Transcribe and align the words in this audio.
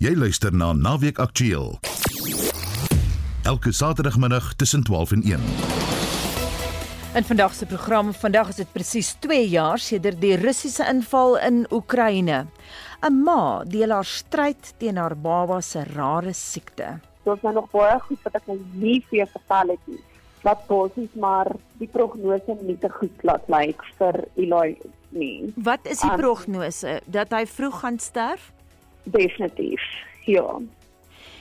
Jy 0.00 0.14
luister 0.16 0.48
na 0.56 0.70
Naweek 0.72 1.18
Aktueel. 1.20 1.74
Elke 3.44 3.72
Saterdagmiddag 3.72 4.54
tussen 4.56 4.80
12 4.82 5.10
en 5.12 5.22
1. 5.22 5.40
In 7.20 7.24
vandag 7.24 7.52
se 7.54 7.66
program, 7.66 8.14
vandag 8.14 8.48
is 8.48 8.60
dit 8.62 8.70
presies 8.72 9.10
2 9.20 9.48
jaar 9.48 9.78
sedert 9.78 10.16
die 10.22 10.38
Russiese 10.40 10.86
inval 10.88 11.36
in 11.44 11.66
Oekraïne. 11.70 12.46
'n 13.02 13.22
Ma 13.24 13.64
deel 13.64 13.90
haar 13.92 14.04
stryd 14.08 14.72
teen 14.78 14.96
haar 14.96 15.16
baba 15.16 15.60
se 15.60 15.84
rare 15.84 16.32
siekte. 16.32 17.00
Is 17.24 17.42
nou 17.42 17.52
nog 17.54 17.68
baie 17.70 17.98
goed 18.00 18.22
wat 18.22 18.34
ek 18.34 18.46
nou 18.46 18.58
nie 18.72 19.04
vir 19.10 19.26
vertel 19.26 19.68
het 19.68 19.84
nie. 19.84 20.00
Wat 20.42 20.66
basies 20.68 21.12
maar 21.14 21.52
die 21.78 21.88
prognose 21.88 22.56
nie 22.62 22.78
te 22.78 22.88
goed 22.88 23.22
laat 23.22 23.44
lyk 23.48 23.84
vir 23.98 24.24
Eloy 24.36 24.78
nie. 25.10 25.52
Wat 25.56 25.80
is 25.84 26.00
die 26.00 26.10
Um, 26.10 26.16
prognose 26.16 27.00
dat 27.06 27.30
hy 27.30 27.44
vroeg 27.46 27.80
gaan 27.80 27.98
sterf? 27.98 28.52
Definitief. 29.04 29.80
Ja. 30.24 30.60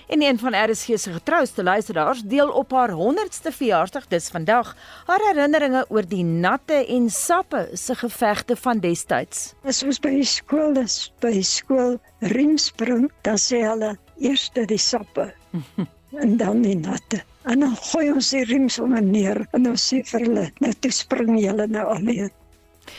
En 0.10 0.22
een 0.22 0.40
van 0.40 0.72
RSG 0.72 0.98
se 0.98 1.12
getrouste 1.12 1.64
luisteraars 1.64 2.22
deel 2.22 2.50
op 2.50 2.72
haar 2.72 2.90
100ste 2.90 3.52
verjaarsdag 3.52 4.08
dis 4.08 4.30
vandag 4.30 4.76
haar 5.06 5.22
herinneringe 5.28 5.86
oor 5.90 6.08
die 6.08 6.24
natte 6.24 6.86
en 6.86 7.10
sappe 7.10 7.70
se 7.74 7.96
gevegte 7.96 8.56
van 8.56 8.80
destyds. 8.80 9.54
As 9.64 9.84
ons 9.84 10.02
by 10.02 10.16
die 10.16 10.26
skool 10.26 10.82
is, 10.82 11.12
by 11.22 11.36
die 11.38 11.46
skool 11.46 12.00
riemspring, 12.34 13.12
dan 13.22 13.38
sê 13.38 13.62
hulle 13.68 13.94
eers 14.18 14.50
die 14.58 14.82
sappe 14.82 15.30
en 16.24 16.38
dan 16.42 16.66
die 16.66 16.78
natte. 16.80 17.22
En 17.46 17.62
dan 17.62 17.78
gooi 17.92 18.10
ons 18.12 18.34
die 18.34 18.44
riem 18.50 18.66
sommer 18.70 19.06
neer 19.06 19.46
en 19.54 19.70
ons 19.70 19.90
sê 19.94 20.02
vir 20.10 20.26
hulle, 20.26 20.50
nou 20.58 20.74
toe 20.82 20.92
spring 20.92 21.38
julle 21.38 21.70
nou 21.70 21.86
alleen. 21.94 22.34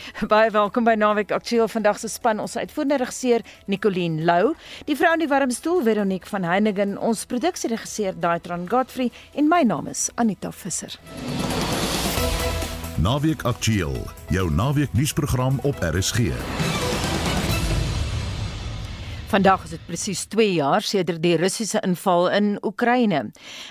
Baie 0.31 0.51
welkom 0.51 0.83
by 0.87 0.95
Naweek 0.99 1.31
Aktueel. 1.31 1.67
Vandag 1.71 1.99
se 1.99 2.09
span 2.11 2.39
ons 2.39 2.57
uitvoerende 2.57 2.97
regisseur 3.01 3.45
Nicoline 3.65 4.23
Lou, 4.25 4.53
die 4.85 4.97
vrou 4.97 5.13
in 5.15 5.23
die 5.23 5.29
warm 5.31 5.51
stoel 5.51 5.83
Veronique 5.85 6.29
van 6.29 6.47
Heiningen, 6.47 6.97
ons 6.97 7.25
produksieregisseur 7.25 8.17
Daitron 8.19 8.67
Godfrey 8.69 9.11
en 9.35 9.49
my 9.51 9.63
naam 9.67 9.91
is 9.91 10.09
Anita 10.15 10.51
Visser. 10.51 10.97
Naweek 13.01 13.43
Aktueel, 13.49 13.97
jou 14.29 14.47
naweek 14.53 14.93
nuusprogram 14.93 15.59
op 15.65 15.81
RSG. 15.81 16.80
Vandag 19.31 19.61
is 19.63 19.71
dit 19.71 19.83
presies 19.87 20.21
2 20.27 20.57
jaar 20.57 20.83
sedert 20.83 21.21
die 21.23 21.37
Russiese 21.39 21.79
inval 21.87 22.25
in 22.35 22.47
Oekraïne. 22.67 23.21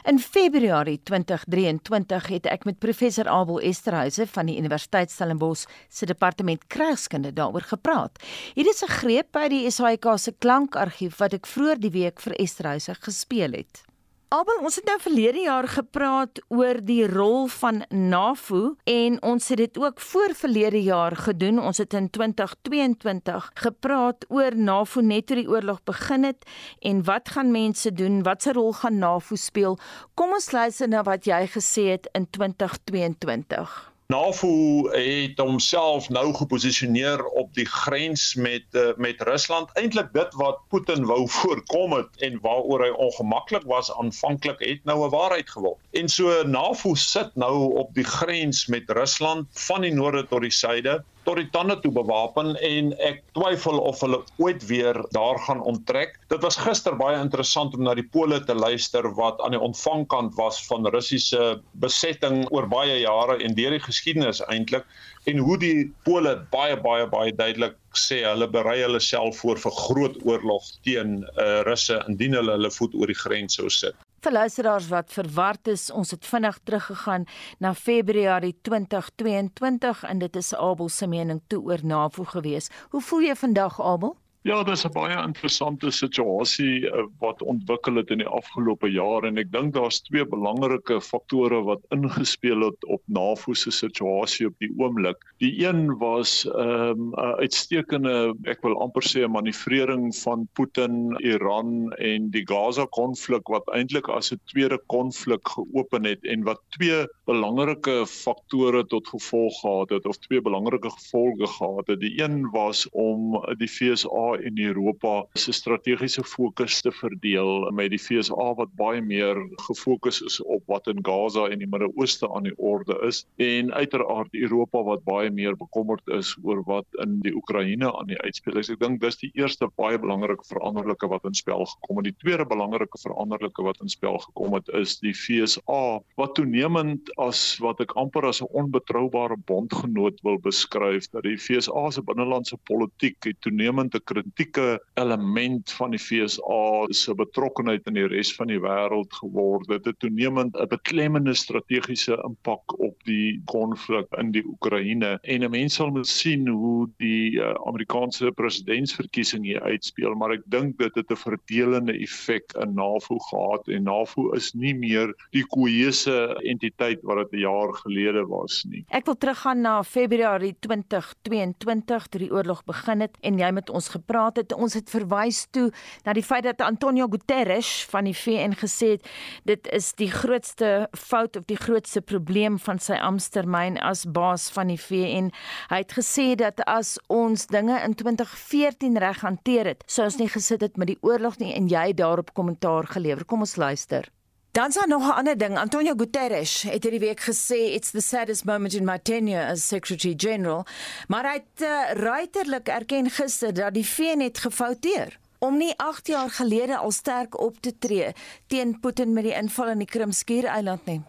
In 0.08 0.20
Februarie 0.25 1.03
2023 1.05 2.30
het 2.33 2.48
ek 2.48 2.64
met 2.64 2.78
professor 2.80 3.28
Abel 3.28 3.61
Esterhuise 3.69 4.25
van 4.33 4.48
die 4.48 4.56
Universiteit 4.56 5.12
Stellenbosch 5.12 5.66
se 5.92 6.08
departement 6.08 6.64
krygskunde 6.72 7.34
daaroor 7.36 7.69
gepraat. 7.75 8.16
Hier 8.55 8.72
is 8.72 8.81
'n 8.81 8.88
greep 9.03 9.36
uit 9.36 9.50
die 9.50 9.70
SAIK 9.70 10.16
se 10.16 10.33
klankargief 10.38 11.20
wat 11.20 11.34
ek 11.34 11.47
vroeër 11.47 11.78
die 11.81 11.92
week 11.92 12.20
vir 12.20 12.41
Esterhuise 12.41 12.94
gespeel 12.94 13.53
het. 13.53 13.89
Abel, 14.30 14.60
ons 14.62 14.76
het 14.78 14.86
nou 14.86 14.94
verlede 15.02 15.40
jaar 15.42 15.66
gepraat 15.66 16.38
oor 16.54 16.78
die 16.86 17.02
rol 17.10 17.48
van 17.50 17.80
NAVO 17.90 18.76
en 18.86 19.16
ons 19.26 19.50
het 19.50 19.58
dit 19.58 19.80
ook 19.82 19.98
voor 20.12 20.36
verlede 20.38 20.84
jaar 20.86 21.16
gedoen. 21.18 21.58
Ons 21.58 21.82
het 21.82 21.96
in 21.98 22.06
2022 22.14 23.50
gepraat 23.64 24.28
oor 24.28 24.54
NAVO 24.54 25.02
net 25.02 25.26
toe 25.26 25.40
die 25.40 25.50
oorlog 25.50 25.82
begin 25.82 26.30
het 26.30 26.46
en 26.78 27.02
wat 27.10 27.34
gaan 27.34 27.50
mense 27.50 27.90
doen? 27.90 28.22
Wat 28.22 28.46
se 28.46 28.54
rol 28.54 28.70
gaan 28.78 29.02
NAVO 29.02 29.34
speel? 29.34 29.80
Kom 30.14 30.38
ons 30.38 30.52
luister 30.54 30.86
na 30.86 31.02
wat 31.02 31.26
jy 31.26 31.48
gesê 31.50 31.90
het 31.96 32.06
in 32.14 32.30
2022. 32.30 33.89
NAVO 34.11 34.89
het 34.91 35.39
homself 35.39 36.08
nou 36.11 36.33
geposisioneer 36.34 37.20
op 37.25 37.53
die 37.55 37.66
grens 37.66 38.34
met 38.34 38.64
uh, 38.75 38.89
met 38.97 39.20
Rusland. 39.22 39.70
Eintlik 39.78 40.08
dit 40.12 40.34
wat 40.34 40.58
Putin 40.69 41.06
wou 41.06 41.28
voorkom 41.30 41.94
het 41.94 42.19
en 42.27 42.41
waaroor 42.42 42.83
hy 42.83 42.91
ongemaklik 43.06 43.69
was 43.70 43.92
aanvanklik 43.94 44.64
het 44.66 44.83
nou 44.84 45.05
'n 45.06 45.14
waarheid 45.14 45.50
geword. 45.50 45.78
En 45.94 46.08
so 46.08 46.42
NAVO 46.42 46.94
sit 46.94 47.31
nou 47.34 47.78
op 47.78 47.94
die 47.94 48.05
grens 48.05 48.66
met 48.66 48.91
Rusland 48.91 49.47
van 49.69 49.87
die 49.87 49.94
noorde 49.94 50.26
tot 50.26 50.43
die 50.43 50.50
suide 50.59 51.04
tot 51.25 51.36
die 51.41 51.48
tande 51.53 51.76
toe 51.82 51.92
bewapen 51.94 52.54
en 52.66 52.92
ek 53.06 53.20
twyfel 53.36 53.78
of 53.78 54.00
hulle 54.04 54.20
ooit 54.42 54.64
weer 54.70 54.97
daar 55.16 55.38
gaan 55.47 55.62
onttrek. 55.69 56.16
Dit 56.32 56.42
was 56.44 56.58
gister 56.60 56.97
baie 56.97 57.20
interessant 57.20 57.75
om 57.76 57.84
na 57.86 57.94
die 57.98 58.06
Pole 58.14 58.41
te 58.44 58.56
luister 58.56 59.06
wat 59.19 59.41
aan 59.44 59.56
die 59.56 59.62
ontvangkant 59.62 60.36
was 60.41 60.60
van 60.69 60.88
Russiese 60.94 61.60
besetting 61.82 62.42
oor 62.50 62.69
baie 62.70 63.00
jare 63.03 63.38
en 63.44 63.56
deur 63.58 63.76
die 63.76 63.84
geskiedenis 63.84 64.42
eintlik 64.48 64.86
en 65.28 65.42
hoe 65.44 65.58
die 65.60 65.91
Pole 66.08 66.36
baie 66.54 66.76
baie 66.81 67.06
baie 67.10 67.32
duidelik 67.37 67.76
sê 67.98 68.22
hulle 68.25 68.48
berei 68.48 68.78
hulle 68.81 69.00
self 69.04 69.42
voor 69.42 69.60
vir 69.60 69.75
groot 69.76 70.20
oorlog 70.28 70.69
teen 70.87 71.20
uh, 71.37 71.60
Russe 71.69 71.98
indien 72.08 72.38
hulle 72.38 72.56
hulle 72.56 72.70
voet 72.72 72.94
oor 72.97 73.10
die 73.10 73.19
grens 73.19 73.58
sou 73.58 73.69
sit. 73.72 73.97
Vir 74.20 74.32
luisteraars 74.32 74.86
wat 74.92 75.12
verward 75.14 75.69
is, 75.72 75.86
ons 75.97 76.10
het 76.12 76.26
vinnig 76.28 76.58
teruggegaan 76.69 77.22
na 77.58 77.70
Februarie 77.75 78.53
2022 78.69 80.03
en 80.04 80.19
dit 80.20 80.36
is 80.36 80.50
Abel 80.54 80.91
se 80.92 81.06
mening 81.08 81.41
toe 81.48 81.62
oor 81.70 81.81
NAVO 81.82 82.26
gewees. 82.34 82.69
Hoe 82.92 83.00
voel 83.00 83.31
jy 83.31 83.36
vandag 83.41 83.81
Abel? 83.81 84.19
Ja, 84.48 84.62
dis 84.64 84.86
'n 84.88 84.92
baie 84.96 85.16
interessante 85.20 85.90
situasie 85.92 86.88
uh, 86.88 87.02
wat 87.20 87.42
ontwikkel 87.44 87.98
het 88.00 88.08
in 88.10 88.22
die 88.22 88.28
afgelope 88.38 88.88
jaar 88.88 89.26
en 89.28 89.36
ek 89.36 89.50
dink 89.52 89.74
daar's 89.74 89.98
twee 90.06 90.24
belangrike 90.24 90.96
faktore 91.04 91.58
wat 91.66 91.82
ingespeel 91.92 92.64
het 92.64 92.86
op 92.88 93.02
NAVO 93.12 93.52
se 93.52 93.68
situasie 93.70 94.46
op 94.48 94.56
die 94.64 94.70
oomblik. 94.80 95.20
Die 95.44 95.52
een 95.60 95.92
was 96.00 96.46
'n 96.48 96.56
um, 96.56 97.12
uitstekende, 97.44 98.32
ek 98.48 98.64
wil 98.64 98.80
amper 98.80 99.04
sê 99.04 99.26
'n 99.28 99.36
manoeuvrering 99.36 100.08
van 100.22 100.48
Putin, 100.56 101.20
Iran 101.20 101.92
en 102.00 102.30
die 102.30 102.46
Gaza 102.48 102.86
konflik 102.96 103.44
wat 103.52 103.68
eintlik 103.76 104.08
as 104.08 104.32
'n 104.32 104.40
tweede 104.48 104.80
konflik 104.86 105.44
geopen 105.44 106.08
het 106.08 106.24
en 106.24 106.48
wat 106.48 106.64
twee 106.72 107.04
belangrike 107.30 108.06
faktore 108.10 108.82
tot 108.91 109.06
gevolg 109.08 109.60
gehad 109.60 109.92
het 109.94 110.06
of 110.06 110.18
twee 110.18 110.41
belangrike 110.42 110.91
gevolge 110.91 111.46
gehad 111.46 111.86
het. 111.86 112.00
Die 112.00 112.22
een 112.22 112.48
was 112.50 112.88
om 112.91 113.36
die 113.60 113.68
FSA 113.70 114.34
en 114.42 114.58
Europa 114.58 115.12
se 115.38 115.52
strategiese 115.54 116.24
fokus 116.26 116.80
te 116.82 116.90
verdeel 116.92 117.70
met 117.76 117.92
die 117.94 118.00
FSA 118.02 118.48
wat 118.58 118.72
baie 118.78 119.02
meer 119.02 119.38
gefokus 119.69 120.19
is 120.26 120.40
op 120.42 120.64
wat 120.66 120.90
in 120.90 121.04
Gaza 121.06 121.46
en 121.46 121.62
die 121.62 121.69
Midde-Ooste 121.70 122.30
aan 122.34 122.48
die 122.48 122.56
orde 122.58 122.98
is 123.06 123.22
en 123.38 123.70
uiteraard 123.72 124.34
Europa 124.34 124.82
wat 124.90 125.06
baie 125.06 125.30
meer 125.30 125.54
bekommerd 125.56 126.02
is 126.19 126.34
oor 126.42 126.64
wat 126.66 127.00
in 127.04 127.20
die 127.22 127.34
Oekraïne 127.36 127.92
aan 127.94 128.10
die 128.10 128.19
uitspeel 128.24 128.58
is. 128.58 128.72
Ek 128.74 128.82
dink 128.82 128.98
dis 129.04 129.20
die 129.22 129.30
eerste 129.38 129.70
baie 129.78 130.00
belangrike 130.02 130.48
veranderlike 130.50 131.06
wat 131.14 131.30
in 131.30 131.38
spel 131.38 131.62
gekom 131.76 132.02
het. 132.02 132.10
Die 132.10 132.19
tweede 132.24 132.48
belangrike 132.48 132.98
veranderlike 133.06 133.62
wat 133.70 133.78
in 133.84 133.92
spel 133.92 134.19
gekom 134.26 134.58
het 134.58 134.74
is 134.80 134.98
die 135.04 135.14
FSA 135.14 136.00
wat 136.19 136.34
toenemend 136.34 137.12
as 137.20 137.58
wat 137.60 137.81
ek 137.84 137.92
amper 138.00 138.26
as 138.28 138.41
'n 138.42 138.48
onbetroubare 138.62 139.36
bondgenoot 139.47 140.20
wil 140.22 140.38
beskryf 140.38 141.08
dat 141.12 141.22
die 141.22 141.36
FSA 141.36 141.91
se 141.91 142.03
binnelandse 142.03 142.56
politiek 142.64 143.16
het 143.25 143.47
'n 143.47 144.04
kritieke 144.04 144.81
element 144.94 145.70
van 145.70 145.91
die 145.91 145.98
FSA 145.98 146.86
se 146.91 147.14
betrokkeheid 147.14 147.86
in 147.86 147.94
die 147.94 148.06
res 148.06 148.32
van 148.36 148.47
die 148.47 148.60
wêreld 148.60 149.12
geword. 149.20 149.69
Dit 149.69 149.84
het 149.84 149.98
toenemend 149.98 150.56
'n 150.56 150.69
beklemmende 150.69 151.34
strategiese 151.34 152.16
impak 152.25 152.81
op 152.81 152.97
die 153.04 153.42
konflik 153.44 154.06
in 154.19 154.32
die 154.32 154.44
Oekraïne 154.47 155.19
en 155.22 155.44
'n 155.44 155.50
mens 155.50 155.75
sal 155.75 155.91
moet 155.91 156.06
sien 156.06 156.48
hoe 156.48 156.88
die 156.98 157.32
uh, 157.32 157.54
Amerikaanse 157.66 158.32
presidentsverkiesing 158.32 159.44
hier 159.44 159.62
uitspeel, 159.62 160.14
maar 160.14 160.32
ek 160.32 160.42
dink 160.47 160.78
dit 160.78 160.94
het 160.94 161.10
'n 161.10 161.16
verdelende 161.16 161.92
effek 161.92 162.52
in 162.62 162.75
NAVO 162.75 163.19
gehad 163.19 163.69
en 163.69 163.82
NAVO 163.82 164.32
is 164.32 164.52
nie 164.54 164.75
meer 164.75 165.14
die 165.31 165.44
koeuse 165.47 166.37
entiteit 166.44 167.02
wat 167.10 167.31
dit 167.31 167.41
'n 167.41 167.43
jaar 167.43 167.75
gelede 167.82 168.26
was 168.26 168.65
nie. 168.69 168.84
Ek 168.88 169.04
wil 169.06 169.19
teruggaan 169.19 169.60
na 169.60 169.82
Februarie 169.82 170.56
2022 170.60 172.06
toe 172.06 172.21
die 172.21 172.32
oorlog 172.32 172.65
begin 172.65 173.00
het 173.00 173.16
en 173.21 173.38
jy 173.38 173.50
met 173.50 173.71
ons 173.71 173.88
gepraat 173.88 174.37
het. 174.37 174.53
Ons 174.53 174.75
het 174.75 174.91
verwys 174.91 175.47
toe 175.50 175.72
na 176.04 176.12
die 176.12 176.22
feit 176.22 176.44
dat 176.44 176.60
Antonio 176.60 177.06
Guterres 177.10 177.87
van 177.90 178.05
die 178.05 178.14
VN 178.14 178.55
gesê 178.55 178.90
het 178.96 179.08
dit 179.44 179.69
is 179.73 179.93
die 179.94 180.11
grootste 180.11 180.88
fout 180.93 181.37
of 181.37 181.44
die 181.44 181.56
grootste 181.56 182.00
probleem 182.00 182.58
van 182.58 182.79
sy 182.79 182.94
amptetermyn 182.94 183.79
as 183.79 184.05
baas 184.05 184.50
van 184.50 184.67
die 184.67 184.81
VN. 184.81 185.31
Hy 185.70 185.82
het 185.82 185.93
gesê 185.93 186.34
dat 186.34 186.61
as 186.67 186.99
ons 187.08 187.46
dinge 187.46 187.81
in 187.84 187.94
2014 187.94 188.99
reg 188.99 189.20
hanteer 189.20 189.64
het, 189.75 189.84
sou 189.87 190.05
ons 190.05 190.19
nie 190.20 190.29
gesit 190.29 190.61
het 190.61 190.76
met 190.76 190.87
die 190.87 191.00
oorlog 191.00 191.38
nie 191.38 191.55
en 191.55 191.69
jy 191.69 191.93
daarop 191.93 192.34
kommentaar 192.34 192.87
gelewer. 192.87 193.25
Kom 193.25 193.40
ons 193.46 193.56
luister. 193.56 194.11
Dan 194.52 194.73
sal 194.73 194.87
nog 194.87 195.02
'n 195.02 195.11
ander 195.11 195.38
ding. 195.38 195.58
Antonio 195.58 195.94
Guterres 195.97 196.62
het 196.62 196.82
hierdie 196.82 197.00
week 197.00 197.20
gesê 197.20 197.70
it's 197.76 197.91
the 197.91 198.00
saddest 198.00 198.44
moment 198.44 198.75
in 198.75 198.85
my 198.85 198.99
tenure 198.99 199.47
as 199.47 199.67
Secretary 199.67 200.14
General, 200.17 200.67
maar 201.08 201.25
hy 201.25 201.32
het 201.32 201.62
uh, 201.62 201.93
ruiterlik 201.93 202.69
erken 202.69 203.11
gister 203.11 203.55
dat 203.55 203.75
die 203.75 203.87
VN 203.87 204.20
het 204.20 204.38
gefouteer 204.38 205.19
om 205.38 205.56
nie 205.56 205.75
8 205.76 206.06
jaar 206.06 206.31
gelede 206.31 206.76
al 206.76 206.91
sterk 206.91 207.41
op 207.41 207.61
te 207.61 207.79
tree 207.79 208.12
teen 208.47 208.81
Putin 208.81 209.12
met 209.12 209.25
die 209.25 209.35
inval 209.35 209.69
in 209.69 209.79
die 209.79 209.87
Krimskiereiland 209.87 210.85
nie. 210.85 211.00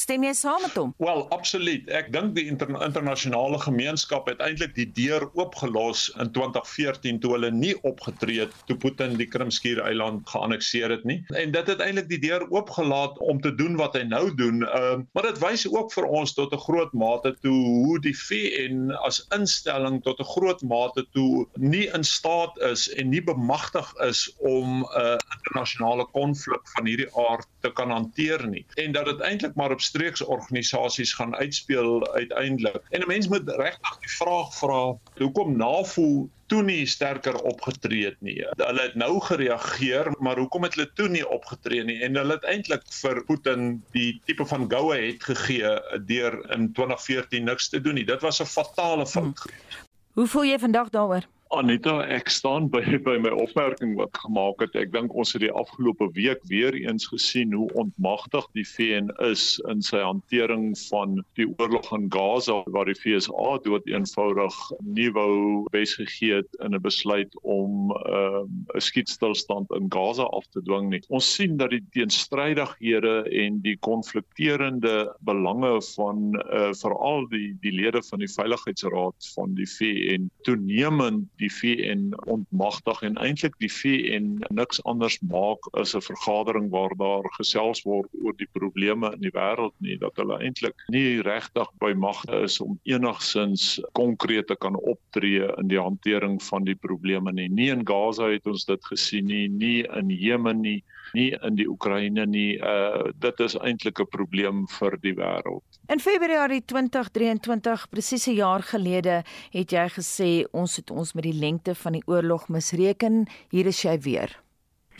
Stem 0.00 0.22
jy 0.24 0.30
saam 0.32 0.62
met 0.64 0.76
hom? 0.78 0.92
Wel, 1.02 1.26
absoluut. 1.34 1.88
Ek 1.92 2.06
dink 2.14 2.32
die 2.38 2.46
inter 2.48 2.70
internasionale 2.72 3.58
gemeenskap 3.60 4.30
het 4.30 4.38
eintlik 4.40 4.72
die 4.78 4.86
deur 4.96 5.26
oopgelos 5.36 6.06
in 6.22 6.30
2014 6.32 7.18
toe 7.20 7.34
hulle 7.34 7.50
nie 7.52 7.74
opgetree 7.84 8.46
het 8.46 8.54
toe 8.70 8.78
Putin 8.80 9.18
die 9.20 9.28
Krimskiereiland 9.28 10.24
geannekteer 10.30 10.94
het 10.94 11.04
nie. 11.04 11.18
En 11.36 11.52
dit 11.52 11.68
het 11.68 11.82
eintlik 11.84 12.08
die 12.08 12.20
deur 12.22 12.46
oopgelaat 12.48 13.18
om 13.20 13.42
te 13.44 13.52
doen 13.58 13.76
wat 13.76 13.98
hy 13.98 14.06
nou 14.08 14.22
doen. 14.40 14.64
Ehm 14.64 15.04
uh, 15.04 15.08
maar 15.12 15.26
dit 15.26 15.40
wys 15.42 15.66
ook 15.68 15.92
vir 15.92 16.06
ons 16.08 16.32
tot 16.32 16.54
'n 16.56 16.62
groot 16.64 16.92
mate 16.96 17.34
toe 17.44 17.52
hoe 17.52 17.98
die 18.00 18.14
VN 18.16 18.94
as 19.04 19.20
instelling 19.36 20.00
tot 20.06 20.20
'n 20.20 20.30
groot 20.32 20.62
mate 20.62 21.04
toe 21.12 21.44
nie 21.58 21.86
in 21.92 22.04
staat 22.04 22.56
is 22.70 22.88
en 22.96 23.12
nie 23.12 23.22
bemagtig 23.22 23.92
is 24.08 24.24
om 24.38 24.80
'n 24.80 24.88
uh, 24.96 25.18
internasionale 25.36 26.08
konflik 26.16 26.64
van 26.76 26.86
hierdie 26.86 27.10
aard 27.28 27.48
te 27.60 27.72
kan 27.72 27.90
hanteer 27.90 28.48
nie. 28.48 28.64
En 28.80 28.92
dat 28.92 29.04
dit 29.04 29.20
eintlik 29.20 29.54
maar 29.54 29.76
op 29.76 29.80
streeksorganisasies 29.90 31.14
gaan 31.18 31.36
uitspeel 31.36 32.04
uiteindelik. 32.14 32.82
En 32.90 33.02
'n 33.02 33.10
mens 33.10 33.28
moet 33.28 33.48
regtig 33.60 33.96
die 34.04 34.14
vraag 34.16 34.54
vra, 34.58 34.82
hoekom 35.18 35.56
NAVO 35.56 36.28
toe 36.50 36.62
nie 36.66 36.86
sterker 36.86 37.36
opgetree 37.46 38.04
het 38.08 38.18
nie. 38.26 38.38
Hulle 38.58 38.82
het 38.82 38.96
nou 38.98 39.20
gereageer, 39.22 40.10
maar 40.18 40.38
hoekom 40.42 40.66
het 40.66 40.74
hulle 40.74 40.88
toe 40.98 41.08
nie 41.08 41.22
opgetree 41.28 41.84
nie? 41.86 42.00
En 42.02 42.18
hulle 42.18 42.38
het 42.38 42.46
eintlik 42.50 42.82
vir 43.02 43.22
Putin 43.28 43.82
die 43.94 44.20
tipe 44.26 44.46
van 44.46 44.66
goue 44.70 44.98
het 44.98 45.22
gegee 45.30 45.76
deur 46.10 46.40
in 46.56 46.72
2014 46.74 47.46
niks 47.46 47.70
te 47.70 47.80
doen 47.80 47.94
nie. 47.94 48.06
Dit 48.06 48.26
was 48.26 48.42
'n 48.42 48.50
fatale 48.50 49.06
fout. 49.06 49.38
Hmm. 49.46 49.86
Hoe 50.18 50.26
voel 50.26 50.44
jy 50.44 50.58
vandag 50.58 50.90
daaroor? 50.90 51.26
Anita, 51.50 51.96
ek 52.06 52.28
staan 52.30 52.68
by 52.70 52.78
by 53.06 53.16
my 53.18 53.32
opmerking 53.42 53.96
wat 53.98 54.14
gemaak 54.22 54.60
het. 54.62 54.76
Ek 54.78 54.92
dink 54.94 55.10
ons 55.18 55.32
het 55.34 55.42
die 55.42 55.50
afgelope 55.50 56.06
week 56.14 56.44
weer 56.46 56.76
eens 56.78 57.08
gesien 57.10 57.50
hoe 57.56 57.66
ontmagtig 57.80 58.46
die 58.54 58.62
VN 58.62 59.08
is 59.26 59.56
in 59.72 59.82
sy 59.82 59.98
hantering 60.04 60.68
van 60.86 61.16
die 61.40 61.48
oorlog 61.58 61.88
in 61.96 62.06
Gaza 62.14 62.60
waar 62.70 62.86
die 62.86 62.94
FSA 62.94 63.56
dood 63.64 63.88
eenvoudig 63.90 64.58
nie 64.94 65.08
wou 65.16 65.66
besgegee 65.74 66.38
het 66.38 66.60
in 66.62 66.76
'n 66.78 66.82
besluit 66.84 67.34
om 67.42 67.90
uh, 68.06 68.46
'n 68.46 68.84
skietstilstand 68.86 69.74
in 69.74 69.90
Gaza 69.90 70.30
af 70.30 70.46
te 70.54 70.62
dwing 70.62 70.90
nie. 70.94 71.02
Ons 71.10 71.34
sien 71.34 71.58
dat 71.58 71.74
die 71.74 71.82
teenstrydighede 71.90 73.26
en 73.26 73.58
die 73.66 73.76
konflikterende 73.82 75.10
belange 75.26 75.82
van 75.98 76.30
uh, 76.46 76.70
veral 76.78 77.26
die 77.34 77.58
die 77.58 77.74
lede 77.74 78.06
van 78.06 78.22
die 78.22 78.30
Veiligheidsraad 78.38 79.32
van 79.34 79.58
die 79.58 79.66
VN 79.66 80.30
toenemend 80.46 81.26
die 81.40 81.50
VN 81.50 82.10
ontmagtig 82.30 83.02
en 83.06 83.18
eintlik 83.20 83.56
die 83.62 83.72
VN 83.72 84.38
niks 84.54 84.82
anders 84.84 85.18
maak 85.32 85.66
as 85.80 85.94
'n 85.96 86.04
vergadering 86.04 86.70
waar 86.70 86.94
daar 86.96 87.26
gesels 87.38 87.82
word 87.84 88.10
oor 88.22 88.36
die 88.36 88.48
probleme 88.52 89.12
in 89.14 89.20
die 89.20 89.34
wêreld 89.34 89.74
nie 89.80 89.96
dat 89.96 90.16
hulle 90.16 90.38
eintlik 90.38 90.76
nie 90.88 91.20
regtig 91.22 91.68
by 91.80 91.92
magte 91.94 92.42
is 92.44 92.60
om 92.60 92.78
enigsins 92.84 93.80
konkreet 93.92 94.46
te 94.46 94.56
kan 94.56 94.76
optree 94.76 95.48
in 95.58 95.68
die 95.68 95.80
hantering 95.80 96.40
van 96.42 96.64
die 96.64 96.76
probleme 96.76 97.32
nie. 97.32 97.48
Nie 97.48 97.70
in 97.70 97.86
Gaza 97.86 98.30
het 98.30 98.46
ons 98.46 98.64
dit 98.68 98.84
gesien 98.92 99.26
nie, 99.26 99.48
nie 99.48 99.84
in 99.98 100.10
Jemen 100.10 100.60
nie, 100.60 100.80
nie 101.14 101.30
in 101.46 101.56
die 101.58 101.68
Oekraïne 101.68 102.26
nie. 102.26 102.58
Uh 102.58 103.10
dit 103.20 103.40
is 103.40 103.56
eintlik 103.58 104.00
'n 104.00 104.10
probleem 104.10 104.66
vir 104.78 104.98
die 105.02 105.14
wêreld. 105.14 105.79
In 105.86 106.00
Februarie 106.00 106.64
2023, 106.64 107.88
presies 107.88 108.26
'n 108.26 108.34
jaar 108.34 108.62
gelede, 108.62 109.24
het 109.50 109.70
jy 109.70 109.88
gesê 109.88 110.44
ons 110.52 110.76
het 110.76 110.90
ons 110.90 111.12
met 111.12 111.24
die 111.24 111.34
lengte 111.34 111.74
van 111.74 111.92
die 111.92 112.02
oorlog 112.06 112.48
misreken. 112.48 113.26
Hier 113.48 113.66
is 113.66 113.82
jy 113.82 113.98
weer. 114.00 114.40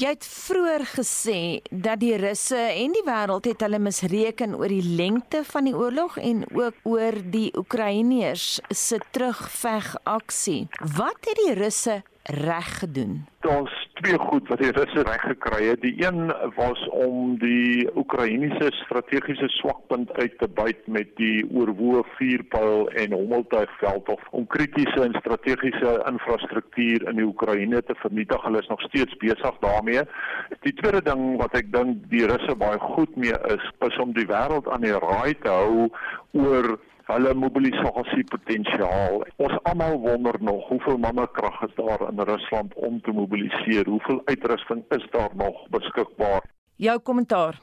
Jy 0.00 0.08
het 0.08 0.24
vroeër 0.24 0.84
gesê 0.96 1.60
dat 1.70 2.00
die 2.00 2.16
Russe 2.16 2.56
en 2.56 2.92
die 2.92 3.02
wêreld 3.04 3.44
het 3.44 3.60
hulle 3.60 3.78
misreken 3.78 4.54
oor 4.56 4.68
die 4.72 4.96
lengte 4.96 5.42
van 5.44 5.64
die 5.64 5.74
oorlog 5.76 6.16
en 6.16 6.44
ook 6.56 6.74
oor 6.88 7.18
die 7.30 7.50
Oekraïners 7.56 8.60
se 8.70 9.00
terugveg 9.10 9.96
aksie. 10.02 10.68
Wat 10.96 11.20
het 11.28 11.36
die 11.44 11.54
Russe 11.54 12.02
reg 12.30 12.78
gedoen? 12.78 13.26
Ons 13.48 13.72
twee 14.00 14.18
goed 14.18 14.48
wat 14.48 14.60
die 14.60 14.72
Russe 14.76 15.02
reg 15.06 15.22
gekry 15.24 15.64
het. 15.70 15.80
Die 15.80 15.94
een 16.04 16.32
was 16.56 16.80
om 16.88 17.38
die 17.40 17.88
Oekraïense 17.96 18.70
strategiese 18.82 19.48
swakpunt 19.48 20.12
uit 20.12 20.38
te 20.38 20.48
byt 20.48 20.86
met 20.86 21.12
die 21.16 21.44
oorwoe 21.50 22.04
vuurpyl 22.16 22.88
en 23.02 23.12
hommeltuigveld 23.12 24.08
of 24.08 24.26
om 24.30 24.46
kritiese 24.46 25.04
en 25.04 25.16
strategiese 25.18 25.94
infrastruktuur 26.10 27.08
in 27.08 27.20
die 27.20 27.26
Oekraïne 27.26 27.82
te 27.82 27.96
vernietig. 28.02 28.42
Hulle 28.42 28.62
is 28.62 28.70
nog 28.72 28.80
steeds 28.88 29.16
besig 29.16 29.58
daarmee. 29.64 30.04
Die 30.60 30.74
tweede 30.82 31.02
ding 31.02 31.36
wat 31.40 31.56
ek 31.58 31.72
dink 31.72 32.04
die 32.12 32.26
Russe 32.28 32.56
baie 32.60 32.78
goed 32.78 33.16
mee 33.16 33.36
is, 33.54 33.72
is 33.88 33.98
om 33.98 34.12
die 34.16 34.28
wêreld 34.28 34.68
aan 34.68 34.84
die 34.84 34.96
raai 34.96 35.34
te 35.42 35.50
hou 35.50 35.90
oor 36.32 36.76
hulle 37.12 37.34
mobilisasiepotensiaal. 37.34 39.24
Ons 39.36 39.58
almal 39.62 39.98
wonder 39.98 40.36
nog 40.40 40.68
hoeveel 40.68 40.98
mannekrag 40.98 41.62
is 41.66 41.74
daar 41.74 42.00
in 42.08 42.20
Rusland 42.20 42.74
om 42.74 43.00
te 43.00 43.12
mobiliseer? 43.12 43.88
Hoeveel 43.88 44.22
uitrusting 44.24 44.84
is 44.88 45.06
daar 45.10 45.30
nog 45.34 45.68
beskikbaar? 45.68 46.42
Jou 46.76 46.98
kommentaar. 47.00 47.60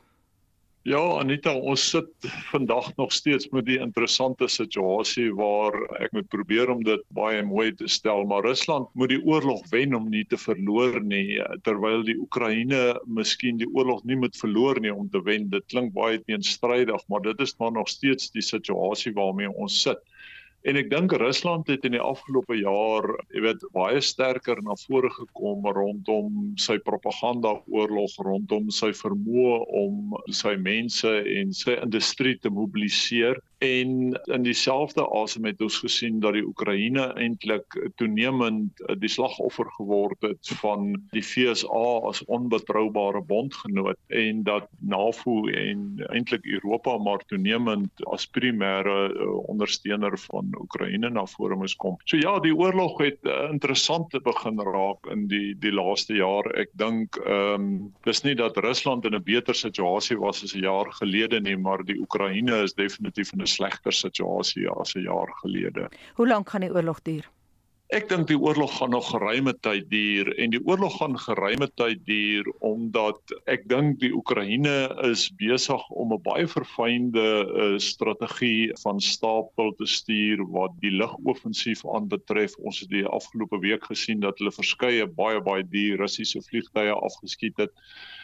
Ja, 0.87 1.01
Anita, 1.19 1.51
ons 1.51 1.83
sit 1.91 2.27
vandag 2.47 2.85
nog 2.95 3.11
steeds 3.11 3.49
met 3.51 3.65
die 3.67 3.75
interessante 3.83 4.47
situasie 4.47 5.33
waar 5.35 5.75
ek 5.99 6.13
moet 6.15 6.29
probeer 6.31 6.69
om 6.71 6.85
dit 6.87 7.01
baie 7.17 7.41
mooi 7.43 7.73
te 7.75 7.89
stel, 7.91 8.23
maar 8.29 8.47
Rusland 8.47 8.87
moet 8.95 9.11
die 9.11 9.19
oorlog 9.19 9.65
wen 9.73 9.97
om 9.97 10.07
nie 10.13 10.23
te 10.31 10.39
verloor 10.39 10.95
nie, 11.03 11.41
terwyl 11.67 12.05
die 12.07 12.15
Oekraïne 12.15 12.79
miskien 13.19 13.59
die 13.59 13.67
oorlog 13.73 14.05
nie 14.07 14.15
moet 14.21 14.39
verloor 14.39 14.79
nie 14.79 14.93
om 14.95 15.11
te 15.11 15.19
wen. 15.27 15.49
Dit 15.51 15.67
klink 15.73 15.91
baie 15.97 16.21
teenstrydig, 16.23 17.03
maar 17.11 17.25
dit 17.27 17.43
is 17.43 17.57
maar 17.59 17.75
nog 17.75 17.91
steeds 17.91 18.31
die 18.31 18.45
situasie 18.53 19.11
waarmee 19.19 19.51
ons 19.51 19.81
sit. 19.89 19.99
En 20.67 20.75
ek 20.75 20.89
dink 20.91 21.13
Rusland 21.15 21.69
het 21.71 21.85
in 21.87 21.93
die 21.95 22.03
afgelope 22.03 22.57
jaar, 22.59 23.05
jy 23.31 23.43
weet, 23.45 23.61
baie 23.71 24.01
sterker 24.03 24.59
na 24.65 24.75
vore 24.81 25.07
gekom 25.15 25.63
rondom 25.77 26.41
sy 26.59 26.75
propaganda 26.83 27.53
oorlog, 27.71 28.17
rondom 28.27 28.67
sy 28.75 28.89
vermoë 28.99 29.61
om 29.81 30.17
sy 30.35 30.57
mense 30.59 31.13
en 31.37 31.55
sy 31.55 31.77
industrie 31.77 32.35
te 32.43 32.51
mobiliseer 32.51 33.39
En 33.57 34.19
in 34.23 34.43
dieselfde 34.43 35.01
asem 35.17 35.45
het 35.49 35.61
ons 35.65 35.79
gesien 35.81 36.19
dat 36.21 36.35
die 36.37 36.43
Oekraïne 36.45 37.07
eintlik 37.17 37.73
toenemend 37.97 38.81
eh, 38.85 38.93
die 39.01 39.09
slagoffer 39.09 39.65
geword 39.79 40.21
het 40.21 40.51
van 40.61 40.91
die 41.09 41.23
FSA 41.25 41.85
as 42.05 42.21
onbetroubare 42.25 43.21
bondgenoot 43.25 43.97
en 44.13 44.43
dat 44.45 44.67
NAVO 44.79 45.47
en 45.49 46.03
eintlik 46.13 46.45
Europa 46.45 46.97
maar 47.01 47.23
toenemend 47.25 48.05
as 48.13 48.27
primêre 48.29 48.97
uh, 49.09 49.31
ondersteuner 49.49 50.17
van 50.27 50.53
Oekraïne 50.59 51.09
na 51.09 51.25
vore 51.25 51.57
moes 51.57 51.75
kom. 51.75 51.97
So 52.05 52.17
ja, 52.21 52.37
die 52.43 52.53
oorlog 52.55 53.01
het 53.01 53.17
uh, 53.25 53.47
interessant 53.49 54.11
te 54.13 54.21
begin 54.21 54.61
raak 54.61 55.09
in 55.11 55.25
die 55.31 55.55
die 55.57 55.73
laaste 55.73 56.13
jaar. 56.19 56.45
Ek 56.53 56.69
dink 56.77 57.17
ehm 57.25 57.57
um, 57.57 57.67
dis 58.05 58.21
nie 58.23 58.35
dat 58.37 58.57
Rusland 58.61 59.05
in 59.05 59.15
'n 59.15 59.23
beter 59.23 59.55
situasie 59.55 60.17
was 60.19 60.43
as 60.43 60.53
'n 60.53 60.61
jaar 60.61 60.91
gelede 61.01 61.41
nie, 61.41 61.57
maar 61.57 61.83
die 61.83 61.97
Oekraïne 61.99 62.61
is 62.63 62.73
definitief 62.73 63.33
'n 63.33 63.46
'n 63.47 63.55
slegter 63.55 63.95
situasie 63.95 64.67
as 64.69 64.95
'n 64.95 65.07
jaar 65.07 65.31
gelede. 65.41 65.89
Hoe 66.19 66.27
lank 66.27 66.49
gaan 66.49 66.67
die 66.67 66.73
oorlog 66.73 67.01
duur? 67.01 67.25
Ek 67.95 68.09
dink 68.11 68.25
die 68.27 68.35
oorlog 68.35 68.73
gaan 68.81 68.91
nog 68.91 69.05
geruime 69.13 69.53
tyd 69.63 69.85
duur 69.87 70.27
en 70.43 70.51
die 70.51 70.59
oorlog 70.67 70.97
gaan 70.99 71.13
geruime 71.23 71.69
tyd 71.79 72.01
duur 72.03 72.49
omdat 72.67 73.31
ek 73.47 73.63
dink 73.71 74.01
die 74.01 74.09
Oekraïne 74.11 74.73
is 75.07 75.29
besig 75.39 75.85
om 75.95 76.11
'n 76.11 76.19
baie 76.25 76.49
verfynde 76.51 77.23
uh, 77.47 77.77
strategie 77.79 78.75
van 78.83 78.99
stapel 78.99 79.71
te 79.79 79.87
stuur 79.87 80.43
wat 80.51 80.75
die 80.83 80.91
lugoffensief 80.91 81.85
aanbetref. 81.87 82.59
Ons 82.59 82.83
het 82.83 82.91
die 82.91 83.05
afgelope 83.07 83.61
week 83.63 83.87
gesien 83.87 84.19
dat 84.19 84.35
hulle 84.43 84.51
verskeie 84.51 85.07
baie 85.07 85.39
baie 85.39 85.63
duur 85.63 86.03
Russiese 86.03 86.43
vliegtye 86.43 86.91
afgeskiet 86.91 87.55
het. 87.55 87.71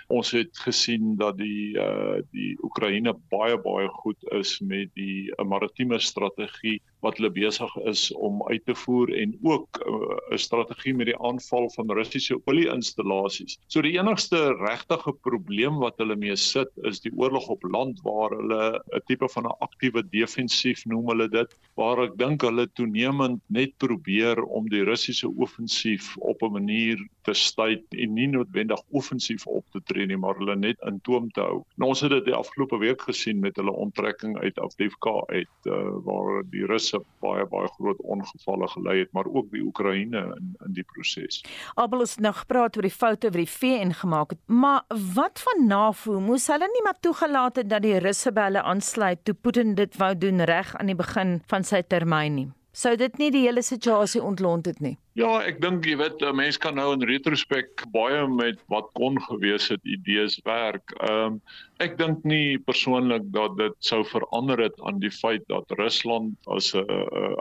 Ons 0.08 0.32
het 0.36 0.58
gesien 0.66 1.16
dat 1.18 1.38
die 1.38 1.78
uh 1.80 2.20
die 2.32 2.58
Oekraïne 2.64 3.14
baie 3.32 3.58
baie 3.58 3.88
goed 3.88 4.20
is 4.32 4.60
met 4.60 4.92
die 5.00 5.32
uh, 5.32 5.46
maritieme 5.46 6.00
strategie 6.00 6.82
wat 7.04 7.20
hulle 7.20 7.32
besig 7.36 7.76
is 7.90 8.08
om 8.16 8.42
uit 8.50 8.64
te 8.66 8.76
voer 8.84 9.12
en 9.22 9.36
ook 9.44 9.82
uh, 9.84 9.94
'n 9.94 10.34
uh, 10.34 10.38
strategie 10.38 10.96
met 10.96 11.12
die 11.12 11.20
aanval 11.20 11.70
van 11.76 11.92
Russiese 11.92 12.40
olie-installasies. 12.46 13.58
So 13.68 13.82
die 13.82 13.98
enigste 14.00 14.56
regtige 14.60 15.14
probleem 15.28 15.80
wat 15.84 15.98
hulle 15.98 16.16
mee 16.16 16.36
sit 16.36 16.72
is 16.90 17.02
die 17.04 17.12
oorlog 17.16 17.48
op 17.48 17.64
land 17.64 18.02
waar 18.04 18.32
hulle 18.38 18.82
'n 18.96 19.02
tipe 19.08 19.30
van 19.30 19.46
'n 19.46 19.58
aktiewe 19.60 20.04
defensief 20.10 20.86
noem 20.86 21.08
hulle 21.12 21.30
dit 21.30 21.58
waar 21.76 22.04
ek 22.04 22.18
dink 22.18 22.42
hulle 22.42 22.68
toenemend 22.74 23.42
net 23.48 23.78
probeer 23.78 24.44
om 24.44 24.70
die 24.70 24.84
Russiese 24.84 25.30
offensief 25.30 26.18
op 26.18 26.42
'n 26.42 26.52
manier 26.52 26.98
te 27.24 27.34
stuit 27.34 27.84
en 27.90 28.14
nie 28.14 28.28
noodwendig 28.28 28.82
offensief 28.92 29.48
op 29.48 29.66
te 29.72 29.82
tree 29.84 30.06
nie, 30.06 30.18
maar 30.18 30.36
hulle 30.38 30.56
net 30.56 30.78
in 30.88 31.00
toom 31.02 31.30
te 31.32 31.42
hou. 31.42 31.64
Nou 31.78 31.90
ons 31.90 32.02
het 32.02 32.12
dit 32.12 32.26
die 32.26 32.36
afgelope 32.36 32.78
week 32.78 33.02
gesien 33.02 33.40
met 33.40 33.56
hulle 33.56 33.72
onttrekking 33.72 34.38
uit 34.40 34.60
Avdiivka 34.60 35.24
uit 35.28 35.70
uh, 35.72 35.98
waar 36.06 36.44
die 36.52 36.66
Russe 36.66 36.93
Russe 36.94 37.10
baie 37.24 37.46
baie 37.48 37.68
groot 37.78 38.00
ongevalle 38.02 38.68
gelei 38.68 39.00
het, 39.00 39.12
maar 39.12 39.26
ook 39.26 39.52
die 39.52 39.62
Oekraïne 39.64 40.24
in 40.38 40.56
in 40.66 40.74
die 40.74 40.84
proses. 40.84 41.44
Abel 41.76 42.00
het 42.00 42.20
nou 42.20 42.34
gepraat 42.34 42.78
oor 42.78 42.88
die 42.88 42.94
foute 42.94 43.28
wat 43.28 43.42
die 43.42 43.50
VN 43.50 43.94
gemaak 43.94 44.30
het, 44.36 44.40
maar 44.48 44.84
wat 45.16 45.40
van 45.40 45.68
NAVO? 45.68 46.20
Moes 46.20 46.48
hulle 46.48 46.68
nie 46.72 46.84
maar 46.84 47.00
toegelaat 47.00 47.56
het 47.56 47.70
dat 47.70 47.82
die 47.82 47.98
Russe 48.00 48.32
by 48.32 48.50
hulle 48.50 48.62
aansluit 48.62 49.24
toe 49.26 49.34
Putin 49.36 49.76
dit 49.76 49.98
wou 49.98 50.14
doen 50.18 50.44
reg 50.46 50.76
aan 50.76 50.92
die 50.92 50.96
begin 50.96 51.42
van 51.48 51.64
sy 51.64 51.82
termyn 51.82 52.36
nie? 52.36 52.50
Sou 52.72 52.96
dit 52.98 53.18
nie 53.18 53.32
die 53.32 53.46
hele 53.46 53.62
situasie 53.62 54.24
ontlont 54.24 54.66
het 54.66 54.80
nie? 54.82 54.98
Ja, 55.13 55.29
ek 55.46 55.60
dink 55.62 55.86
jy 55.86 55.93
weet 56.00 56.24
'n 56.25 56.34
mens 56.34 56.58
kan 56.58 56.74
nou 56.74 56.88
in 56.96 57.05
retrospek 57.05 57.84
baie 57.93 58.25
met 58.27 58.58
wat 58.74 58.88
kon 58.98 59.20
gewees 59.22 59.67
het 59.70 59.84
idees 59.86 60.39
werk. 60.41 60.89
Ehm 61.05 61.38
um, 61.38 61.41
ek 61.84 61.98
dink 62.00 62.24
nie 62.24 62.58
persoonlik 62.58 63.25
dat 63.36 63.58
dit 63.58 63.75
sou 63.84 64.03
verander 64.08 64.58
het 64.62 64.77
aan 64.88 65.01
die 65.03 65.12
feit 65.12 65.43
dat 65.51 65.70
Rusland 65.77 66.34
as 66.48 66.74
'n 66.74 66.86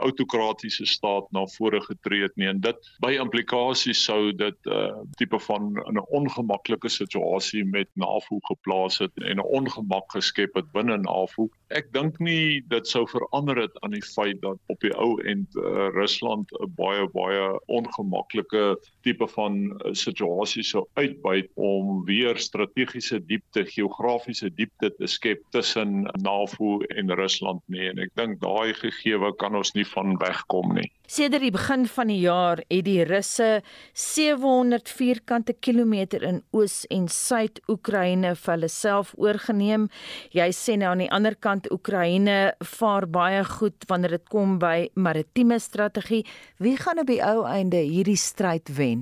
autokratiese 0.05 0.85
staat 0.85 1.25
na 1.31 1.45
vore 1.55 1.81
getree 1.81 2.21
het 2.27 2.35
nie 2.35 2.47
en 2.47 2.59
dit 2.59 2.77
by 2.99 3.13
implikasies 3.17 4.03
sou 4.03 4.31
dit 4.31 4.57
'n 4.65 4.69
uh, 4.69 5.01
tipe 5.17 5.39
van 5.39 5.73
'n 5.73 6.03
ongemaklike 6.19 6.89
situasie 6.89 7.65
met 7.65 7.89
NAVO 7.95 8.39
geplaas 8.51 8.99
het 8.99 9.11
en 9.23 9.37
'n 9.37 9.49
ongemak 9.49 10.11
geskep 10.11 10.53
het 10.55 10.71
binne 10.73 10.97
NAVO. 10.97 11.49
Ek 11.69 11.93
dink 11.93 12.19
nie 12.19 12.61
dit 12.67 12.87
sou 12.87 13.07
verander 13.07 13.57
het 13.57 13.81
aan 13.81 13.91
die 13.97 14.05
feit 14.13 14.41
dat 14.41 14.57
op 14.67 14.79
die 14.79 14.93
ou 14.93 15.21
end 15.23 15.55
uh, 15.55 15.89
Rusland 15.93 16.51
'n 16.51 16.73
baie 16.75 17.07
baie 17.09 17.62
ongemaklike 17.67 18.75
tipe 19.03 19.27
van 19.35 19.59
uh, 19.71 19.93
situasie 19.97 20.63
sou 20.67 20.85
uitbuit 20.99 21.49
om 21.55 22.03
weer 22.07 22.39
strategiese 22.39 23.19
diepte, 23.27 23.65
geografiese 23.69 24.49
diepte 24.49 24.91
te 24.97 25.07
skep 25.07 25.43
tussen 25.55 26.07
NAVO 26.23 26.79
en 26.89 27.13
Rusland 27.19 27.63
nie 27.71 27.87
en 27.91 28.01
ek 28.03 28.13
dink 28.19 28.41
daai 28.43 28.73
gegewe 28.79 29.33
kan 29.39 29.55
ons 29.59 29.73
nie 29.77 29.87
van 29.93 30.17
wegkom 30.21 30.75
nie. 30.79 30.89
Sedert 31.13 31.43
die 31.43 31.51
begin 31.53 31.83
van 31.85 32.09
die 32.09 32.21
jaar 32.23 32.61
het 32.63 32.85
die 32.87 33.03
Russe 33.05 33.61
700 33.93 34.89
vierkante 34.89 35.53
kilometer 35.53 36.23
in 36.23 36.39
Oos 36.55 36.83
en 36.89 37.09
Suid-Oekraïne 37.11 38.33
vir 38.39 38.53
hulle 38.53 38.69
self 38.71 39.11
oorgeneem. 39.19 39.89
Jy 40.33 40.47
sê 40.55 40.77
nou 40.79 40.93
aan 40.93 41.03
die 41.03 41.11
ander 41.13 41.35
kant 41.35 41.67
Oekraïne 41.75 42.37
vaar 42.77 43.07
baie 43.11 43.43
goed 43.51 43.85
wanneer 43.91 44.17
dit 44.17 44.29
kom 44.31 44.57
by 44.63 44.87
maritieme 44.95 45.59
strategie. 45.59 46.23
Wie 46.63 46.77
gaan 46.79 47.03
op 47.03 47.11
die 47.11 47.21
ou 47.21 47.43
einde 47.49 47.83
hierdie 47.83 48.19
stryd 48.19 48.71
wen? 48.77 48.92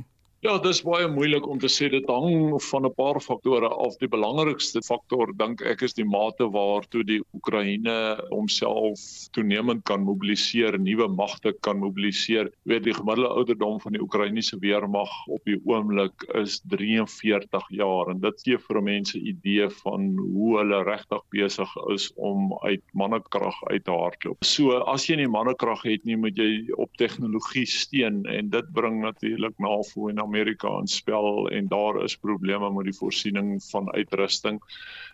Ja, 0.42 0.56
dis 0.58 0.80
baie 0.82 1.06
moeilik 1.06 1.46
om 1.46 1.60
te 1.62 1.70
sê 1.70 1.86
dit 1.94 2.08
hang 2.10 2.56
van 2.66 2.86
'n 2.88 2.94
paar 2.98 3.20
faktore 3.22 3.68
af. 3.70 3.98
Die 4.02 4.08
belangrikste 4.10 4.82
faktor 4.82 5.30
dink 5.38 5.62
ek 5.62 5.84
is 5.84 5.94
die 5.94 6.04
mate 6.04 6.48
waartoe 6.50 7.04
die 7.06 7.22
Oekraïne 7.38 8.18
homself 8.32 8.98
toenemend 9.38 9.84
kan 9.86 10.02
mobiliseer, 10.02 10.80
nuwe 10.80 11.08
magte 11.08 11.54
kan 11.62 11.78
mobiliseer. 11.78 12.50
Weet 12.66 12.84
die 12.84 12.94
gemiddelde 12.94 13.30
ouderdom 13.30 13.80
van 13.82 13.94
die 13.94 14.02
Oekraïense 14.02 14.58
weermag 14.60 15.12
op 15.28 15.46
die 15.46 15.62
oomblik 15.64 16.26
is 16.34 16.60
43 16.74 17.70
jaar 17.70 18.10
en 18.10 18.20
dit 18.20 18.42
gee 18.42 18.58
vir 18.58 18.82
mense 18.82 19.20
idee 19.20 19.70
van 19.70 20.18
hoe 20.18 20.58
hulle 20.58 20.84
regtig 20.84 21.22
besig 21.30 21.70
is 21.94 22.10
om 22.16 22.58
uit 22.66 22.82
mannekrag 22.94 23.64
uit 23.70 23.86
te 23.86 23.92
hardloop. 23.92 24.44
So 24.44 24.72
as 24.90 25.06
jy 25.06 25.18
nie 25.18 25.30
mannekrag 25.30 25.84
het 25.84 26.04
nie, 26.04 26.18
moet 26.18 26.36
jy 26.36 26.66
op 26.78 26.90
tegnologie 26.98 27.68
steun 27.68 28.26
en 28.26 28.50
dit 28.50 28.74
bring 28.74 29.02
natuurlik 29.06 29.54
en 29.62 30.31
Amerika 30.32 30.72
in 30.80 30.88
spel 30.88 31.50
en 31.52 31.68
daar 31.68 32.04
is 32.04 32.16
probleme 32.16 32.72
met 32.72 32.88
die 32.88 32.96
voorsiening 32.96 33.60
van 33.68 33.92
uitrusting. 33.92 34.62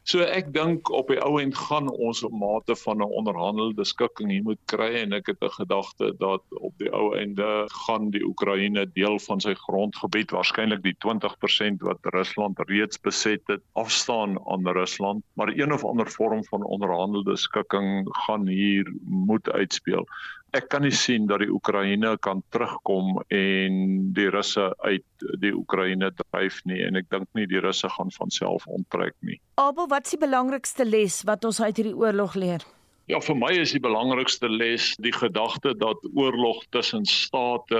So 0.08 0.22
ek 0.24 0.54
dink 0.56 0.92
op 0.94 1.10
die 1.12 1.18
ou 1.20 1.40
end 1.42 1.58
gaan 1.58 1.90
ons 1.90 2.22
op 2.24 2.32
mate 2.32 2.76
van 2.84 3.02
'n 3.02 3.10
onderhandelde 3.20 3.86
skikking 3.86 4.30
hier 4.32 4.44
moet 4.44 4.62
kry 4.72 4.94
en 5.02 5.14
ek 5.14 5.34
het 5.34 5.42
'n 5.42 5.58
gedagte 5.58 6.14
dat 6.20 6.44
op 6.62 6.74
die 6.78 6.92
ou 6.94 7.18
einde 7.18 7.66
gaan 7.86 8.12
die 8.12 8.24
Oekraïne 8.24 8.86
deel 8.94 9.20
van 9.20 9.42
sy 9.42 9.54
grondgebied 9.54 10.32
waarskynlik 10.32 10.84
die 10.84 10.96
20% 11.06 11.82
wat 11.82 12.00
Rusland 12.14 12.60
reeds 12.70 13.02
beset 13.02 13.42
het 13.48 13.62
afstaan 13.74 14.38
aan 14.48 14.68
Rusland, 14.68 15.24
maar 15.34 15.48
een 15.48 15.74
of 15.74 15.84
ander 15.84 16.08
vorm 16.08 16.44
van 16.46 16.64
onderhandelde 16.64 17.36
skikking 17.36 18.08
gaan 18.26 18.48
hier 18.48 18.94
moet 19.04 19.50
uitspeel 19.52 20.08
ek 20.56 20.70
kan 20.72 20.86
nie 20.86 20.96
sien 20.96 21.28
dat 21.28 21.42
die 21.44 21.52
Oekraïne 21.52 22.14
kan 22.24 22.42
terugkom 22.56 23.20
en 23.34 23.82
die 24.16 24.30
Russe 24.34 24.70
uit 24.86 25.28
die 25.42 25.52
Oekraïne 25.56 26.12
dryf 26.22 26.62
nie 26.70 26.80
en 26.86 27.00
ek 27.00 27.10
dink 27.12 27.28
nie 27.38 27.48
die 27.50 27.62
Russe 27.64 27.90
gaan 27.98 28.14
van 28.16 28.32
self 28.34 28.68
onttrek 28.68 29.16
nie. 29.22 29.40
Abel, 29.60 29.90
wat 29.92 30.08
is 30.08 30.16
die 30.16 30.24
belangrikste 30.24 30.88
les 30.88 31.22
wat 31.28 31.46
ons 31.48 31.62
uit 31.62 31.76
hierdie 31.76 31.98
oorlog 31.98 32.38
leer? 32.40 32.66
Ja, 33.08 33.22
vir 33.24 33.38
my 33.40 33.54
is 33.56 33.72
die 33.72 33.80
belangrikste 33.80 34.50
les 34.52 34.90
die 35.00 35.14
gedagte 35.16 35.72
dat 35.80 36.02
oorlog 36.12 36.66
tussen 36.76 37.06
state 37.08 37.80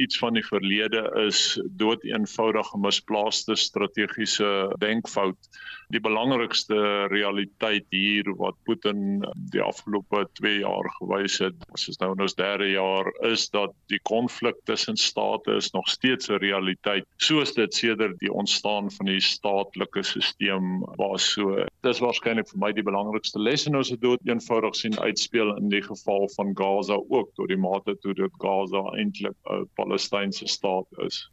iets 0.00 0.16
van 0.16 0.38
die 0.38 0.44
verlede 0.46 1.02
is, 1.26 1.58
dood 1.76 2.00
eenvoudige 2.08 2.80
misplaaste 2.80 3.56
strategiese 3.60 4.48
denkfout 4.80 5.50
die 5.92 6.00
belangrikste 6.00 7.06
realiteit 7.12 7.86
hier 7.92 8.28
wat 8.40 8.56
Putin 8.64 9.22
die 9.52 9.62
afgelope 9.62 10.24
2 10.40 10.62
jaar 10.62 10.88
gewys 10.98 11.38
het, 11.42 11.56
as 11.76 11.88
is 11.90 12.00
nou 12.00 12.12
in 12.14 12.24
ons 12.24 12.36
derde 12.38 12.70
jaar, 12.70 13.08
is 13.28 13.48
dat 13.52 13.74
die 13.92 14.00
konflik 14.08 14.56
tussen 14.68 14.96
state 14.96 15.58
is 15.60 15.70
nog 15.76 15.88
steeds 15.88 16.30
'n 16.30 16.40
realiteit, 16.40 17.04
soos 17.16 17.52
dit 17.52 17.74
sedert 17.74 18.18
die 18.20 18.32
ontstaan 18.32 18.90
van 18.90 19.06
die 19.06 19.20
staatlike 19.20 20.02
stelsel 20.02 20.94
was. 20.96 21.32
So 21.32 21.66
dis 21.82 22.00
waarskynlik 22.00 22.48
vir 22.48 22.58
my 22.58 22.72
die 22.72 22.86
belangrikste 22.86 23.38
les 23.38 23.66
en 23.66 23.76
ons 23.76 23.90
het 23.90 24.00
dit 24.00 24.28
eenvoudig 24.28 24.74
sien 24.76 24.98
uitspeel 24.98 25.56
in 25.56 25.68
die 25.68 25.82
geval 25.82 26.28
van 26.36 26.56
Gaza 26.56 26.98
ook 27.08 27.34
tot 27.34 27.48
die 27.48 27.56
mate 27.56 27.96
toe 28.00 28.14
dit 28.14 28.40
Gaza 28.40 28.82
eintlik 28.96 29.36
'n 29.50 29.68
Palestynse 29.74 30.46
staat 30.46 30.86
is. 31.06 31.28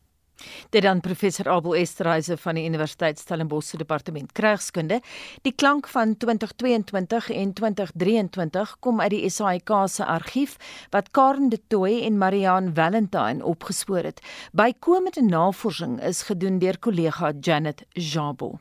Dit 0.69 0.83
dan 0.83 0.99
professor 0.99 1.49
Abel 1.49 1.75
Esterhuise 1.75 2.37
van 2.37 2.55
die 2.55 2.65
Universiteit 2.65 3.19
Stellenbosch 3.19 3.69
se 3.69 3.77
departement 3.77 4.31
krygskunde. 4.31 5.01
Die 5.41 5.53
klank 5.55 5.87
van 5.87 6.17
2022 6.17 7.29
en 7.29 7.53
2023 7.53 8.75
kom 8.79 9.01
uit 9.01 9.15
die 9.15 9.29
SAIK 9.29 9.71
se 9.85 10.05
argief 10.05 10.55
wat 10.89 11.11
Karen 11.11 11.49
de 11.49 11.59
Tooy 11.67 12.01
en 12.03 12.17
Marianne 12.17 12.71
Valentine 12.73 13.45
opgespoor 13.45 14.03
het. 14.03 14.21
Bykomende 14.51 15.21
navorsing 15.21 16.01
is 16.01 16.21
gedoen 16.21 16.59
deur 16.59 16.79
kollega 16.79 17.33
Janet 17.39 17.85
Jabel. 17.93 18.59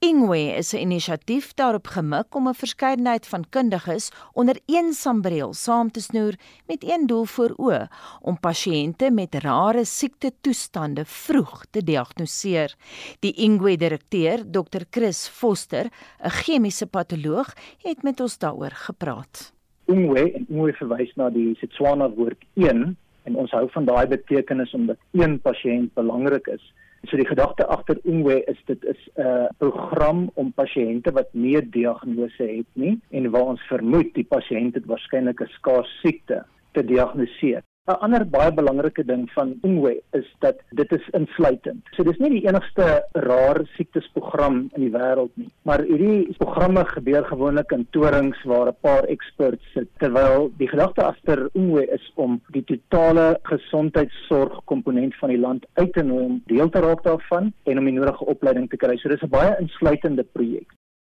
Ingwe 0.00 0.56
is 0.56 0.72
'n 0.72 0.80
inisiatief 0.86 1.46
daarop 1.54 1.86
gemik 1.86 2.34
om 2.34 2.48
'n 2.48 2.54
verskeidenheid 2.54 3.26
van 3.26 3.44
kundiges 3.48 4.10
onder 4.32 4.56
een 4.66 4.92
sambreel 4.92 5.52
saam 5.52 5.90
te 5.90 6.00
snoer 6.00 6.34
met 6.66 6.84
een 6.92 7.06
doel 7.06 7.24
voor 7.24 7.52
oë 7.56 7.88
om 8.20 8.40
pasiënte 8.40 9.10
met 9.10 9.34
rare 9.34 9.84
siekte 9.84 10.32
toestande 10.40 11.04
vroeg 11.04 11.64
te 11.70 11.84
diagnoseer. 11.84 12.74
Die 13.18 13.32
Ingwe 13.32 13.76
direkteur, 13.76 14.50
Dr. 14.50 14.82
Chris 14.90 15.28
Foster, 15.28 15.84
'n 16.24 16.30
chemiese 16.30 16.86
patoloog, 16.86 17.54
het 17.82 18.02
met 18.02 18.20
ons 18.20 18.38
daaroor 18.38 18.72
gepraat. 18.72 19.52
Ingwe, 19.84 20.32
en 20.32 20.46
Ingwe 20.48 20.72
verwys 20.72 21.12
na 21.14 21.30
die 21.30 21.54
Setswana 21.54 22.10
woord 22.10 22.44
1 22.54 22.96
en 23.22 23.36
ons 23.36 23.50
hou 23.50 23.70
van 23.70 23.84
daai 23.84 24.06
betekenis 24.06 24.74
omdat 24.74 24.96
een 25.12 25.40
pasiënt 25.40 25.94
belangrik 25.94 26.46
is. 26.46 26.72
So 27.08 27.16
die 27.16 27.26
gedagte 27.26 27.64
agter 27.68 27.96
Ungwe 28.04 28.42
is 28.44 28.58
dit 28.66 28.84
is 28.84 29.08
'n 29.16 29.22
uh, 29.22 29.48
program 29.58 30.30
om 30.34 30.52
pasiënte 30.52 31.12
wat 31.12 31.32
nie 31.32 31.56
'n 31.56 31.70
diagnose 31.70 32.44
het 32.44 32.70
nie 32.74 33.00
en 33.10 33.30
waar 33.30 33.48
ons 33.54 33.62
vermoed 33.72 34.14
die 34.14 34.24
pasiënt 34.24 34.74
het 34.74 34.86
waarskynlik 34.86 35.40
'n 35.40 35.54
skaars 35.56 36.00
siekte 36.02 36.44
te 36.72 36.84
diagnoseer. 36.84 37.62
'n 37.90 38.02
Ander 38.06 38.24
baie 38.24 38.52
belangrike 38.52 39.04
ding 39.04 39.30
van 39.34 39.54
Ungwe 39.62 40.00
is 40.12 40.26
dat 40.38 40.56
dit 40.70 40.92
is 40.92 41.08
insluitend. 41.12 41.82
So 41.96 42.02
dis 42.02 42.18
nie 42.18 42.30
die 42.30 42.46
enigste 42.48 43.04
rare 43.12 43.64
siektesprogram 43.76 44.70
in 44.76 44.84
die 44.86 44.92
wêreld 44.94 45.30
nie, 45.34 45.48
maar 45.62 45.82
hierdie 45.82 46.36
programme 46.38 46.84
gebeur 46.84 47.24
gewoonlik 47.24 47.72
in 47.72 47.86
torings 47.90 48.42
waar 48.44 48.68
'n 48.68 48.76
paar 48.80 49.04
experts 49.04 49.64
sit 49.74 49.88
terwyl 49.98 50.50
die 50.58 50.68
gedagte 50.68 51.02
agter 51.04 51.48
Ungwe 51.54 51.86
is 51.90 52.12
om 52.14 52.40
die 52.52 52.64
totale 52.64 53.38
gesondheidsorg 53.42 54.60
komponent 54.64 55.14
van 55.20 55.28
die 55.28 55.38
land 55.38 55.66
uit 55.74 55.92
te 55.92 56.02
nooi 56.02 56.24
om 56.24 56.42
deel 56.46 56.68
te 56.68 56.80
raak 56.80 57.02
daarvan 57.02 57.52
en 57.64 57.78
om 57.78 57.84
die 57.84 57.98
nodige 57.98 58.24
opleiding 58.24 58.70
te 58.70 58.76
kry. 58.76 58.96
So 58.96 59.08
dis 59.08 59.22
'n 59.22 59.28
baie 59.28 59.56
insluitende 59.60 60.24
projek. 60.24 60.68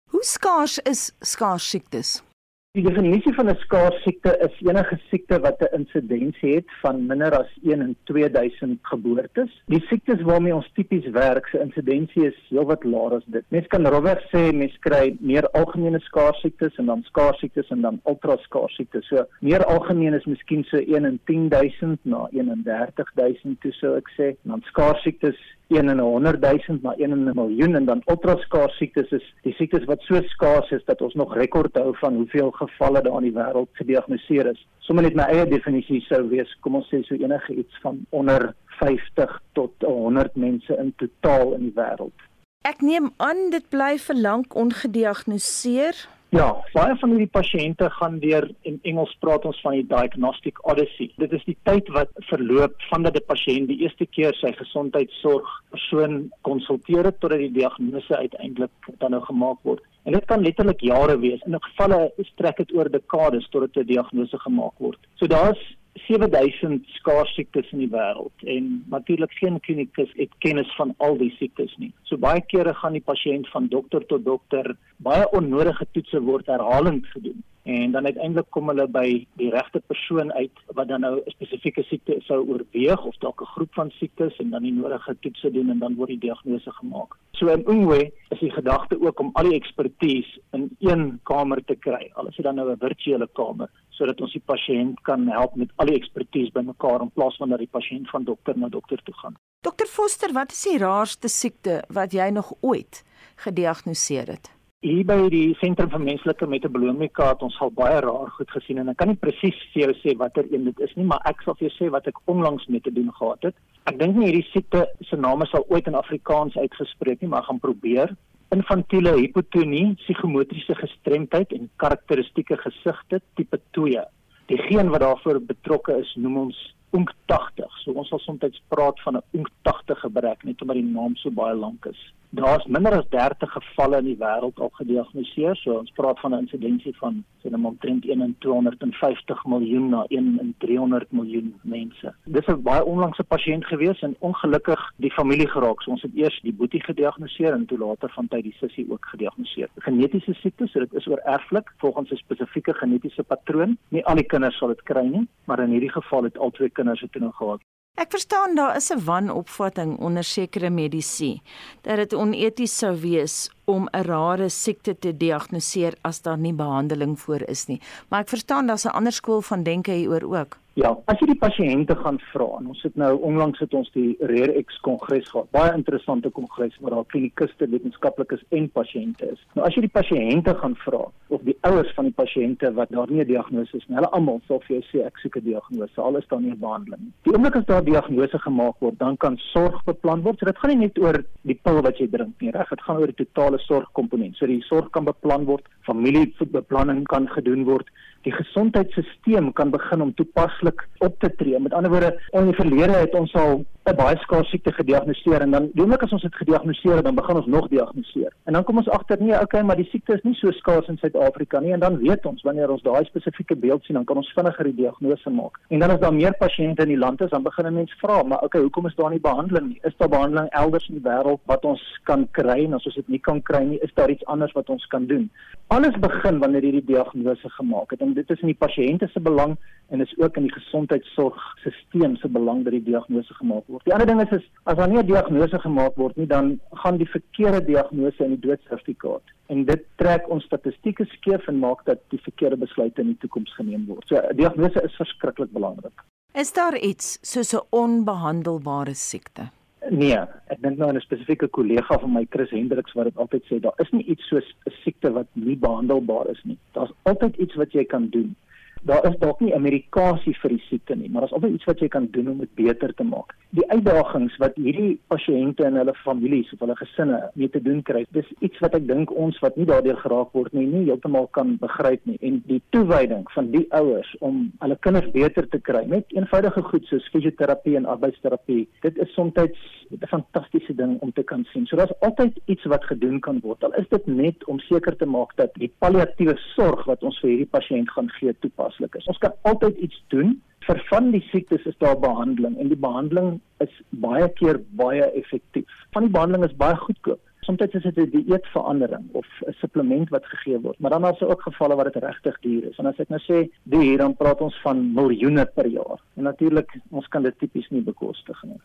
Hoe 0.09 0.23
skaars 0.23 0.79
is 0.79 1.11
skaars 1.19 1.69
siektes? 1.69 2.30
Die 2.77 2.83
definisie 2.83 3.33
van 3.35 3.49
'n 3.51 3.57
skaars 3.59 3.97
siekte 4.03 4.31
is 4.45 4.53
enige 4.67 4.97
siekte 5.09 5.39
wat 5.45 5.59
'n 5.61 5.75
insidensie 5.79 6.53
het 6.55 6.69
van 6.81 7.05
minder 7.05 7.33
as 7.39 7.51
1 7.63 7.81
in 7.81 7.95
2000 8.03 8.79
geboortes. 8.81 9.61
Die 9.65 9.81
siektes 9.87 10.21
waarmee 10.21 10.55
ons 10.55 10.71
tipies 10.73 11.09
werk, 11.09 11.47
se 11.47 11.59
insidensie 11.59 12.25
is 12.27 12.37
heelwat 12.49 12.83
laer 12.83 13.11
as 13.15 13.25
dit. 13.25 13.43
Mens 13.47 13.67
kan 13.67 13.87
rowweg 13.87 14.21
sê 14.31 14.53
mens 14.53 14.77
kry 14.79 15.15
meer 15.19 15.49
algemene 15.49 15.99
skaars 15.99 16.39
siektes 16.39 16.75
en 16.77 16.85
dan 16.85 17.03
skaars 17.03 17.39
siektes 17.39 17.69
en 17.69 17.81
dan 17.81 17.99
ultra 18.05 18.37
skaars 18.37 18.75
siektes. 18.75 19.07
So 19.07 19.25
meer 19.39 19.65
algemeen 19.65 20.13
is 20.13 20.25
miskien 20.25 20.63
so 20.63 20.77
1 20.77 21.05
in 21.05 21.19
10000 21.25 21.99
na 22.03 22.27
31000 22.31 23.61
toe 23.61 23.71
sou 23.71 23.95
ek 23.97 24.07
sê. 24.17 24.35
Dan 24.43 24.61
skaars 24.61 25.01
siektes 25.01 25.35
1 25.71 25.89
in 25.89 25.97
'n 25.97 25.99
100 25.99 26.41
000 26.41 26.79
na 26.81 26.93
1 26.97 27.11
in 27.11 27.29
'n 27.29 27.35
miljoen 27.35 27.75
en 27.75 27.85
dan 27.85 28.01
ultraskaars 28.05 28.77
siektes 28.77 29.11
is 29.11 29.25
die 29.43 29.53
siektes 29.53 29.85
wat 29.85 30.01
so 30.01 30.21
skaars 30.21 30.71
is 30.71 30.83
dat 30.85 31.01
ons 31.01 31.13
nog 31.13 31.35
rekord 31.35 31.75
hou 31.75 31.95
van 31.97 32.15
hoeveel 32.15 32.51
gevalle 32.51 33.01
daar 33.01 33.23
in 33.23 33.29
die 33.29 33.39
wêreld 33.39 33.69
gediagnoseer 33.71 34.45
is. 34.51 34.67
Sommige 34.79 35.07
net 35.07 35.15
my 35.15 35.27
eie 35.33 35.45
definisie 35.47 36.01
sou 36.01 36.27
wees, 36.29 36.57
kom 36.59 36.75
ons 36.75 36.89
sê 36.91 37.03
so 37.03 37.15
enige 37.15 37.55
iets 37.55 37.79
van 37.81 38.05
onder 38.09 38.53
50 38.79 39.41
tot 39.53 39.71
100 39.79 40.35
mense 40.35 40.77
in 40.77 40.93
totaal 40.97 41.53
in 41.53 41.69
die 41.69 41.75
wêreld. 41.75 42.17
Ek 42.61 42.81
neem 42.81 43.11
aan 43.17 43.49
dit 43.49 43.69
bly 43.69 43.97
vir 43.97 44.15
lank 44.15 44.55
ongediagnoseer. 44.55 45.95
Ja, 46.31 46.45
baie 46.71 46.93
van 46.95 47.11
hierdie 47.11 47.27
pasiënte 47.27 47.89
gaan 47.91 48.13
deur 48.23 48.45
in 48.69 48.77
Engels 48.87 49.11
praat 49.19 49.43
ons 49.49 49.57
van 49.65 49.73
die 49.75 49.83
diagnostic 49.83 50.61
odyssey. 50.63 51.09
Dit 51.19 51.33
is 51.35 51.41
die 51.43 51.57
tyd 51.67 51.89
wat 51.91 52.13
verloop 52.29 52.77
vandat 52.87 53.17
die 53.17 53.23
pasiënt 53.27 53.67
die 53.67 53.81
eerste 53.83 54.07
keer 54.15 54.31
sy 54.39 54.53
gesondheidsorg 54.55 55.49
persoon 55.73 56.15
konsulteer 56.47 57.09
het 57.09 57.19
totdat 57.19 57.43
die 57.43 57.51
diagnose 57.57 58.15
uiteindelik 58.15 58.93
dan 59.03 59.11
nou 59.11 59.19
gemaak 59.25 59.59
word. 59.67 59.83
En 60.07 60.15
dit 60.15 60.29
kan 60.31 60.47
letterlik 60.47 60.79
jare 60.87 61.19
wees. 61.19 61.43
In 61.43 61.59
'n 61.59 61.67
gevalle 61.67 61.99
strek 62.31 62.63
dit 62.63 62.71
oor 62.79 62.87
dekades 62.89 63.51
totdat 63.51 63.75
'n 63.83 63.91
diagnose 63.91 64.39
gemaak 64.47 64.79
word. 64.79 64.99
So 65.19 65.27
daar's 65.27 65.59
7000 65.93 66.85
skaars 66.95 67.33
siektes 67.35 67.71
in 67.75 67.83
die 67.83 67.91
wêreld 67.91 68.45
en 68.47 68.83
natuurlik 68.93 69.33
geen 69.39 69.59
klinikus 69.59 70.11
het 70.15 70.31
kennis 70.39 70.71
van 70.75 70.93
al 70.97 71.17
die 71.19 71.31
siektes 71.35 71.73
nie. 71.77 71.91
So 72.07 72.17
baie 72.17 72.41
kere 72.47 72.73
gaan 72.73 72.95
die 72.95 73.03
pasiënt 73.03 73.49
van 73.51 73.67
dokter 73.67 74.05
tot 74.07 74.25
dokter, 74.25 74.75
baie 75.03 75.27
onnodige 75.35 75.87
toetse 75.91 76.21
word 76.23 76.47
herhalend 76.47 77.07
gedoen 77.15 77.43
en 77.63 77.91
dan 77.91 78.05
uiteindelik 78.05 78.49
kom 78.49 78.67
hulle 78.67 78.87
by 78.87 79.07
die 79.37 79.49
regte 79.53 79.81
persoon 79.87 80.31
uit 80.33 80.61
wat 80.77 80.87
dan 80.87 81.01
nou 81.01 81.15
'n 81.19 81.31
spesifieke 81.31 81.83
siekte 81.83 82.15
sou 82.19 82.39
oorweeg 82.47 83.05
of 83.05 83.17
dalk 83.17 83.41
'n 83.41 83.53
groep 83.53 83.73
van 83.73 83.91
siektes 83.91 84.37
en 84.37 84.49
dan 84.49 84.63
die 84.63 84.73
nodige 84.73 85.15
toetse 85.19 85.51
doen 85.51 85.69
en 85.69 85.79
dan 85.79 85.95
word 85.95 86.09
die 86.09 86.19
diagnose 86.19 86.71
gemaak. 86.71 87.17
So 87.31 87.47
in 87.47 87.65
Ungwe 87.67 88.11
is 88.29 88.39
die 88.39 88.51
gedagte 88.51 89.01
ook 89.01 89.19
om 89.19 89.29
al 89.33 89.43
die 89.43 89.59
ekspertise 89.59 90.39
in 90.51 90.69
een 90.79 91.19
kamer 91.23 91.63
te 91.65 91.75
kry. 91.75 92.11
Al 92.13 92.27
is 92.27 92.35
dit 92.35 92.45
dan 92.45 92.55
nou 92.55 92.71
'n 92.71 92.77
virtuele 92.77 93.29
kamer 93.33 93.69
sodat 93.89 94.21
ons 94.21 94.31
die 94.31 94.43
pasiënt 94.45 95.01
kan 95.01 95.27
help 95.27 95.55
met 95.55 95.69
al 95.75 95.85
die 95.85 95.95
ekspertise 95.95 96.51
bymekaar 96.51 97.01
in 97.01 97.11
plaas 97.11 97.37
van 97.37 97.49
dat 97.49 97.59
die 97.59 97.69
pasiënt 97.71 98.09
van 98.09 98.23
dokter 98.23 98.57
na 98.57 98.69
dokter 98.69 99.03
toe 99.03 99.13
gaan. 99.13 99.35
Dokter 99.61 99.87
Foster, 99.87 100.33
wat 100.33 100.51
is 100.51 100.63
die 100.63 100.77
raarste 100.77 101.27
siekte 101.27 101.83
wat 101.89 102.11
jy 102.11 102.29
nog 102.29 102.53
ooit 102.61 103.03
gediagnoseer 103.35 104.27
het? 104.27 104.60
Hier 104.81 105.03
by 105.05 105.27
die 105.29 105.51
sentrum 105.59 105.91
vir 105.93 106.01
menslike 106.01 106.47
metabolomika 106.49 107.27
het 107.27 107.43
ons 107.45 107.53
al 107.61 107.69
baie 107.77 107.99
raar 108.01 108.29
goed 108.33 108.49
gesien 108.49 108.79
en 108.81 108.87
ek 108.89 108.97
kan 108.97 109.11
nie 109.11 109.19
presies 109.21 109.57
vir 109.75 109.83
jou 109.83 109.93
sê 109.99 110.13
watter 110.17 110.47
een 110.49 110.63
dit 110.65 110.79
is 110.81 110.95
nie, 110.97 111.03
maar 111.11 111.19
ek 111.29 111.43
sal 111.45 111.53
vir 111.59 111.67
jou 111.67 111.73
sê 111.75 111.89
wat 111.93 112.07
ek 112.09 112.17
onlangs 112.33 112.63
mee 112.65 112.81
te 112.81 112.89
doen 112.95 113.11
gehad 113.19 113.45
het. 113.45 113.59
Ek 113.85 113.99
dink 113.99 114.15
nie 114.17 114.31
hierdie 114.31 114.47
siekte 114.47 114.87
se 115.05 115.19
naam 115.21 115.43
sal 115.51 115.67
ooit 115.69 115.85
in 115.91 115.97
Afrikaans 115.99 116.57
uitgespreek 116.57 117.21
nie, 117.21 117.29
maar 117.29 117.45
gaan 117.45 117.59
probeer 117.61 118.15
infantiele 118.57 119.13
hipotonie, 119.19 119.83
psigomotriese 120.01 120.73
gestremdheid 120.79 121.53
en 121.59 121.69
karakteristieke 121.83 122.57
gesigte 122.63 123.19
tipe 123.37 123.59
2. 123.77 124.01
Die 124.49 124.59
geen 124.63 124.89
wat 124.89 125.05
daarvoor 125.05 125.43
betrokke 125.51 125.99
is, 126.01 126.15
noem 126.17 126.47
ons 126.47 126.63
ONC80. 126.97 127.69
So 127.83 127.93
ons 128.01 128.09
sal 128.09 128.23
soms 128.25 128.57
praat 128.73 128.97
van 129.05 129.21
'n 129.21 129.43
ONC80 129.43 130.01
gebrek 130.07 130.41
net 130.43 130.65
omdat 130.65 130.81
die 130.81 130.89
naam 130.89 131.13
so 131.21 131.29
baie 131.29 131.53
lank 131.53 131.85
is. 131.85 132.01
Daar's 132.33 132.65
minder 132.65 132.93
as 132.97 133.09
30 133.09 133.51
gevalle 133.51 133.97
in 133.97 134.05
die 134.05 134.15
wêreld 134.15 134.59
al 134.63 134.69
gediagnoseer. 134.77 135.57
So 135.59 135.73
ons 135.81 135.91
praat 135.97 136.19
van 136.19 136.33
'n 136.33 136.43
insidensie 136.45 136.93
van 136.95 137.23
sê 137.43 137.49
net 137.51 137.65
omtrent 137.65 138.05
1 138.05 138.21
in 138.21 138.35
250 138.39 139.45
miljoen 139.45 139.89
na 139.89 140.05
1 140.07 140.39
in 140.39 140.53
300 140.57 141.11
miljoen 141.11 141.59
mense. 141.61 142.13
Dis 142.23 142.47
'n 142.47 142.61
baie 142.61 142.85
onlangse 142.85 143.23
pasiënt 143.23 143.65
gewees 143.65 143.99
en 144.01 144.15
ongelukkig 144.19 144.93
die 144.95 145.11
familie 145.11 145.49
geraak. 145.49 145.81
So 145.81 145.91
ons 145.91 146.01
het 146.01 146.15
eers 146.15 146.39
die 146.41 146.53
boetie 146.53 146.83
gediagnoseer 146.83 147.53
en 147.53 147.65
toe 147.65 147.77
later 147.77 148.09
van 148.09 148.27
tyd 148.27 148.43
die 148.43 148.55
sussie 148.59 148.85
ook 148.89 149.05
gediagnoseer. 149.05 149.69
Genetiese 149.77 150.33
siekte, 150.33 150.67
so 150.67 150.79
dit 150.79 150.93
is 150.93 151.07
oor 151.07 151.19
erflik 151.25 151.73
volgens 151.77 152.11
'n 152.11 152.15
spesifieke 152.15 152.73
genetiese 152.73 153.23
patroon. 153.23 153.77
Nie 153.89 154.05
al 154.05 154.15
die 154.15 154.25
kinders 154.27 154.57
sal 154.57 154.67
dit 154.67 154.83
kry 154.83 155.05
nie, 155.05 155.27
maar 155.45 155.59
in 155.59 155.69
hierdie 155.69 155.91
geval 155.91 156.23
het 156.23 156.37
al 156.37 156.51
twee 156.51 156.69
kinders 156.69 157.01
dit 157.01 157.21
nou 157.21 157.31
gehad. 157.31 157.59
Ek 157.99 158.13
verstaan 158.15 158.55
daar 158.55 158.75
is 158.75 158.89
'n 158.89 159.03
wanopvatting 159.05 159.97
onder 159.99 160.23
sekere 160.23 160.69
medisy 160.69 161.41
dat 161.81 161.95
dit 161.95 162.13
oneties 162.13 162.77
sou 162.77 162.95
wees 163.01 163.51
om 163.65 163.87
'n 163.91 164.03
rare 164.03 164.49
siekte 164.49 164.99
te 164.99 165.17
diagnoseer 165.17 165.93
as 166.01 166.21
daar 166.21 166.37
nie 166.37 166.53
behandeling 166.53 167.19
voor 167.19 167.41
is 167.41 167.65
nie. 167.67 167.81
Maar 168.09 168.21
ek 168.21 168.29
verstaan 168.29 168.67
daar's 168.67 168.85
'n 168.85 168.95
ander 168.95 169.11
skool 169.11 169.41
van 169.41 169.63
denke 169.63 169.91
hieroor 169.91 170.39
ook. 170.39 170.57
Ja, 170.73 170.97
as 171.05 171.19
jy 171.19 171.25
die 171.25 171.39
pasiënte 171.39 171.95
gaan 171.95 172.19
vra 172.31 172.45
en 172.59 172.67
ons 172.67 172.81
het 172.83 172.95
nou 172.95 173.19
onlangs 173.21 173.59
het 173.59 173.73
ons 173.73 173.91
die 173.91 174.15
Rare 174.19 174.63
X 174.63 174.79
kongres 174.79 175.27
gehad. 175.29 175.51
Baie 175.51 175.73
interessante 175.73 176.29
kongres 176.29 176.77
waar 176.79 176.91
daar 176.91 177.05
klinikuste, 177.05 177.67
wetenskaplikes 177.67 178.43
en 178.49 178.69
pasiënte 178.69 179.31
is. 179.31 179.47
Nou 179.53 179.67
as 179.67 179.75
jy 179.75 179.81
die 179.81 179.97
pasiënte 179.99 180.55
gaan 180.55 180.75
vra 180.75 181.11
of 181.31 181.41
die 181.47 181.57
ouers 181.67 181.91
van 181.95 182.09
die 182.09 182.15
pasiënte 182.15 182.73
wat 182.77 182.91
daar 182.91 183.09
nie 183.09 183.21
'n 183.21 183.27
diagnose 183.27 183.77
is 183.77 183.87
nie, 183.87 183.95
hulle 183.95 184.11
almal 184.11 184.41
sal 184.47 184.59
vir 184.67 184.77
jou 184.77 184.83
sê 184.89 185.05
ek 185.05 185.17
soek 185.17 185.37
'n 185.37 185.43
diagnose. 185.43 186.01
Al 186.01 186.17
is 186.17 186.27
daar 186.27 186.41
nie 186.41 186.51
'n 186.51 186.59
behandeling 186.59 187.01
nie. 187.01 187.13
Die 187.23 187.33
oomblik 187.33 187.55
as 187.55 187.65
daar 187.65 187.81
'n 187.81 187.91
diagnose 187.91 188.39
gemaak 188.39 188.75
word, 188.79 188.99
dan 188.99 189.17
kan 189.17 189.37
sorg 189.37 189.83
beplan 189.85 190.21
word. 190.21 190.39
So 190.39 190.45
dit 190.45 190.57
gaan 190.57 190.71
nie 190.71 190.87
net 190.87 190.99
oor 190.99 191.23
die 191.41 191.59
pil 191.63 191.81
wat 191.81 191.97
jy 191.97 192.07
drink 192.07 192.41
nie, 192.41 192.51
reg? 192.51 192.69
Dit 192.69 192.81
gaan 192.81 192.97
oor 192.97 193.07
die 193.07 193.25
totale 193.25 193.57
sorgkomponent. 193.57 194.35
So 194.35 194.45
die 194.45 194.61
sorg 194.61 194.89
kan 194.89 195.05
beplan 195.05 195.45
word, 195.45 195.65
familiebeplanning 195.81 197.03
kan 197.03 197.27
gedoen 197.27 197.63
word 197.63 197.87
die 198.25 198.31
gesondheidstelsel 198.31 199.51
kan 199.57 199.71
begin 199.73 200.01
om 200.01 200.13
toepaslik 200.13 200.87
op 200.99 201.19
te 201.19 201.29
tree. 201.35 201.59
Met 201.59 201.73
ander 201.73 201.91
woorde, 201.91 202.11
in 202.37 202.49
die 202.51 202.57
verlede 202.57 202.99
het 202.99 203.15
ons 203.17 203.33
al 203.33 203.65
'n 203.89 203.95
baie 203.95 204.17
skaars 204.17 204.49
siekte 204.49 204.71
gediagnoseer 204.71 205.41
en 205.41 205.51
dan 205.51 205.69
doenlik 205.73 206.03
as 206.03 206.11
ons 206.11 206.21
dit 206.21 206.35
gediagnoseer 206.35 207.03
dan 207.03 207.15
begin 207.15 207.35
ons 207.35 207.45
nog 207.45 207.67
diagnoseer. 207.67 208.33
En 208.45 208.53
dan 208.53 208.63
kom 208.63 208.77
ons 208.77 208.89
agter 208.89 209.17
nee, 209.19 209.41
okay, 209.41 209.61
maar 209.61 209.75
die 209.75 209.89
siekte 209.89 210.13
is 210.13 210.23
nie 210.23 210.33
so 210.33 210.51
skaars 210.51 210.87
in 210.87 210.97
Suid-Afrika 210.97 211.20
nie 211.61 211.73
en 211.73 211.79
dan 211.79 211.97
weet 211.97 212.25
ons 212.25 212.41
wanneer 212.43 212.69
ons 212.69 212.81
daai 212.81 213.05
spesifieke 213.05 213.55
beeld 213.55 213.83
sien, 213.83 213.95
dan 213.95 214.05
kan 214.05 214.17
ons 214.17 214.31
vinniger 214.35 214.63
die 214.63 214.75
diagnose 214.75 215.29
maak. 215.29 215.59
En 215.69 215.79
dan 215.79 215.91
as 215.91 215.99
daar 215.99 216.13
meer 216.13 216.33
pasiënte 216.39 216.83
in 216.83 216.93
die 216.93 216.97
land 216.97 217.21
is, 217.21 217.29
dan 217.29 217.43
begin 217.43 217.67
'n 217.67 217.73
mens 217.73 217.93
vra, 218.01 218.23
maar 218.23 218.41
okay, 218.43 218.61
hoekom 218.61 218.87
is 218.87 218.95
daar 218.95 219.09
nie 219.09 219.19
behandeling 219.19 219.67
nie? 219.67 219.79
Is 219.83 219.97
daar 219.97 220.09
behandeling 220.09 220.49
elders 220.49 220.89
in 220.89 220.95
die 220.95 221.09
wêreld 221.09 221.39
wat 221.45 221.65
ons 221.65 221.81
kan 222.03 222.27
kry 222.31 222.65
en 222.65 222.73
as 222.73 222.85
ons 222.85 222.95
dit 222.95 223.07
nie 223.07 223.19
kan 223.19 223.41
kry 223.41 223.63
nie, 223.63 223.79
is 223.81 223.93
daar 223.93 224.09
iets 224.09 224.25
anders 224.25 224.51
wat 224.51 224.69
ons 224.69 224.85
kan 224.87 225.05
doen? 225.05 225.29
Alles 225.67 225.99
begin 225.99 226.39
wanneer 226.39 226.61
hierdie 226.61 226.85
diagnose 226.85 227.49
gemaak 227.49 227.91
het 227.91 228.01
en 228.01 228.13
dit 228.13 228.29
is 228.29 228.41
in 228.41 228.47
die 228.47 228.61
pasiënte 228.67 229.07
se 229.07 229.19
belang 229.19 229.57
en 229.91 230.01
is 230.01 230.13
ook 230.17 230.37
in 230.39 230.47
die 230.47 230.53
gesondheidsorgstelsel 230.53 232.15
se 232.15 232.29
belang 232.31 232.63
dat 232.63 232.71
die 232.73 232.83
diagnose 232.83 233.33
gemaak 233.33 233.67
word. 233.67 233.83
Die 233.83 233.93
ander 233.93 234.07
ding 234.07 234.21
is, 234.23 234.31
is 234.39 234.47
as 234.63 234.77
daar 234.79 234.87
nie 234.87 235.01
'n 235.01 235.05
diagnose 235.05 235.59
gemaak 235.59 235.95
word 235.95 236.15
nie, 236.15 236.27
dan 236.27 236.59
gaan 236.71 236.97
die 236.97 237.09
verkeerde 237.09 237.65
diagnose 237.65 238.23
in 238.23 238.35
die 238.35 238.47
doodsertifikaat 238.47 239.21
en 239.47 239.65
dit 239.65 239.83
trek 239.95 240.29
ons 240.29 240.43
statistieke 240.43 241.05
skeef 241.05 241.47
en 241.47 241.59
maak 241.59 241.85
dat 241.85 241.99
die 242.09 242.21
verkeerde 242.23 242.57
besluite 242.57 243.01
in 243.01 243.07
die 243.07 243.17
toekoms 243.23 243.55
geneem 243.55 243.85
word. 243.85 244.07
So 244.07 244.15
'n 244.15 244.35
diagnose 244.35 244.83
is 244.83 244.95
verskriklik 244.95 245.51
belangrik. 245.51 246.03
Is 246.33 246.53
daar 246.53 246.77
iets 246.77 247.19
soos 247.21 247.53
'n 247.53 247.65
onbehandelbare 247.69 248.93
siekte? 248.93 249.49
Nee, 249.89 250.17
ek 250.47 250.61
dink 250.61 250.77
nou 250.77 250.89
aan 250.89 250.95
'n 250.95 251.01
spesifieke 251.01 251.47
kollega 251.47 251.99
van 251.99 252.13
my 252.13 252.25
Chris 252.29 252.49
Hendriks 252.49 252.93
wat 252.93 253.05
dit 253.05 253.17
altyd 253.17 253.43
sê, 253.43 253.59
daar 253.59 253.73
is 253.77 253.91
nie 253.91 254.05
iets 254.05 254.27
soos 254.27 254.55
'n 254.65 254.71
siekte 254.83 255.11
wat 255.11 255.27
nie 255.33 255.57
behandelbaar 255.57 256.29
is 256.29 256.41
nie. 256.43 256.57
Daar's 256.71 256.93
altyd 257.01 257.35
iets 257.35 257.55
wat 257.55 257.71
jy 257.71 257.85
kan 257.85 258.07
doen 258.09 258.35
daar 258.83 259.05
is 259.05 259.17
dalk 259.19 259.39
nie 259.39 259.53
'n 259.53 259.61
medikasie 259.61 260.35
vir 260.41 260.49
die 260.49 260.63
siekte 260.69 260.95
nie, 260.95 261.09
maar 261.09 261.21
daar's 261.21 261.33
altyd 261.33 261.53
iets 261.53 261.65
wat 261.65 261.79
jy 261.79 261.87
kan 261.87 262.07
doen 262.11 262.27
om 262.27 262.37
dit 262.37 262.55
beter 262.55 262.93
te 262.93 263.03
maak. 263.03 263.35
Die 263.49 263.69
uitdagings 263.69 264.37
wat 264.37 264.55
hierdie 264.55 264.99
pasiënte 265.07 265.65
en 265.65 265.75
hulle 265.75 265.93
families 265.93 266.53
of 266.53 266.59
hulle 266.59 266.75
gesinne 266.75 267.29
mee 267.33 267.49
te 267.49 267.61
doen 267.61 267.81
kry, 267.83 268.05
dis 268.11 268.25
iets 268.39 268.59
wat 268.59 268.75
ek 268.75 268.87
dink 268.87 269.11
ons 269.11 269.39
wat 269.39 269.55
nie 269.55 269.65
daardeur 269.65 269.97
geraak 269.97 270.31
word 270.31 270.53
nie, 270.53 270.65
nie 270.65 270.85
heeltemal 270.85 271.27
kan 271.27 271.57
begryp 271.57 272.05
nie. 272.05 272.17
En 272.21 272.43
die 272.47 272.61
toewyding 272.69 273.31
van 273.31 273.51
die 273.51 273.65
ouers 273.69 274.15
om 274.19 274.51
hulle 274.59 274.77
kinders 274.79 275.11
beter 275.11 275.47
te 275.49 275.59
kry 275.59 275.85
met 275.85 276.05
eenvoudige 276.07 276.61
goed 276.61 276.85
soos 276.85 277.09
fisioterapie 277.11 277.75
en 277.75 277.85
arbeidsterapie, 277.85 278.67
dit 278.81 278.97
is 278.97 279.13
soms 279.13 279.33
'n 279.35 280.07
fantastiese 280.07 280.75
ding 280.75 280.99
om 281.01 281.11
te 281.11 281.23
kan 281.23 281.45
sien. 281.51 281.65
So 281.65 281.75
daar's 281.75 281.99
altyd 281.99 282.39
iets 282.45 282.63
wat 282.63 282.83
gedoen 282.85 283.19
kan 283.19 283.39
word. 283.39 283.63
Al 283.63 283.73
is 283.73 283.89
dit 283.89 284.07
net 284.07 284.45
om 284.45 284.59
seker 284.59 284.95
te 284.95 285.05
maak 285.05 285.35
dat 285.35 285.53
die 285.53 285.71
palliatiewe 285.79 286.37
sorg 286.55 286.85
wat 286.85 287.03
ons 287.03 287.19
vir 287.19 287.29
hierdie 287.29 287.51
pasiënt 287.51 287.89
gaan 287.89 288.09
gee 288.09 288.33
toepas 288.39 288.70
toepaslik 288.71 288.95
is. 288.95 289.07
Ons 289.07 289.17
kan 289.17 289.33
altyd 289.41 289.77
iets 289.77 290.03
doen. 290.07 290.41
Vir 290.67 290.81
van 290.89 291.11
die 291.11 291.23
siektes 291.31 291.65
is 291.65 291.77
daar 291.79 291.97
behandeling 291.99 292.57
en 292.59 292.69
die 292.69 292.77
behandeling 292.77 293.39
is 293.59 293.73
baie 293.89 294.29
keer 294.37 294.61
baie 294.77 295.03
effektief. 295.17 295.65
Van 295.91 296.05
die 296.05 296.11
behandeling 296.13 296.45
is 296.45 296.55
baie 296.55 296.75
goedkoop. 296.75 297.21
Soms 297.41 297.57
is 297.59 297.83
dit 297.83 297.97
'n 297.97 298.09
dieetverandering 298.09 299.05
of 299.11 299.25
'n 299.47 299.53
supplement 299.57 300.09
wat 300.09 300.25
gegee 300.25 300.59
word, 300.59 300.79
maar 300.79 300.91
dan 300.91 301.05
is 301.07 301.19
daar 301.19 301.29
ook 301.29 301.41
gevalle 301.41 301.75
waar 301.75 301.91
dit 301.91 302.03
regtig 302.03 302.39
duur 302.39 302.63
is. 302.69 302.77
En 302.77 302.85
as 302.85 302.99
ek 302.99 303.09
nou 303.09 303.21
sê 303.21 303.49
duur, 303.63 303.97
dan 303.97 304.15
praat 304.15 304.41
ons 304.41 304.61
van 304.61 304.93
miljoene 304.93 305.45
per 305.45 305.67
jaar. 305.67 305.99
En 306.15 306.23
natuurlik, 306.23 306.79
ons 306.89 307.07
kan 307.07 307.23
dit 307.23 307.39
tipies 307.39 307.69
nie 307.69 307.81
bekostig 307.81 308.43
nie. 308.43 308.59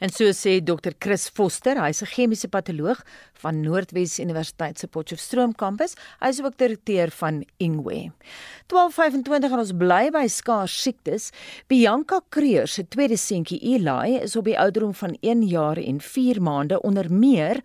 En 0.00 0.08
so 0.08 0.24
sê 0.24 0.62
Dr. 0.64 0.92
Chris 0.98 1.28
Foster, 1.28 1.76
hy's 1.84 2.02
'n 2.02 2.06
chemiese 2.06 2.48
patoloog 2.48 3.04
van 3.34 3.60
Noordwes 3.60 4.18
Universiteit 4.18 4.78
se 4.78 4.88
Potchefstroom 4.88 5.54
kampus. 5.54 5.94
Hy 6.20 6.28
is 6.28 6.42
ook 6.42 6.56
direkteur 6.56 7.10
van 7.10 7.44
Ingwe. 7.58 8.12
12:25 8.66 9.52
en 9.52 9.58
ons 9.58 9.72
bly 9.76 10.10
by 10.10 10.26
skaars 10.26 10.82
siektes. 10.82 11.32
Bianca 11.68 12.20
Kreur 12.28 12.66
se 12.66 12.88
tweede 12.88 13.16
seentjie 13.16 13.58
Eli 13.60 14.18
is 14.22 14.36
op 14.36 14.44
die 14.44 14.58
ouderdom 14.58 14.94
van 14.94 15.16
1 15.20 15.42
jaar 15.42 15.76
en 15.76 16.00
4 16.00 16.42
maande 16.42 16.80
onder 16.80 17.12
meer 17.12 17.60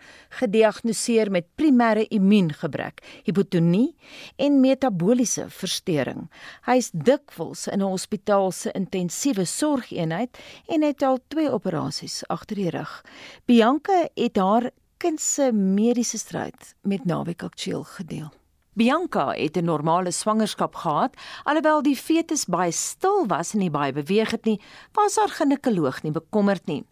gediagnoseer 0.57 1.29
met 1.31 1.45
primêre 1.55 2.07
immuungebrek, 2.09 3.01
hipotonie 3.27 3.95
en 4.41 4.59
metabooliese 4.61 5.47
verstoring. 5.53 6.27
Hy 6.65 6.77
is 6.81 6.89
dikwels 6.91 7.67
in 7.67 7.81
'n 7.81 7.91
hospitaal 7.91 8.51
se 8.51 8.71
intensiewe 8.71 9.45
sorgeenheid 9.45 10.37
en 10.67 10.81
het 10.81 11.01
al 11.01 11.19
2 11.27 11.51
operasies 11.51 12.23
agter 12.27 12.55
die 12.55 12.69
rug. 12.69 13.05
Bianca 13.45 14.09
het 14.15 14.37
haar 14.37 14.71
kind 14.97 15.21
se 15.21 15.51
mediese 15.51 16.17
stryd 16.17 16.75
met 16.81 17.05
Naweek 17.05 17.43
Aktueel 17.43 17.83
gedeel. 17.83 18.31
Bianca 18.77 19.31
het 19.33 19.57
'n 19.57 19.65
normale 19.65 20.11
swangerskap 20.11 20.75
gehad, 20.75 21.15
alhoewel 21.43 21.81
die 21.81 21.95
fetus 21.95 22.45
baie 22.45 22.71
stil 22.71 23.25
was 23.27 23.53
en 23.53 23.59
nie 23.59 23.71
baie 23.71 23.93
beweeg 23.93 24.31
het 24.31 24.45
nie, 24.45 24.61
was 24.93 25.15
haar 25.15 25.29
ginekoloog 25.29 26.03
nie 26.03 26.11
bekommerd 26.11 26.65
nie. 26.65 26.85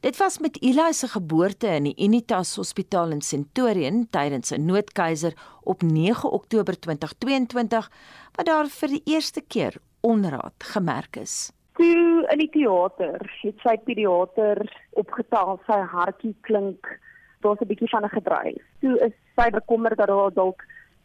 Dit 0.00 0.16
was 0.16 0.38
met 0.38 0.62
Eli 0.62 0.92
se 0.92 1.08
geboorte 1.08 1.66
in 1.66 1.82
die 1.82 2.04
Unitas 2.04 2.56
Hospitaal 2.56 3.10
in 3.10 3.20
Centurion 3.20 4.06
tydens 4.10 4.52
'n 4.52 4.64
noodkeiser 4.64 5.32
op 5.62 5.82
9 5.82 6.30
Oktober 6.30 6.80
2022 6.80 7.90
wat 8.36 8.46
daar 8.46 8.66
vir 8.66 8.88
die 8.88 9.02
eerste 9.04 9.40
keer 9.40 9.74
onraad 10.00 10.54
gemerk 10.58 11.16
is. 11.16 11.52
Toe 11.72 12.26
in 12.30 12.38
die 12.38 12.50
teater 12.50 13.38
het 13.42 13.58
sy 13.62 13.76
pediater 13.84 14.86
opgetel 14.90 15.60
sy 15.66 15.78
hartjie 15.78 16.36
klink 16.40 16.98
daar's 17.40 17.60
'n 17.60 17.66
bietjie 17.66 17.88
van 17.88 18.04
'n 18.04 18.08
gedryf. 18.08 18.62
Toe 18.80 18.98
is 18.98 19.12
sy 19.36 19.50
bekommerd 19.50 19.96
dat 19.96 20.06
daar 20.06 20.32
dalk 20.32 20.62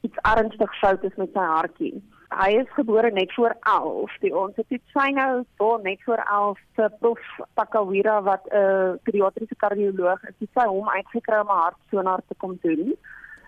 iets 0.08 0.22
ernstig 0.34 0.78
fout 0.82 1.04
is 1.04 1.15
met 1.22 1.34
sy 1.36 1.50
hartjie. 1.54 1.96
Hy 2.36 2.50
is 2.60 2.72
gebore 2.76 3.12
net 3.15 3.32
voor 3.36 3.54
11. 3.72 4.15
Die 4.24 4.34
ons 4.36 4.58
het 4.60 4.82
sy 4.93 5.08
nou 5.15 5.43
voor 5.60 5.80
net 5.84 6.02
voor 6.04 6.24
11 6.24 6.60
te 6.80 6.89
prof 7.00 7.30
Takawira 7.60 8.17
wat 8.24 8.43
'n 8.52 8.56
uh, 8.60 8.91
pediatriese 9.08 9.56
kardioloog 9.63 10.24
is. 10.30 10.36
Sy 10.39 10.63
het 10.63 10.76
hom 10.76 10.89
uitgekry 10.89 11.39
om 11.39 11.52
'n 11.52 11.63
hartsonaar 11.63 12.22
te 12.28 12.36
kom 12.38 12.58
doen. 12.62 12.96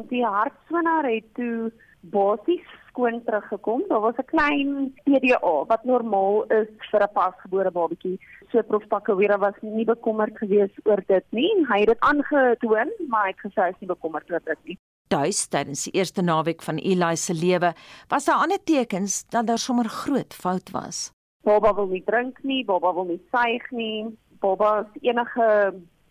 Die 0.10 0.26
hartsonaar 0.26 1.06
het 1.12 1.28
toe 1.34 1.72
basies 2.00 2.68
skoon 2.88 3.24
teruggekom. 3.24 3.84
Daar 3.88 4.00
was 4.00 4.18
'n 4.18 4.32
klein 4.36 4.94
PDA 5.04 5.56
wat 5.72 5.84
normaal 5.84 6.44
is 6.44 6.72
vir 6.92 7.02
'n 7.04 7.14
pasgebore 7.14 7.72
babatjie. 7.72 8.20
So 8.52 8.62
prof 8.62 8.88
Takawira 8.88 9.38
was 9.38 9.58
nie 9.62 9.86
bekommerd 9.86 10.38
geweest 10.38 10.78
oor 10.84 11.04
dit 11.06 11.26
nie. 11.30 11.66
Hy 11.68 11.80
het 11.80 11.88
dit 11.88 12.00
aangetoon, 12.00 12.90
maar 13.08 13.24
hy 13.24 13.30
het 13.36 13.46
gesê 13.46 13.62
hy 13.62 13.70
is 13.70 13.80
nie 13.80 13.96
bekommerd 13.96 14.32
oor 14.32 14.42
dit 14.46 14.60
nie 14.64 14.80
tuis 15.10 15.48
tydens 15.52 15.86
die 15.88 15.96
eerste 15.98 16.24
naweek 16.26 16.62
van 16.66 16.80
Eli 16.80 17.16
se 17.18 17.34
lewe, 17.34 17.74
was 18.10 18.26
daar 18.30 18.44
ander 18.46 18.62
tekens 18.64 19.24
dat 19.34 19.48
daar 19.48 19.62
sommer 19.62 19.90
groot 19.90 20.34
fout 20.34 20.72
was. 20.72 21.10
Baba 21.44 21.74
wil 21.76 21.88
nie 21.88 22.04
drink 22.06 22.40
nie, 22.44 22.64
baba 22.66 22.94
wil 22.94 23.08
nie 23.10 23.22
suig 23.32 23.66
nie. 23.72 24.06
Baba 24.40 24.86
is 24.86 25.02
enige 25.10 25.48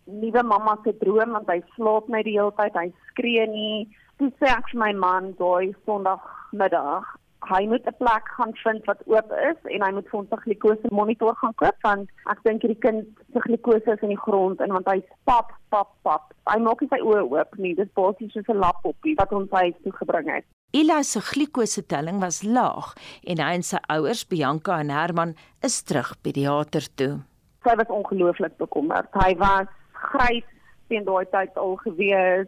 nuwe 0.09 0.43
mamma 0.43 0.77
se 0.83 0.93
droom 0.99 1.37
want 1.37 1.49
hy 1.49 1.61
slaap 1.75 2.09
net 2.09 2.25
die 2.27 2.37
hele 2.37 2.53
tyd, 2.57 2.75
hy 2.75 2.89
skree 3.11 3.45
nie. 3.51 3.87
Dis 4.19 4.33
sê 4.41 4.49
ek 4.51 4.71
vir 4.73 4.81
my 4.81 4.91
man 4.99 5.31
daai 5.39 5.71
Sondagmiddag, 5.85 7.07
hy 7.47 7.65
moet 7.67 7.85
'n 7.87 7.95
plek 7.97 8.25
gaan 8.37 8.53
vind 8.63 8.85
wat 8.85 9.01
oop 9.05 9.31
is 9.31 9.59
en 9.73 9.81
hy 9.81 9.91
moet 9.91 10.07
vir 10.09 10.19
ons 10.19 10.31
'n 10.31 10.43
glikose 10.45 10.87
monitor 10.91 11.35
gaan 11.35 11.55
koop 11.55 11.77
want 11.81 12.09
ek 12.31 12.39
dink 12.43 12.61
hierdie 12.61 12.83
kind 12.85 13.05
se 13.33 13.39
glikose 13.39 13.91
is 13.91 14.01
in 14.01 14.13
die 14.15 14.23
grond 14.25 14.59
en 14.59 14.71
want 14.71 14.87
hy 14.87 15.03
pap 15.23 15.51
pap 15.69 15.89
pap. 16.03 16.33
Hy 16.45 16.59
maak 16.59 16.81
nie 16.81 16.89
sy 16.89 16.99
oë 16.99 17.23
oop 17.31 17.57
nie. 17.57 17.75
Dis 17.75 17.93
basies 17.95 18.31
soos 18.33 18.49
'n 18.49 18.59
lappoppie 18.59 19.15
wat 19.15 19.31
ons 19.31 19.51
huis 19.51 19.75
toe 19.83 19.91
gebring 19.91 20.29
het. 20.35 20.45
Ila 20.73 21.03
se 21.03 21.19
glikose 21.19 21.85
telling 21.85 22.19
was 22.19 22.43
laag 22.43 22.95
en 23.23 23.37
hy 23.37 23.53
en 23.53 23.63
sy 23.63 23.77
ouers 23.89 24.27
Bianca 24.27 24.79
en 24.79 24.89
Herman 24.89 25.35
is 25.63 25.81
terug 25.81 26.21
pediater 26.21 26.85
toe. 26.95 27.19
Sy 27.63 27.75
was 27.75 27.87
ongelooflik 27.87 28.57
bekommerd. 28.57 29.07
Hy 29.13 29.35
was 29.37 29.67
grys 29.93 30.45
teen 30.89 31.05
daai 31.05 31.25
tyd 31.25 31.57
al 31.57 31.75
gewees 31.75 32.47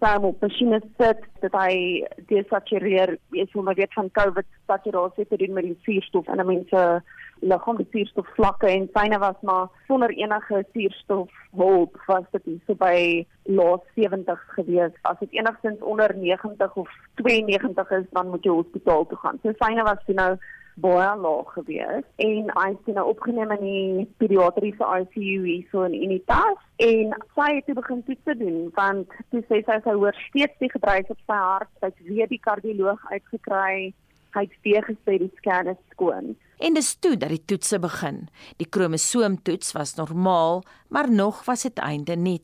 saam 0.00 0.24
op 0.24 0.40
masjiene 0.40 0.80
sit 0.98 1.20
dat 1.40 1.52
hy 1.52 2.04
desatureer 2.30 3.16
is 3.30 3.52
hoe 3.52 3.62
maar 3.62 3.74
weet 3.74 3.92
van 3.92 4.10
covid 4.12 4.46
saturasie 4.66 5.26
te 5.28 5.36
doen 5.36 5.52
met 5.52 5.64
die 5.64 5.78
suurstof 5.82 6.28
in 6.28 6.40
'n 6.40 6.46
mens 6.46 6.68
se 6.68 7.00
liggaam 7.40 7.76
die 7.76 7.88
suurstof 7.90 8.28
vlakke 8.36 8.66
en 8.66 8.88
syne 8.94 9.18
was 9.18 9.40
maar 9.40 9.68
sonder 9.86 10.10
enige 10.10 10.64
suurstof 10.72 11.30
hulp 11.56 11.96
was 12.06 12.24
dit 12.30 12.42
so 12.66 12.74
by 12.74 13.26
laas 13.42 13.80
70 13.94 14.40
gewees. 14.56 14.92
As 15.02 15.18
dit 15.18 15.32
enigstens 15.32 15.80
onder 15.80 16.16
90 16.16 16.74
of 16.74 16.90
92 17.14 17.90
is 17.90 18.06
dan 18.10 18.28
moet 18.28 18.44
jy 18.44 18.50
hospitaal 18.50 19.06
toe 19.06 19.18
gaan. 19.18 19.38
So 19.42 19.52
syne 19.58 19.82
was 19.82 20.02
nou 20.06 20.36
baie 20.74 21.16
laag 21.20 21.52
gewees. 21.54 22.06
En 22.16 22.50
hy 22.56 22.68
is 22.74 22.94
nou 22.94 23.06
opgeneem 23.12 23.52
in 23.58 23.64
die 23.64 24.06
pediatriese 24.22 24.86
ICU 25.00 25.42
hierso 25.46 25.84
in 25.88 25.94
Unitas 25.94 26.62
en 26.82 27.14
sy 27.36 27.50
het 27.54 27.66
toe 27.66 27.76
begin 27.78 28.02
toets 28.06 28.38
doen 28.40 28.70
want 28.74 29.12
toe 29.30 29.42
sê 29.50 29.60
sy 29.66 29.78
sy 29.84 29.94
hoor 29.94 30.16
steeds 30.28 30.58
die 30.62 30.72
gedrys 30.72 31.12
op 31.12 31.20
sy 31.28 31.38
hart 31.38 31.70
sy 31.78 31.92
het 31.92 32.00
weer 32.08 32.30
die 32.30 32.42
kardioloog 32.42 33.04
uitgekry 33.12 33.92
hy 34.34 34.42
het 34.42 34.56
weer 34.66 34.82
gesê 34.82 35.20
die 35.22 35.30
scan 35.38 35.70
is 35.70 35.78
skoon. 35.92 36.34
En 36.58 36.74
dis 36.74 36.90
toe 36.98 37.14
dat 37.14 37.30
die 37.30 37.44
toetse 37.46 37.78
begin. 37.78 38.24
Die 38.58 38.66
kromosoomtoets 38.66 39.74
was 39.78 39.94
normaal 39.94 40.64
maar 40.88 41.10
nog 41.10 41.44
was 41.46 41.62
dit 41.62 41.78
einde 41.78 42.16
nie 42.16 42.40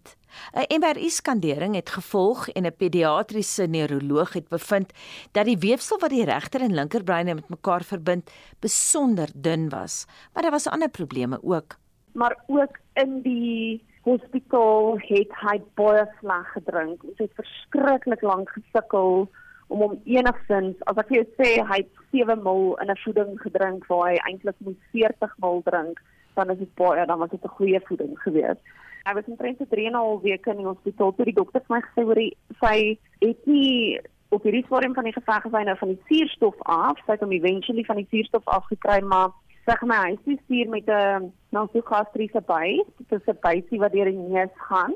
'n 0.55 0.81
MRI-skandering 0.81 1.75
het 1.75 1.91
gevolg 1.91 2.49
en 2.49 2.67
'n 2.67 2.77
pediatriese 2.77 3.67
neuroloog 3.67 4.33
het 4.33 4.49
bevind 4.49 4.93
dat 5.33 5.45
die 5.45 5.59
weefsel 5.59 5.99
wat 5.99 6.11
die 6.11 6.25
regter 6.25 6.61
en 6.61 6.75
linkerbreine 6.75 7.35
met 7.35 7.49
mekaar 7.49 7.83
verbind 7.83 8.31
besonder 8.59 9.29
dun 9.35 9.69
was, 9.69 10.07
maar 10.33 10.43
daar 10.43 10.51
was 10.51 10.69
ander 10.69 10.89
probleme 10.91 11.39
ook. 11.43 11.77
Maar 12.13 12.37
ook 12.47 12.79
in 12.93 13.23
die 13.23 13.85
hospitaal 14.03 14.99
het 14.99 15.33
hy 15.45 15.61
baie 15.75 16.07
sleg 16.21 16.53
gedrink. 16.53 17.05
Ons 17.05 17.19
het 17.19 17.33
verskriklik 17.35 18.23
lank 18.23 18.51
gesukkel 18.51 19.29
om 19.71 19.83
hom 19.85 19.99
enigstens, 20.05 20.79
as 20.91 20.99
ek 20.99 21.13
jou 21.15 21.25
sê 21.39 21.51
hy 21.63 21.83
het 21.83 21.91
7 22.11 22.43
ml 22.43 22.75
in 22.83 22.91
'n 22.91 23.03
voeding 23.05 23.37
gedrink 23.41 23.87
waar 23.87 24.11
hy 24.11 24.17
eintlik 24.27 24.57
moet 24.59 24.81
40 24.93 25.35
ml 25.39 25.63
drink, 25.65 26.01
dan 26.35 26.51
is 26.51 26.59
dit 26.59 26.75
baie, 26.75 27.07
dan 27.07 27.19
was 27.19 27.31
dit 27.31 27.45
'n 27.45 27.57
goeie 27.59 27.81
voeding 27.87 28.19
geweest. 28.19 28.65
Hy 29.05 29.15
was 29.15 29.29
omtrent 29.33 29.59
3 29.69 29.87
en 29.87 29.93
'n 29.93 29.95
half 29.95 30.23
weke 30.23 30.51
in 30.51 30.57
die 30.57 30.67
hospitaal 30.67 31.15
toe 31.15 31.25
die 31.25 31.39
dokter 31.41 31.61
vir 31.67 31.77
my 31.77 31.83
gesê 31.83 32.03
hoor 32.05 32.21
sy 32.61 32.99
het 33.21 33.47
nie 33.47 34.01
op 34.31 34.43
hierdie 34.43 34.65
stadium 34.67 34.95
van 34.95 35.05
die 35.05 35.13
geveg 35.13 35.43
gesien 35.43 35.67
nou 35.67 35.77
van 35.79 35.89
die 35.89 36.03
suurstof 36.09 36.59
af, 36.59 36.99
sy 37.07 37.13
het 37.13 37.21
hom 37.21 37.33
eventually 37.33 37.85
van 37.85 37.97
die 37.97 38.07
suurstof 38.11 38.45
afgekry, 38.45 39.01
maar 39.03 39.33
sê 39.67 39.75
my 39.87 39.97
hy 40.05 40.13
is 40.33 40.43
stuur 40.45 40.69
met 40.69 40.87
'n 40.89 41.33
nasogastriese 41.51 42.41
buis, 42.41 42.87
dit 42.99 43.13
is 43.21 43.27
'n 43.27 43.39
buisie 43.41 43.79
wat 43.79 43.93
deur 43.93 44.05
die 44.05 44.17
neus 44.37 44.55
gaan 44.69 44.95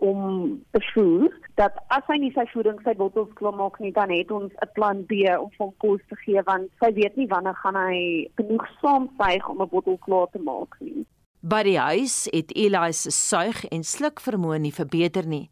om 0.00 0.62
te 0.70 0.80
voed 0.94 1.34
dat 1.54 1.74
as 1.88 2.06
hy 2.06 2.18
nie 2.22 2.32
sy 2.34 2.44
voeding 2.52 2.78
sy 2.84 2.94
bottels 2.94 3.32
klaar 3.34 3.54
maak 3.54 3.78
nie 3.82 3.92
dan 3.92 4.10
het 4.14 4.30
ons 4.30 4.52
'n 4.62 4.72
plan 4.74 5.04
B 5.10 5.12
om 5.38 5.50
hom 5.58 5.72
kos 5.84 6.00
te 6.08 6.16
gee 6.24 6.42
want 6.42 6.70
sy 6.80 6.92
weet 6.92 7.16
nie 7.16 7.26
wanneer 7.26 7.54
gaan 7.54 7.76
hy 7.76 8.30
genoeg 8.40 8.66
saam 8.80 9.10
suig 9.18 9.48
om 9.48 9.62
'n 9.62 9.68
bottel 9.68 9.98
klaar 9.98 10.28
te 10.32 10.38
maak 10.38 10.76
nie. 10.80 11.06
By 11.40 11.60
die 11.62 11.78
huis 11.78 12.26
het 12.34 12.50
Eli 12.58 12.92
se 12.92 13.12
suig 13.14 13.60
en 13.70 13.84
sluk 13.86 14.18
vermoë 14.18 14.56
nie 14.58 14.72
verbeter 14.74 15.22
nie. 15.22 15.50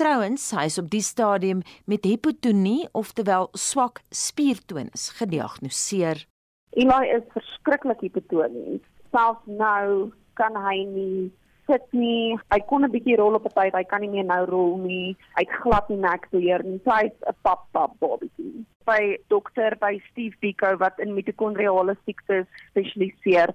Trouwens, 0.00 0.48
hy 0.56 0.64
is 0.70 0.78
op 0.80 0.88
die 0.88 1.04
stadium 1.04 1.60
met 1.84 2.08
hipotonie, 2.08 2.88
oftewel 2.96 3.50
swak 3.52 4.00
spiertonus, 4.08 5.10
gediagnoseer. 5.18 6.24
Eli 6.72 7.02
is 7.12 7.26
verskriklik 7.34 8.00
hipotonies. 8.00 8.80
Selfs 9.12 9.44
nou 9.44 10.08
kan 10.40 10.56
hy 10.56 10.78
nie 10.88 11.28
sit 11.68 11.84
nie. 11.92 12.38
Hy 12.52 12.60
kon 12.70 12.84
'n 12.84 12.90
bietjie 12.90 13.16
rol 13.20 13.36
op 13.36 13.44
'n 13.44 13.52
tyd, 13.52 13.74
hy 13.74 13.84
kan 13.84 14.00
nie 14.00 14.08
meer 14.08 14.24
nou 14.24 14.44
rol 14.46 14.76
nie. 14.78 15.16
Hy 15.36 15.44
het 15.44 15.60
glad 15.60 15.88
nie 15.90 16.00
nek 16.00 16.30
beheer 16.30 16.64
nie. 16.64 16.80
So 16.84 16.90
hy's 16.90 17.12
'n 17.28 17.36
pap 17.42 17.68
pap 17.72 17.92
babatjie. 18.00 18.64
By 18.86 19.18
dokter 19.28 19.76
by 19.80 20.00
Steve 20.10 20.36
Biko 20.40 20.76
wat 20.78 20.98
in 20.98 21.14
mitokondriale 21.14 21.96
siektes 22.04 22.46
spesialiseer 22.70 23.52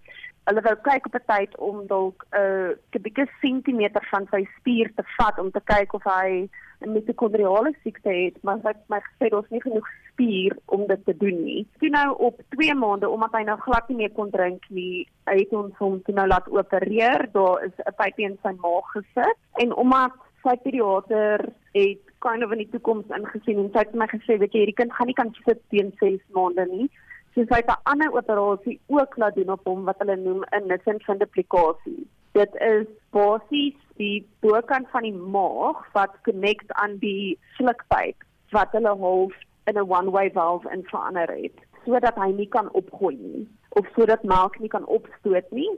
hulle 0.49 0.61
wou 0.65 0.75
kyk 0.87 1.05
op 1.05 1.15
'n 1.15 1.27
tyd 1.33 1.57
om 1.57 1.87
dalk 1.87 2.25
'n 2.31 2.37
uh, 2.41 2.71
kubieke 2.89 3.27
sentimeter 3.41 4.07
van 4.11 4.27
sy 4.31 4.43
spier 4.57 4.91
te 4.95 5.03
vat 5.17 5.39
om 5.39 5.51
te 5.51 5.61
kyk 5.73 5.93
of 5.93 6.03
hy 6.03 6.49
'n 6.81 6.93
mitokondriale 6.93 7.73
siekte 7.83 8.09
het, 8.09 8.43
maar 8.43 8.57
hy 8.63 8.73
het 8.73 8.89
my 8.89 8.99
gesê 8.99 9.29
daar's 9.29 9.49
nie 9.49 9.61
genoeg 9.61 9.87
spier 10.11 10.57
om 10.65 10.87
dit 10.87 11.05
te 11.05 11.17
doen 11.17 11.43
nie. 11.43 11.67
Toe 11.79 11.89
nou 11.89 12.17
op 12.17 12.41
2 12.49 12.73
maande 12.73 13.09
omdat 13.09 13.31
hy 13.37 13.43
nou 13.43 13.57
glad 13.59 13.89
nie 13.89 13.97
meer 13.97 14.11
kon 14.11 14.29
drink 14.29 14.65
nie, 14.69 15.07
het 15.25 15.53
ons 15.53 15.77
hom 15.77 16.01
toe 16.03 16.15
nou 16.15 16.27
laat 16.27 16.49
opereer. 16.49 17.29
Daar 17.31 17.63
is 17.63 17.75
'n 17.85 17.95
pypie 18.01 18.25
in 18.25 18.37
sy 18.43 18.53
maag 18.57 18.87
gesit 18.95 19.37
en 19.63 19.75
omdat 19.75 20.11
sy 20.43 20.55
pediater 20.63 21.45
het 21.73 22.01
kind 22.19 22.43
of 22.43 22.51
in 22.51 22.57
die 22.57 22.69
toekoms 22.69 23.05
ingesien 23.17 23.59
en 23.59 23.69
sy 23.73 23.79
het 23.85 23.93
my 23.93 24.07
gesê 24.07 24.37
weet 24.37 24.53
jy 24.53 24.59
hierdie 24.63 24.79
kind 24.81 24.93
gaan 24.93 25.07
nie 25.07 25.19
kan 25.21 25.35
sit 25.45 25.61
teen 25.69 25.93
6 25.99 26.19
maande 26.33 26.65
nie. 26.71 26.89
Sy 27.33 27.45
het 27.47 27.69
'n 27.69 27.83
ander 27.83 28.11
operasie 28.11 28.79
ook 28.87 29.17
laat 29.17 29.35
doen 29.35 29.51
op 29.51 29.63
hom 29.63 29.85
wat 29.85 29.99
hulle 29.99 30.15
noem 30.15 30.43
'n 30.51 30.67
nissenfunduplikasie. 30.67 32.07
Dit 32.31 32.55
is 32.55 32.87
basies 33.09 33.75
die 33.95 34.27
bokant 34.39 34.89
van 34.89 35.01
die 35.01 35.13
maag 35.13 35.91
wat 35.93 36.11
connect 36.23 36.73
aan 36.73 36.97
die 36.97 37.39
slukpyp 37.57 38.23
wat 38.49 38.71
hulle 38.71 38.95
half 38.97 39.33
in 39.65 39.77
'n 39.77 39.89
one-way 39.89 40.31
valve 40.31 40.69
in 40.71 40.83
verander 40.83 41.31
het 41.41 41.57
sodat 41.85 42.15
hy 42.15 42.31
nie 42.31 42.47
kan 42.47 42.71
opgooi 42.71 43.15
nie 43.15 43.47
of 43.69 43.87
sodat 43.95 44.23
melk 44.23 44.59
nie 44.59 44.69
kan 44.69 44.85
opstoot 44.85 45.51
nie 45.51 45.69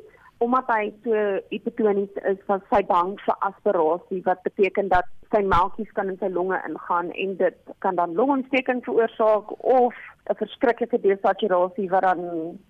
omdat 0.44 0.68
hy 0.76 0.90
so 1.04 1.20
hipotonies 1.54 2.16
is 2.30 2.40
van 2.50 2.64
sy 2.72 2.82
bang 2.90 3.14
vir 3.24 3.38
aspirasie 3.48 4.20
wat 4.26 4.42
beteken 4.48 4.90
dat 4.92 5.08
sy 5.32 5.40
melkies 5.54 5.92
kan 5.98 6.12
in 6.12 6.20
sy 6.20 6.30
longe 6.34 6.60
ingaan 6.68 7.12
en 7.24 7.38
dit 7.40 7.72
kan 7.86 7.96
dan 8.00 8.16
longontsteking 8.20 8.84
veroorsaak 8.88 9.54
of 9.76 9.96
'n 10.32 10.40
verskriklike 10.42 11.00
desaturasie 11.08 11.90
wat 11.94 12.04
dan 12.10 12.22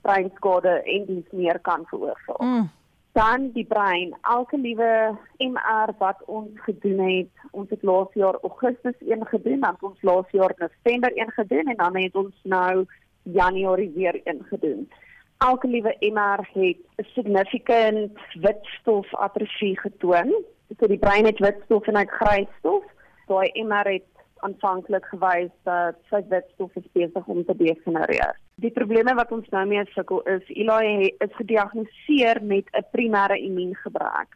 breinskade 0.06 0.74
en 0.96 1.06
dies 1.10 1.30
meer 1.32 1.60
kan 1.60 1.86
veroorsaak. 1.90 2.42
Mm. 2.42 2.70
Dan 3.14 3.52
die 3.54 3.66
brein, 3.66 4.16
elke 4.22 4.58
liewe 4.58 5.18
MR 5.38 5.94
wat 5.98 6.24
ons 6.26 6.50
gedoen 6.66 7.00
het, 7.00 7.34
ons 7.52 7.70
het 7.70 7.84
laas 7.84 8.14
jaar 8.14 8.38
Augustus 8.42 8.98
een 9.00 9.26
gedoen, 9.26 9.60
dan 9.60 9.78
ons 9.82 10.02
laas 10.02 10.30
jaar 10.32 10.54
November 10.58 11.12
een 11.16 11.32
gedoen 11.32 11.68
en 11.74 11.78
dan 11.78 11.98
het 11.98 12.16
ons 12.16 12.36
nou 12.44 12.86
Januarie 13.24 13.92
weer 13.96 14.22
een 14.24 14.42
gedoen 14.50 14.90
elke 15.44 15.68
liewe 15.68 15.96
MR 16.00 16.48
het 16.54 16.80
'n 16.98 17.06
significant 17.16 18.12
witstof 18.34 19.16
atrofie 19.16 19.80
getoon. 19.80 20.30
So 20.80 20.88
die 20.88 20.98
brein 20.98 21.26
het 21.26 21.40
witstof 21.40 21.88
en 21.88 21.96
hy 21.96 22.06
grys 22.06 22.52
stof. 22.60 22.84
Daai 23.28 23.50
MR 23.54 23.88
het 23.92 24.10
aanvanklik 24.36 25.06
gewys 25.06 25.52
dat 25.64 25.96
sy 26.10 26.22
witstof 26.30 26.72
besig 26.92 27.28
om 27.28 27.46
te 27.46 27.56
degenereer. 27.56 28.40
Die 28.56 28.72
probleme 28.72 29.14
wat 29.14 29.32
ons 29.32 29.50
nou 29.50 29.66
mee 29.66 29.86
sukkel 29.86 30.22
is 30.22 30.48
Eli 30.48 31.14
is 31.18 31.36
gediagnoseer 31.36 32.44
met 32.44 32.66
'n 32.72 32.86
primêre 32.92 33.38
immuungebrek. 33.38 34.30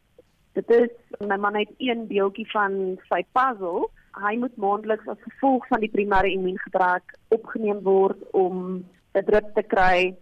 Dit 0.52 0.70
is 0.70 0.90
my 1.26 1.36
man 1.36 1.54
het 1.54 1.70
een 1.78 2.08
deeltjie 2.08 2.50
van 2.50 2.98
sy 3.08 3.24
puzzle. 3.32 3.88
Hy 4.12 4.36
moet 4.36 4.56
maandeliks 4.56 5.06
as 5.06 5.22
gevolg 5.22 5.66
van 5.66 5.80
die 5.80 5.90
primêre 5.90 6.30
immuungebrek 6.32 7.16
opgeneem 7.28 7.82
word 7.82 8.30
om 8.30 8.84
'n 9.14 9.24
drip 9.24 9.54
te 9.54 9.62
kry 9.62 10.16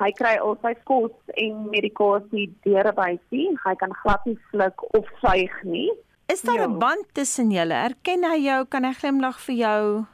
Hy 0.00 0.12
kry 0.16 0.36
al 0.40 0.54
sy 0.62 0.72
kos 0.88 1.12
en 1.36 1.66
medikasie 1.72 2.46
deur 2.64 2.88
by 2.96 3.18
sy. 3.28 3.50
Hy 3.64 3.74
kan 3.82 3.92
glad 4.02 4.24
nie 4.24 4.38
sluk 4.50 4.84
of 4.96 5.08
suig 5.20 5.56
nie. 5.64 5.90
Is 6.32 6.40
daar 6.42 6.62
'n 6.64 6.72
ja. 6.72 6.78
band 6.78 7.06
tussen 7.12 7.50
julle? 7.50 7.74
Erken 7.74 8.24
hy 8.24 8.38
jou? 8.44 8.64
Kan 8.64 8.84
hy 8.84 8.92
glimlag 8.92 9.40
vir 9.46 9.56
jou? 9.56 10.04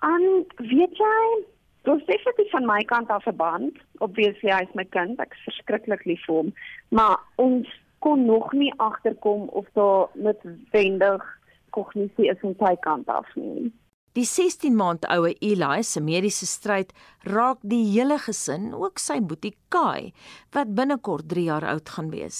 Aan 0.00 0.24
weet 0.56 0.94
jy? 0.96 1.44
Dis 1.84 2.06
definitief 2.06 2.50
van 2.50 2.66
my 2.66 2.82
kant 2.84 3.10
af 3.10 3.26
'n 3.26 3.36
band. 3.36 3.74
Obviously 3.98 4.50
hy 4.50 4.62
is 4.62 4.74
my 4.74 4.84
kind. 4.84 5.20
Ek 5.20 5.32
is 5.32 5.44
verskriklik 5.44 6.04
lief 6.04 6.22
vir 6.26 6.34
hom. 6.34 6.52
Maar 6.88 7.18
ons 7.36 7.68
kon 7.98 8.24
nog 8.24 8.52
nie 8.52 8.72
agterkom 8.76 9.48
of 9.48 9.66
daar 9.72 10.08
noodwendig 10.14 11.22
kognisie 11.70 12.30
is 12.30 12.40
van 12.40 12.54
sy 12.58 12.74
kant 12.80 13.08
af 13.08 13.28
nie. 13.34 13.72
Die 14.16 14.24
16 14.24 14.72
maand 14.72 15.02
oue 15.12 15.34
Eli 15.44 15.82
se 15.84 16.00
mediese 16.00 16.46
stryd 16.48 16.94
raak 17.28 17.58
die 17.60 17.82
hele 17.90 18.16
gesin, 18.24 18.70
ook 18.72 18.96
sy 19.02 19.18
boetie 19.20 19.52
Kai, 19.68 20.14
wat 20.56 20.72
binnekort 20.78 21.28
3 21.28 21.44
jaar 21.50 21.66
oud 21.68 21.92
gaan 21.92 22.08
wees. 22.14 22.38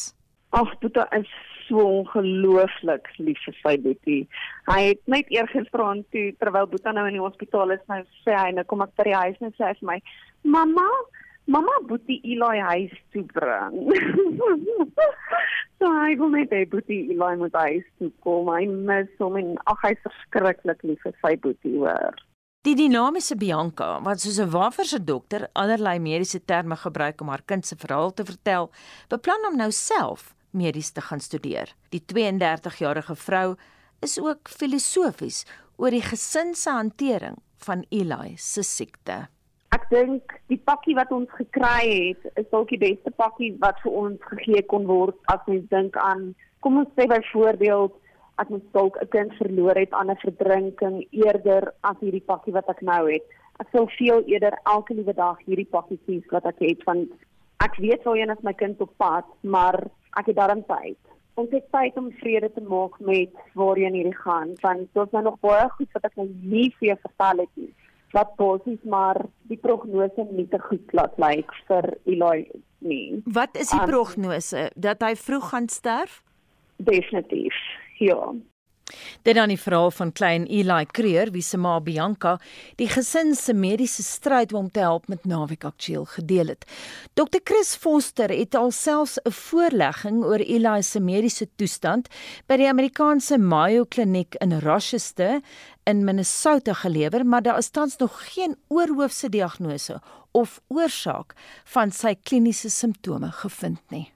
Ag, 0.56 0.72
Boeta 0.80 1.04
is 1.18 1.28
so 1.66 1.84
ongelooflik 1.98 3.10
lief 3.18 3.42
vir 3.44 3.58
sy 3.60 3.74
boetie. 3.84 4.22
Hy 4.70 4.78
het 4.86 5.02
net 5.04 5.28
eergisterand 5.34 6.08
toe 6.16 6.30
terwyl 6.40 6.70
Boeta 6.72 6.96
nou 6.96 7.04
in 7.10 7.18
die 7.18 7.24
hospitaal 7.26 7.76
is, 7.76 7.84
nou 7.92 8.00
sê 8.24 8.32
hy 8.32 8.54
nou 8.56 8.64
kom 8.70 8.86
ek 8.86 8.96
by 8.96 9.10
die 9.10 9.18
huis 9.26 9.44
en 9.44 9.52
sê 9.58 9.74
vir 9.76 9.90
my: 9.90 9.98
"Mamma, 10.56 10.88
mamma 11.46 11.74
boetie 11.88 12.20
Eli 12.24 12.60
huis 12.70 12.94
toe 13.14 13.24
bring. 13.32 13.76
so 15.78 15.90
hy 16.02 16.14
wil 16.20 16.32
net 16.34 16.54
hê 16.54 16.64
boetie 16.70 17.02
Eli 17.14 17.32
moet 17.40 17.58
huis 17.66 17.86
toe 17.98 18.12
kom. 18.24 18.50
Hy 18.52 18.66
mis 18.70 19.10
hom 19.22 19.38
en 19.40 19.54
ag 19.70 19.84
hy's 19.86 20.00
verskriklik 20.06 20.82
lief 20.86 21.04
vir 21.06 21.16
sy 21.22 21.34
boetie 21.42 21.76
hoor. 21.78 22.16
Die 22.66 22.74
dinamiese 22.74 23.36
Bianca, 23.38 24.00
wat 24.02 24.18
soos 24.18 24.40
'n 24.42 24.50
waferse 24.50 24.98
dokter 24.98 25.46
allerlei 25.54 26.00
mediese 26.02 26.40
terme 26.42 26.76
gebruik 26.76 27.20
om 27.20 27.28
haar 27.28 27.44
kind 27.46 27.64
se 27.66 27.76
verhaal 27.76 28.10
te 28.10 28.24
vertel, 28.24 28.70
beplan 29.08 29.46
om 29.46 29.56
nou 29.56 29.70
self 29.70 30.34
medies 30.50 30.90
te 30.90 31.00
gaan 31.00 31.20
studeer. 31.20 31.70
Die 31.90 32.02
32-jarige 32.02 33.14
vrou 33.14 33.54
is 34.02 34.18
ook 34.18 34.48
filosofies 34.48 35.44
oor 35.76 35.90
die 35.90 36.02
gesin 36.02 36.54
se 36.54 36.70
hantering 36.70 37.38
van 37.66 37.84
Eli 37.90 38.34
se 38.36 38.62
siekte. 38.62 39.28
Ek 39.74 39.86
dink 39.90 40.34
die 40.50 40.58
pakkie 40.62 40.94
wat 40.94 41.10
ons 41.14 41.30
gekry 41.34 41.82
het 41.90 42.38
is 42.38 42.50
dalk 42.52 42.70
die 42.70 42.78
beste 42.78 43.10
pakkie 43.18 43.54
wat 43.62 43.80
vir 43.82 43.96
ons 44.02 44.28
gegee 44.30 44.62
kon 44.70 44.86
word 44.86 45.16
as 45.32 45.42
mens 45.50 45.66
dink 45.72 45.96
aan 45.98 46.28
kom 46.62 46.78
ons 46.82 46.92
sê 46.98 47.06
byvoorbeeld 47.10 47.94
ek 48.42 48.52
moet 48.52 48.66
dalk 48.76 48.98
'n 49.02 49.08
kind 49.14 49.32
verloor 49.40 49.76
het 49.80 49.92
aan 49.92 50.10
'n 50.10 50.22
verdrinking 50.22 50.96
eerder 51.10 51.72
as 51.82 51.98
hierdie 52.00 52.26
pakkie 52.30 52.52
wat 52.52 52.68
ek 52.68 52.82
nou 52.82 53.02
het. 53.10 53.24
Ek 53.58 53.68
sou 53.72 53.86
veel 53.98 54.22
eerder 54.26 54.54
elke 54.64 54.94
liewe 54.94 55.14
dag 55.14 55.38
hierdie 55.46 55.72
pakkie 55.76 56.00
kies 56.06 56.26
wat 56.30 56.46
ek 56.46 56.58
het 56.60 56.84
want 56.84 57.10
ek 57.66 57.74
weet 57.76 58.04
waarheen 58.04 58.30
is 58.30 58.42
my 58.42 58.52
kind 58.52 58.80
op 58.80 58.92
pad, 58.96 59.24
maar 59.40 59.76
ek 60.18 60.26
het 60.26 60.36
daarin 60.36 60.64
tyd. 60.66 60.98
Ons 61.34 61.50
het 61.50 61.66
tyd 61.72 61.96
om 61.96 62.12
vrede 62.20 62.52
te 62.52 62.60
maak 62.60 63.00
met 63.00 63.32
waarheen 63.54 63.94
hierdie 63.94 64.20
gaan 64.26 64.54
want 64.60 64.88
is 64.94 65.12
nou 65.12 65.22
nog 65.22 65.40
baie 65.40 65.68
goed 65.68 65.92
wat 65.92 66.04
ek 66.04 66.16
nou 66.16 66.28
nie 66.42 66.70
vir 66.78 66.88
jou 66.88 66.98
vertel 67.02 67.38
het 67.44 67.54
nie 67.54 67.74
wat 68.16 68.34
basies 68.40 68.82
maar 68.88 69.20
die 69.50 69.58
prognose 69.60 70.26
nie 70.32 70.48
te 70.52 70.60
goed 70.68 70.96
laat 70.96 71.16
lyk 71.20 71.52
vir 71.68 71.92
Eli 72.08 72.46
nie. 72.86 73.22
Wat 73.38 73.56
is 73.60 73.72
die 73.74 73.82
um, 73.82 73.90
prognose 73.92 74.68
dat 74.74 75.04
hy 75.04 75.14
vroeg 75.20 75.50
gaan 75.52 75.68
sterf? 75.72 76.22
Definitief. 76.76 77.56
Ja. 78.00 78.34
Dit 79.26 79.34
dan 79.34 79.50
die 79.50 79.58
verhaal 79.58 79.90
van 79.90 80.12
klein 80.14 80.44
Eli 80.46 80.84
Creer, 80.86 81.32
wie 81.34 81.42
se 81.42 81.58
ma 81.58 81.80
Bianca 81.82 82.36
die 82.78 82.86
gesin 82.86 83.34
se 83.34 83.54
mediese 83.54 84.04
stryd 84.06 84.52
om 84.54 84.68
te 84.70 84.84
help 84.84 85.08
met 85.10 85.26
naweek 85.26 85.64
aktueel 85.66 86.04
gedeel 86.12 86.52
het. 86.54 86.66
Dr 87.18 87.42
Chris 87.44 87.74
Foster 87.74 88.30
het 88.30 88.54
alselfs 88.54 89.18
'n 89.24 89.30
voorlegging 89.30 90.22
oor 90.24 90.38
Eli 90.38 90.82
se 90.82 91.00
mediese 91.00 91.48
toestand 91.56 92.08
by 92.46 92.56
die 92.56 92.68
Amerikaanse 92.68 93.38
Mayo 93.38 93.84
Kliniek 93.84 94.34
in 94.34 94.58
Rochester 94.60 95.40
in 95.86 96.04
Minnesota 96.04 96.72
gelewer, 96.72 97.26
maar 97.26 97.42
daar 97.42 97.58
is 97.58 97.70
tans 97.70 97.96
nog 97.96 98.34
geen 98.34 98.56
oorhoofse 98.68 99.28
diagnose 99.28 100.00
of 100.30 100.60
oorsaak 100.68 101.34
van 101.64 101.94
sy 101.94 102.16
kliniese 102.22 102.70
simptome 102.70 103.30
gevind 103.32 103.80
nie. 103.88 104.10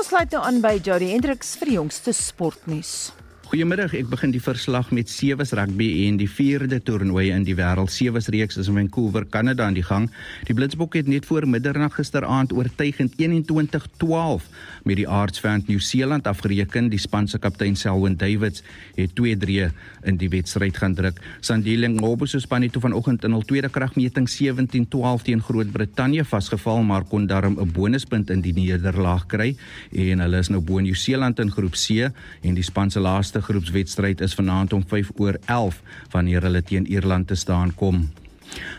ons 0.00 0.08
sluit 0.08 0.32
nou 0.32 0.40
aan 0.48 0.62
by 0.64 0.78
Jody 0.80 1.10
Hendricks 1.10 1.50
vir 1.60 1.68
die 1.68 1.74
jongste 1.74 2.14
sportnuus. 2.16 3.10
Goeiemiddag, 3.50 3.96
ek 3.98 4.06
begin 4.06 4.30
die 4.30 4.38
verslag 4.38 4.92
met 4.94 5.10
sewees 5.10 5.50
rugby 5.58 5.88
en 6.04 6.20
die 6.20 6.28
vierde 6.30 6.76
toernooi 6.86 7.32
in 7.34 7.42
die 7.42 7.56
wêreld 7.58 7.90
sewees 7.90 8.28
reeks 8.30 8.60
is 8.62 8.68
in 8.70 8.76
Vancouver, 8.78 9.24
Kanada 9.26 9.64
aan 9.66 9.74
die 9.74 9.82
gang. 9.82 10.04
Die 10.46 10.54
Blitsbok 10.54 10.94
het 10.94 11.08
net 11.10 11.26
voor 11.26 11.48
middernag 11.50 11.96
gisteraand 11.96 12.54
oortuigend 12.54 13.16
21-12 13.18 14.46
met 14.86 15.00
die 15.00 15.06
Artsvant 15.10 15.66
Nieu-Seeland 15.66 16.28
afgereken. 16.30 16.92
Die 16.92 17.00
span 17.02 17.26
se 17.26 17.40
kaptein 17.42 17.74
Selwyn 17.74 18.14
Davids 18.20 18.62
het 18.94 19.16
2-3 19.18 19.66
in 20.06 20.22
die 20.22 20.30
wedstryd 20.30 20.78
gaan 20.78 20.94
druk. 20.94 21.18
Sandile 21.42 21.90
Ngobo 21.90 22.30
se 22.30 22.38
span 22.38 22.62
het 22.62 22.78
vanoggend 22.78 23.26
in 23.26 23.34
hul 23.34 23.42
tweede 23.42 23.72
kragmeting 23.74 24.30
17-12 24.30 25.26
teen 25.26 25.42
Groot-Brittanje 25.42 26.22
vasgeval, 26.22 26.84
maar 26.86 27.02
kon 27.02 27.26
daarom 27.26 27.58
'n 27.58 27.74
bonuspunt 27.74 28.30
in 28.30 28.46
die 28.46 28.54
nederlaag 28.54 29.26
kry 29.26 29.56
en 29.90 30.20
hulle 30.20 30.38
is 30.38 30.54
nou 30.54 30.62
bo 30.62 30.78
Nieu-Seeland 30.78 31.40
in 31.40 31.50
groep 31.50 31.74
C 31.74 32.14
en 32.46 32.54
die 32.54 32.62
span 32.62 32.90
se 32.90 33.00
laaste 33.00 33.39
groepswedstryd 33.42 34.20
is 34.20 34.34
vanaand 34.34 34.72
om 34.72 34.84
5 34.86 35.10
oor 35.16 35.38
11 35.46 35.82
wanneer 36.10 36.42
hulle 36.42 36.62
teen 36.62 36.86
Ierland 36.86 37.26
te 37.26 37.34
staan 37.34 37.74
kom. 37.74 38.08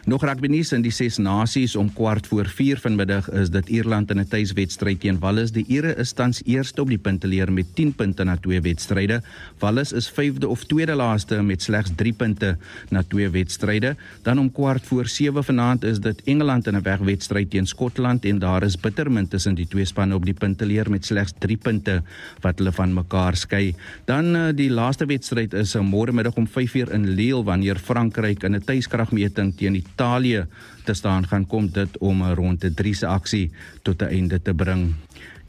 Nog 0.06 0.24
rugby 0.26 0.48
nuus 0.50 0.72
in 0.74 0.82
die 0.82 0.92
ses 0.92 1.20
nasies 1.22 1.76
om 1.78 1.92
kwart 1.94 2.26
voor 2.28 2.48
4 2.50 2.80
vanmiddag 2.82 3.28
is 3.38 3.52
dit 3.54 3.70
Ierland 3.70 4.10
in 4.12 4.20
'n 4.20 4.28
tuiswedstryd 4.28 5.00
teen 5.00 5.20
Wallis. 5.20 5.52
Die 5.52 5.66
Ire 5.68 5.96
is 5.96 6.12
tans 6.14 6.42
eerste 6.46 6.82
op 6.82 6.90
die 6.90 6.98
punteleer 6.98 7.52
met 7.52 7.76
10 7.76 7.94
punte 7.94 8.24
na 8.24 8.36
twee 8.38 8.62
wedstryde. 8.62 9.22
Wallis 9.60 9.92
is 9.92 10.10
vyfde 10.10 10.48
of 10.48 10.64
tweede 10.66 10.96
laaste 10.96 11.42
met 11.42 11.62
slegs 11.62 11.92
3 11.96 12.14
punte 12.14 12.58
na 12.90 13.04
twee 13.04 13.30
wedstryde. 13.30 13.96
Dan 14.24 14.40
om 14.40 14.52
kwart 14.52 14.86
voor 14.86 15.08
7 15.08 15.44
vanaand 15.44 15.84
is 15.84 16.00
dit 16.00 16.22
Engeland 16.24 16.68
in 16.68 16.76
'n 16.76 16.82
wegwedstryd 16.82 17.50
teen 17.50 17.68
Skotland 17.68 18.26
en 18.26 18.40
daar 18.40 18.64
is 18.64 18.80
bittermin 18.80 19.28
tussen 19.28 19.56
die 19.56 19.68
twee 19.68 19.86
spanne 19.86 20.16
op 20.16 20.26
die 20.26 20.34
punteleer 20.34 20.90
met 20.90 21.06
slegs 21.06 21.34
3 21.40 21.58
punte 21.58 22.02
wat 22.42 22.58
hulle 22.58 22.72
van 22.72 22.94
mekaar 22.94 23.36
skei. 23.36 23.76
Dan 24.06 24.36
uh, 24.36 24.50
die 24.56 24.70
laaste 24.70 25.06
wedstryd 25.06 25.54
is 25.54 25.76
uh, 25.76 25.82
môre 25.82 26.12
middag 26.12 26.36
om 26.36 26.48
5:00 26.48 26.92
in 26.94 27.10
Lille 27.10 27.44
wanneer 27.44 27.76
Frankryk 27.76 28.44
in 28.44 28.56
'n 28.56 28.64
tuiskragmeting 28.64 29.54
teen 29.62 29.78
Italië 29.78 30.46
te 30.86 30.98
staan 30.98 31.28
gaan 31.30 31.46
kom 31.48 31.70
dit 31.70 31.98
om 31.98 32.24
'n 32.24 32.36
ronde 32.36 32.74
3 32.74 32.94
se 32.94 33.08
aksie 33.08 33.52
tot 33.82 34.02
'n 34.02 34.14
einde 34.18 34.42
te 34.42 34.54
bring. 34.54 34.94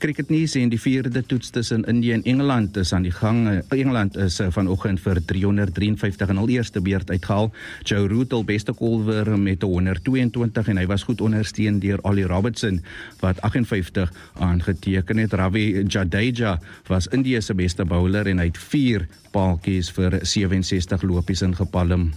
Cricketnuus 0.03 0.57
en 0.59 0.71
die 0.73 0.81
vierde 0.83 1.21
toets 1.23 1.53
tussen 1.55 1.85
Indië 1.87 2.17
en 2.17 2.25
Engeland 2.27 2.77
is 2.77 2.91
aan 2.93 3.05
die 3.07 3.13
gang. 3.15 3.63
Engeland 3.69 4.17
is 4.17 4.41
eh, 4.41 4.49
vanoggend 4.51 5.01
vir 5.01 5.21
353 5.25 6.33
in 6.33 6.41
hul 6.41 6.51
eerste 6.51 6.81
beurt 6.83 7.11
uitgehaal. 7.11 7.53
Joe 7.87 8.09
Root 8.11 8.33
al 8.33 8.43
beste 8.45 8.73
bowler 8.73 9.39
met 9.39 9.63
122 9.63 10.69
en 10.69 10.77
hy 10.77 10.87
was 10.91 11.07
goed 11.07 11.21
ondersteun 11.21 11.79
deur 11.79 12.03
Ollie 12.03 12.27
Robertson 12.27 12.83
wat 13.21 13.39
58 13.41 14.11
aangeteken 14.35 15.23
het. 15.23 15.33
Ravi 15.39 15.85
Jadeja 15.87 16.59
was 16.91 17.07
Indië 17.07 17.41
se 17.41 17.55
beste 17.55 17.85
bowler 17.85 18.27
en 18.27 18.43
hy 18.43 18.51
het 18.51 18.59
4 18.59 19.07
paaltjies 19.31 19.95
vir 19.95 20.19
67 20.27 21.03
lopies 21.07 21.47
ingepalm. 21.47 22.11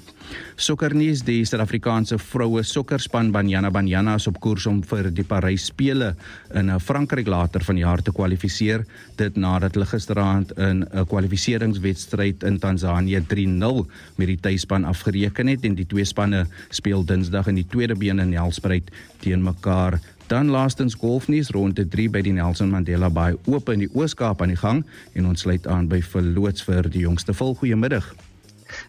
Sokkernuus: 0.55 1.23
Die 1.27 1.43
Suid-Afrikaanse 1.45 2.17
vroue 2.21 2.63
sokkerspan 2.63 3.31
Banyana 3.31 3.71
Banyana 3.71 4.15
is 4.15 4.27
op 4.27 4.39
koers 4.39 4.65
om 4.71 4.81
vir 4.87 5.09
die 5.11 5.25
Parys 5.27 5.65
Spele 5.67 6.13
in 6.55 6.71
Frankryk 6.79 7.27
later 7.27 7.63
van 7.63 7.75
die 7.75 7.83
jaar 7.83 8.01
te 8.01 8.13
kwalifiseer. 8.15 8.85
Dit 9.19 9.35
nadat 9.35 9.75
hulle 9.75 9.85
gisteraand 9.89 10.51
in 10.57 10.85
'n 10.85 11.05
kwalifikasiewedstryd 11.05 12.43
in 12.43 12.59
Tansanië 12.59 13.21
3-0 13.27 13.85
met 14.15 14.27
die 14.27 14.39
tuisspan 14.39 14.85
afgereken 14.85 15.47
het 15.47 15.65
en 15.65 15.75
die 15.75 15.85
twee 15.85 16.05
spanne 16.05 16.47
speel 16.69 17.05
Dinsdag 17.05 17.47
in 17.47 17.55
die 17.55 17.67
tweede 17.67 17.95
been 17.95 18.19
in 18.19 18.29
Nelspruit 18.29 18.91
teen 19.19 19.43
mekaar. 19.43 19.99
Dan 20.27 20.49
laastens 20.49 20.95
golfnuus 20.95 21.49
ronde 21.49 21.87
3 21.87 22.09
by 22.09 22.21
die 22.21 22.33
Nelson 22.33 22.69
Mandela 22.69 23.09
Bay 23.09 23.35
oop 23.45 23.69
in 23.69 23.83
die 23.83 23.89
Oos-Kaap 23.93 24.41
aan 24.41 24.55
die 24.55 24.57
gang 24.57 24.85
en 25.13 25.25
ons 25.29 25.45
sluit 25.45 25.67
aan 25.67 25.85
by 25.87 26.01
verloots 26.01 26.65
vir 26.65 26.89
die 26.89 27.03
jongste 27.05 27.33
vol 27.33 27.53
goeiemiddag. 27.59 28.07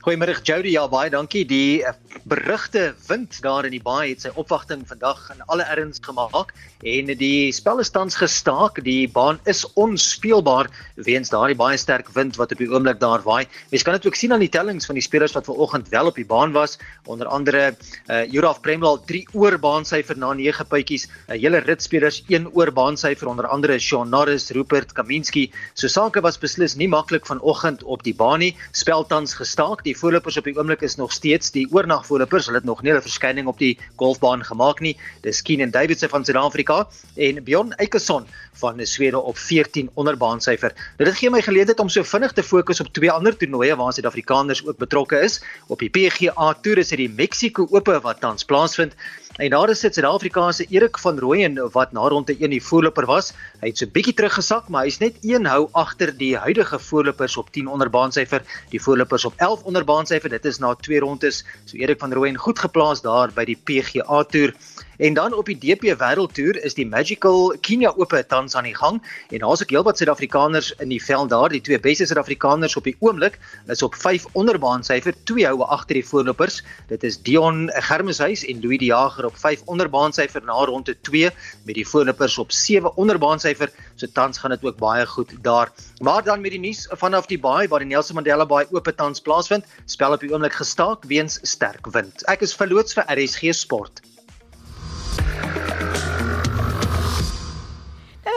Goeiemôre 0.04 0.36
Jody, 0.42 0.72
ja 0.76 0.86
baie 0.88 1.10
dankie. 1.10 1.44
Die 1.48 1.82
eh, 1.84 1.92
berugte 2.24 2.94
wind 3.08 3.40
daar 3.42 3.66
in 3.66 3.74
die 3.74 3.82
baai 3.82 4.10
het 4.10 4.24
sy 4.24 4.30
opwagting 4.34 4.84
vandag 4.88 5.20
in 5.34 5.42
alle 5.46 5.66
erns 5.70 6.00
gemaak 6.02 6.52
en 6.86 7.10
die 7.18 7.52
spel 7.54 7.80
is 7.82 7.90
tans 7.90 8.16
gestaak. 8.18 8.82
Die 8.84 9.08
baan 9.08 9.40
is 9.44 9.64
onspeelbaar 9.74 10.68
weens 11.06 11.30
daardie 11.32 11.58
baie 11.58 11.78
sterk 11.80 12.10
wind 12.14 12.38
wat 12.40 12.52
op 12.54 12.62
die 12.62 12.68
oomblik 12.70 13.00
daar 13.00 13.24
waai. 13.26 13.46
Mens 13.70 13.84
kan 13.86 13.96
dit 13.96 14.06
ook 14.06 14.18
sien 14.18 14.32
aan 14.34 14.44
die 14.44 14.52
tellings 14.52 14.86
van 14.86 14.98
die 14.98 15.04
spelers 15.04 15.34
wat 15.36 15.48
vanoggend 15.48 15.88
wel 15.92 16.10
op 16.10 16.18
die 16.18 16.26
baan 16.26 16.54
was, 16.56 16.78
onder 17.06 17.26
andere 17.26 17.74
uh 18.10 18.24
Juraf 18.26 18.60
Premlal 18.60 18.98
3 19.06 19.26
oor 19.34 19.58
baansyfer 19.58 20.18
na 20.18 20.32
9 20.34 20.66
puitjies, 20.66 21.06
'n 21.06 21.34
uh, 21.34 21.40
hele 21.40 21.62
rit 21.64 21.82
spelers 21.82 22.22
1 22.28 22.48
oor 22.54 22.72
baansyfer 22.72 23.28
onder 23.28 23.46
andere 23.46 23.78
Sean 23.78 24.10
Norris, 24.10 24.50
Rupert 24.50 24.92
Kaminski. 24.92 25.50
So 25.74 25.88
sake 25.88 26.20
was 26.20 26.38
beslis 26.38 26.76
nie 26.76 26.88
maklik 26.88 27.26
vanoggend 27.26 27.82
op 27.82 28.02
die 28.02 28.14
baan 28.14 28.38
nie. 28.40 28.56
Spel 28.72 29.06
tans 29.06 29.34
gestaak. 29.34 29.75
Die 29.84 29.96
voorlopers 29.98 30.36
op 30.36 30.44
die 30.44 30.54
oomblik 30.56 30.80
is 30.86 30.96
nog 30.96 31.12
steeds 31.12 31.50
die 31.50 31.66
oornagvoorlopers. 31.72 32.46
Hulle 32.46 32.58
het 32.58 32.66
nog 32.68 32.82
nie 32.82 32.92
hulle 32.92 33.02
verskyning 33.02 33.46
op 33.50 33.58
die 33.58 33.78
golfbaan 33.96 34.44
gemaak 34.44 34.80
nie. 34.80 34.96
Dis 35.24 35.42
Keenan 35.42 35.70
Davidson 35.74 36.08
van 36.08 36.24
Suid-Afrika 36.24 36.86
en 37.14 37.42
Bjorn 37.44 37.72
Eikeson 37.76 38.26
van 38.60 38.80
Swede 38.86 39.20
op 39.20 39.38
14 39.38 39.90
onderbaansyfer. 39.94 40.72
Dit 40.96 41.14
gee 41.18 41.30
my 41.30 41.42
geleentheid 41.42 41.80
om 41.80 41.88
so 41.88 42.02
vinnig 42.02 42.32
te 42.32 42.42
fokus 42.42 42.80
op 42.80 42.92
twee 42.92 43.10
ander 43.10 43.36
toernooie 43.36 43.76
waar 43.76 43.92
Suid-Afrikaners 43.92 44.64
ook 44.66 44.78
betrokke 44.78 45.20
is. 45.20 45.42
Op 45.66 45.78
die 45.78 45.90
PGA 45.90 46.54
Tour 46.62 46.78
is 46.78 46.88
dit 46.88 47.04
die 47.04 47.12
Mexico 47.12 47.66
Ope 47.70 48.00
wat 48.00 48.20
tans 48.20 48.44
plaasvind. 48.44 48.94
En 49.36 49.50
daar 49.52 49.68
is 49.68 49.80
Suid-Afrika 49.80 50.52
se 50.52 50.64
Erik 50.72 50.98
van 50.98 51.18
Rooyen 51.18 51.58
wat 51.72 51.90
na 51.92 52.08
ronde 52.08 52.36
1 52.38 52.50
die 52.50 52.62
voorloper 52.62 53.04
was. 53.06 53.34
Hy 53.60 53.68
het 53.68 53.82
so 53.82 53.90
bietjie 53.92 54.14
teruggesak, 54.16 54.70
maar 54.72 54.86
hy's 54.88 54.96
net 55.02 55.18
een 55.20 55.44
hou 55.44 55.66
agter 55.76 56.14
die 56.16 56.30
huidige 56.40 56.78
voorlopers 56.80 57.36
op 57.36 57.50
10 57.52 57.68
onderbaansyfer, 57.68 58.40
die 58.72 58.80
voorlopers 58.80 59.28
op 59.28 59.36
11 59.36 59.68
onderbaansyfer. 59.68 60.32
Dit 60.32 60.48
is 60.48 60.58
na 60.58 60.72
twee 60.80 61.04
rondes. 61.04 61.42
So 61.66 61.76
Erik 61.76 62.00
van 62.00 62.16
Rooyen 62.16 62.40
goed 62.40 62.58
geplaas 62.64 63.04
daar 63.04 63.34
by 63.36 63.44
die 63.44 63.58
PGA 63.60 64.24
Tour. 64.24 64.56
En 64.98 65.14
dan 65.14 65.34
op 65.34 65.46
die 65.46 65.58
DP 65.58 65.92
Wêreldtoer 66.00 66.56
is 66.64 66.74
die 66.74 66.86
Magical 66.86 67.52
Kenya 67.60 67.92
Ope 67.96 68.22
tans 68.26 68.54
aan 68.56 68.64
die 68.64 68.74
gang 68.74 69.02
en 69.28 69.42
daar's 69.42 69.62
ook 69.62 69.72
heelwat 69.74 69.98
Suid-Afrikaners 70.00 70.70
in 70.80 70.88
die 70.88 71.02
veld 71.02 71.30
daar. 71.30 71.52
Die 71.52 71.60
twee 71.60 71.80
beste 71.80 72.06
Suid-Afrikaners 72.08 72.76
op 72.80 72.88
die 72.88 72.96
oomblik 73.04 73.36
is 73.72 73.82
op 73.84 73.94
5 73.94 74.24
onderbaan 74.32 74.84
syfer, 74.84 75.14
twee 75.28 75.46
houe 75.46 75.68
agter 75.76 76.00
die 76.00 76.06
voorlopers. 76.06 76.62
Dit 76.88 77.04
is 77.04 77.20
Dion 77.22 77.68
Germeshuis 77.88 78.46
en 78.48 78.64
Louis 78.64 78.80
Die 78.80 78.88
Jager 78.88 79.28
op 79.28 79.36
5 79.36 79.66
onderbaan 79.66 80.16
syfer 80.16 80.44
na 80.48 80.56
ronde 80.64 80.96
2 81.10 81.30
met 81.68 81.74
die 81.74 81.86
voorlopers 81.88 82.38
op 82.38 82.52
7 82.52 82.96
onderbaan 82.96 83.40
syfer. 83.40 83.72
So 83.96 84.08
tans 84.12 84.38
gaan 84.38 84.56
dit 84.56 84.64
ook 84.64 84.80
baie 84.80 85.06
goed 85.06 85.36
daar. 85.42 85.72
Maar 86.00 86.24
dan 86.24 86.40
met 86.40 86.56
die 86.56 86.60
nuus 86.60 86.86
vanaf 86.90 87.26
die 87.26 87.40
baai 87.40 87.68
waar 87.68 87.84
die 87.84 87.92
Nelson 87.92 88.16
Mandela 88.16 88.46
Baai 88.46 88.64
Ope 88.72 88.94
tans 88.94 89.20
plaasvind, 89.20 89.64
spel 89.84 90.16
op 90.16 90.24
die 90.24 90.32
oomblik 90.32 90.56
gestaak 90.56 91.04
weens 91.04 91.40
sterk 91.42 91.92
wind. 91.92 92.24
Ek 92.32 92.40
is 92.40 92.56
verloots 92.56 92.96
vir 92.96 93.04
RSG 93.12 93.52
Sport. 93.52 94.15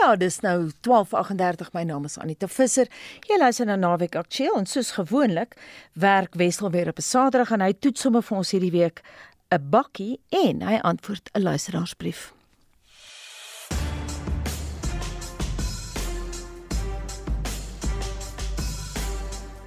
Ja, 0.00 0.16
dis 0.16 0.40
nou 0.40 0.70
12:38. 0.80 1.72
My 1.72 1.82
naam 1.82 2.04
is 2.04 2.18
Anita 2.18 2.48
Visser. 2.48 2.88
Jy 3.28 3.36
luister 3.38 3.66
na 3.66 3.76
Naweek 3.76 4.16
Aktueel 4.16 4.56
en 4.56 4.66
soos 4.66 4.90
gewoonlik 4.96 5.54
werk 5.92 6.34
Wessel 6.34 6.70
weer 6.70 6.88
op 6.88 6.98
'n 6.98 7.02
Saterdag 7.02 7.50
en 7.50 7.60
hy 7.60 7.72
toets 7.72 8.00
sommer 8.00 8.22
vir 8.22 8.36
ons 8.36 8.50
hierdie 8.50 8.70
week 8.70 9.02
'n 9.50 9.70
bakkie 9.70 10.20
en 10.28 10.62
hy 10.62 10.78
antwoord 10.82 11.30
'n 11.34 11.42
luisteraarsbrief. 11.42 12.32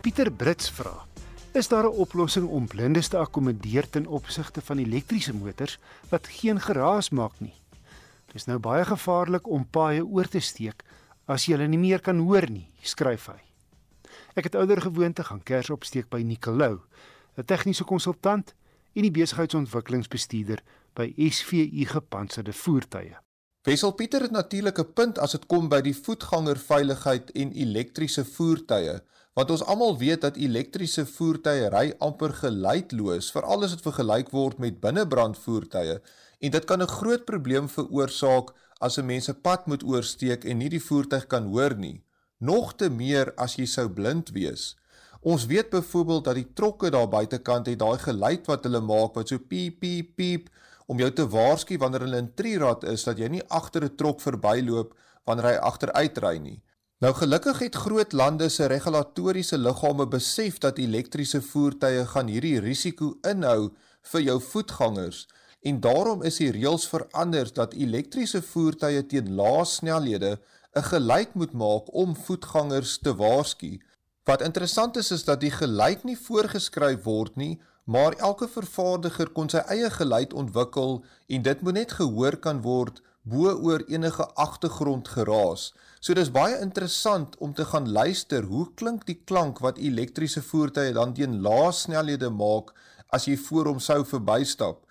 Pieter 0.02 0.32
Brits 0.32 0.69
vra: 0.69 1.02
Is 1.53 1.67
daar 1.67 1.83
'n 1.83 1.97
oplossing 2.05 2.47
om 2.47 2.67
blindes 2.67 3.07
te 3.07 3.17
akkommodeer 3.17 3.89
ten 3.89 4.07
opsigte 4.07 4.61
van 4.61 4.77
elektriese 4.77 5.33
motors 5.33 5.79
wat 6.09 6.27
geen 6.27 6.59
geraas 6.61 7.09
maak 7.09 7.39
nie? 7.39 7.53
Dit 8.25 8.35
is 8.35 8.45
nou 8.45 8.59
baie 8.59 8.85
gevaarlik 8.85 9.47
om 9.47 9.69
paaie 9.69 10.05
oor 10.05 10.27
te 10.27 10.39
steek 10.39 10.83
as 11.25 11.45
jy 11.45 11.53
hulle 11.53 11.67
nie 11.67 11.77
meer 11.77 12.01
kan 12.01 12.17
hoor 12.17 12.49
nie, 12.49 12.67
skryf 12.81 13.25
hy. 13.27 13.41
Ek 14.33 14.43
het 14.43 14.55
ouer 14.55 14.81
gewoonte 14.81 15.23
gaan 15.23 15.43
kers 15.43 15.69
opsteek 15.69 16.09
by 16.09 16.21
Nicolou, 16.21 16.79
'n 17.37 17.45
tegniese 17.45 17.83
konsultant 17.83 18.53
en 18.93 19.01
die 19.01 19.11
besigheidsontwikkelingsbestuurder 19.11 20.63
by 20.95 21.13
SVU 21.29 21.85
gepantserde 21.85 22.53
voertuie. 22.53 23.17
Wessel 23.63 23.91
Pieter 23.91 24.21
het 24.21 24.31
natuurlik 24.31 24.79
'n 24.79 24.93
punt 24.93 25.19
as 25.19 25.31
dit 25.31 25.45
kom 25.45 25.69
by 25.69 25.81
die 25.81 25.95
voetgangerveiligheid 25.95 27.31
en 27.31 27.51
elektriese 27.51 28.25
voertuie, 28.25 29.01
want 29.33 29.51
ons 29.53 29.63
almal 29.65 29.95
weet 29.97 30.21
dat 30.21 30.37
elektriese 30.37 31.05
voertuie 31.09 31.69
ry 31.73 31.87
amper 31.99 32.33
geluidloos, 32.37 33.31
veral 33.33 33.65
as 33.65 33.73
dit 33.73 33.85
vergelyk 33.85 34.29
word 34.33 34.59
met 34.61 34.81
binnebrandvoertuie 34.83 35.97
en 36.43 36.51
dit 36.51 36.65
kan 36.69 36.81
'n 36.81 36.95
groot 36.99 37.25
probleem 37.25 37.67
veroorsaak 37.69 38.53
as 38.79 38.97
'n 38.97 39.05
mens 39.05 39.29
'n 39.29 39.41
pad 39.41 39.67
moet 39.67 39.83
oorsteek 39.83 40.45
en 40.45 40.57
nie 40.57 40.69
die 40.69 40.85
voertuig 40.89 41.27
kan 41.27 41.45
hoor 41.53 41.75
nie. 41.75 42.03
Nog 42.39 42.75
te 42.75 42.89
meer 42.89 43.33
as 43.37 43.55
jy 43.55 43.65
sou 43.65 43.89
blind 43.89 44.29
wees. 44.29 44.75
Ons 45.21 45.45
weet 45.45 45.69
byvoorbeeld 45.69 46.23
dat 46.23 46.35
die 46.35 46.53
trokke 46.53 46.89
daar 46.89 47.09
buitekant 47.09 47.65
het 47.65 47.79
daai 47.79 47.97
geluid 47.97 48.47
wat 48.47 48.63
hulle 48.63 48.81
maak 48.81 49.15
wat 49.15 49.27
so 49.27 49.37
piep 49.37 49.79
piep 49.79 50.15
piep 50.15 50.49
om 50.87 50.99
jou 50.99 51.11
te 51.11 51.27
waarsku 51.27 51.77
wanneer 51.77 52.01
hulle 52.01 52.17
in 52.17 52.33
trirad 52.35 52.83
is 52.83 53.03
dat 53.03 53.17
jy 53.17 53.27
nie 53.27 53.47
agter 53.47 53.83
'n 53.83 53.95
trok 53.95 54.19
verbyloop 54.21 54.93
wanneer 55.25 55.45
hy 55.45 55.55
agteruitry 55.55 56.37
nie. 56.37 56.61
Nou 57.03 57.11
gelukkig 57.15 57.57
het 57.59 57.75
groot 57.75 58.13
lande 58.15 58.45
se 58.49 58.65
regulatoriese 58.71 59.57
liggame 59.57 60.05
besef 60.07 60.57
dat 60.63 60.77
elektriese 60.79 61.41
voertuie 61.43 62.05
gaan 62.07 62.29
hierdie 62.31 62.61
risiko 62.63 63.09
inhou 63.27 63.73
vir 64.11 64.23
jou 64.23 64.37
voetgangers 64.45 65.25
en 65.71 65.81
daarom 65.83 66.23
is 66.29 66.39
die 66.39 66.47
reëls 66.55 66.87
verander 66.93 67.51
dat 67.59 67.75
elektriese 67.75 68.39
voertuie 68.53 69.03
teen 69.11 69.33
lae 69.41 69.65
snelhede 69.73 70.31
'n 70.79 70.87
geluid 70.93 71.35
moet 71.35 71.53
maak 71.63 71.93
om 72.03 72.15
voetgangers 72.15 72.97
te 72.97 73.15
waarsku. 73.15 73.71
Wat 74.23 74.41
interessant 74.41 74.97
is 74.97 75.11
is 75.11 75.23
dat 75.23 75.41
die 75.41 75.51
geluid 75.51 76.03
nie 76.03 76.17
voorgeskryf 76.17 77.03
word 77.03 77.35
nie, 77.35 77.61
maar 77.83 78.13
elke 78.13 78.47
vervaardiger 78.47 79.29
kon 79.29 79.49
sy 79.49 79.61
eie 79.67 79.89
geluid 79.89 80.33
ontwikkel 80.33 81.03
en 81.27 81.41
dit 81.41 81.61
moet 81.61 81.73
net 81.73 81.91
gehoor 81.91 82.37
kan 82.37 82.61
word 82.61 83.01
bo 83.23 83.51
oor 83.51 83.83
enige 83.87 84.25
agtergrondgeraas. 84.35 85.73
So 86.03 86.11
dis 86.11 86.33
baie 86.35 86.57
interessant 86.59 87.37
om 87.39 87.53
te 87.55 87.63
gaan 87.63 87.85
luister 87.95 88.43
hoe 88.51 88.65
klink 88.75 89.05
die 89.07 89.21
klank 89.29 89.61
wat 89.63 89.77
elektriese 89.79 90.41
voertuie 90.43 90.91
dan 90.97 91.13
teen 91.15 91.37
lae 91.45 91.69
snelhede 91.71 92.27
maak 92.27 92.73
as 93.15 93.29
jy 93.29 93.37
voor 93.45 93.69
hom 93.71 93.79
sou 93.79 94.01
verbystap. 94.09 94.81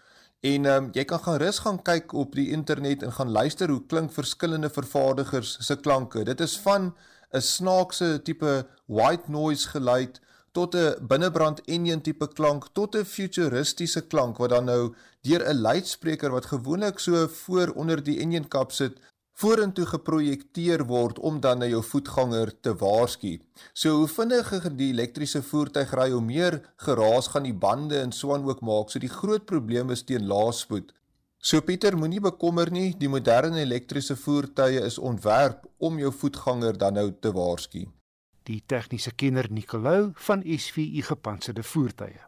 En 0.41 0.65
ehm 0.71 0.87
um, 0.87 0.89
jy 0.97 1.05
kan 1.11 1.21
gaan 1.27 1.37
rus 1.43 1.59
gaan 1.67 1.83
kyk 1.85 2.15
op 2.23 2.33
die 2.41 2.49
internet 2.57 3.05
en 3.05 3.13
gaan 3.19 3.35
luister 3.37 3.69
hoe 3.69 3.83
klink 3.93 4.17
verskillende 4.17 4.73
vervaardigers 4.73 5.59
se 5.61 5.77
klanke. 5.85 6.25
Dit 6.25 6.41
is 6.41 6.57
van 6.65 6.95
'n 7.35 7.45
snaakse 7.45 8.23
tipe 8.25 8.67
white 8.87 9.29
noise 9.29 9.69
geluid 9.69 10.21
tot 10.53 10.75
'n 10.75 10.97
binnebrand 11.09 11.61
enjin 11.67 12.01
tipe 12.01 12.29
klank 12.29 12.73
tot 12.73 12.97
'n 12.97 13.05
futuristiese 13.05 14.07
klank 14.07 14.39
wat 14.39 14.51
dan 14.51 14.65
nou 14.65 14.95
deur 15.21 15.45
'n 15.45 15.61
luidspreker 15.61 16.31
wat 16.31 16.47
gewoonlik 16.47 16.99
so 16.99 17.29
voor 17.29 17.69
onder 17.77 18.03
die 18.03 18.19
enjin 18.21 18.49
kap 18.49 18.73
sit 18.73 19.12
vorentoe 19.33 19.87
geprojekteer 19.87 20.85
word 20.87 21.19
om 21.19 21.41
dan 21.41 21.63
na 21.63 21.69
jou 21.71 21.83
voetganger 21.83 22.53
te 22.61 22.75
waarsku. 22.79 23.39
So 23.73 24.03
hoe 24.03 24.09
vinniger 24.09 24.69
die 24.77 24.91
elektriese 24.93 25.43
voertuig 25.43 25.93
ry, 25.97 26.11
hoe 26.13 26.23
meer 26.25 26.61
geraas 26.85 27.33
gaan 27.33 27.49
die 27.49 27.57
bande 27.57 28.01
en 28.01 28.13
swaan 28.13 28.45
ook 28.49 28.61
maak. 28.61 28.91
So 28.91 29.01
die 29.03 29.13
groot 29.13 29.47
probleem 29.47 29.91
is 29.91 30.05
teen 30.05 30.27
laaspoed. 30.29 30.93
So 31.43 31.61
Pieter, 31.61 31.97
moenie 31.99 32.21
bekommer 32.23 32.71
nie, 32.71 32.93
die 32.95 33.09
moderne 33.11 33.65
elektriese 33.65 34.15
voertuie 34.17 34.79
is 34.79 34.99
ontwerp 34.99 35.65
om 35.83 35.99
jou 35.99 36.13
voetganger 36.15 36.79
dan 36.79 36.95
nou 36.95 37.09
te 37.19 37.33
waarsku. 37.35 37.89
Die 38.47 38.61
tegniese 38.67 39.11
kenner 39.19 39.49
Nicolou 39.51 40.13
van 40.29 40.45
SVU 40.47 41.03
gepantserde 41.03 41.63
voertuie. 41.67 42.21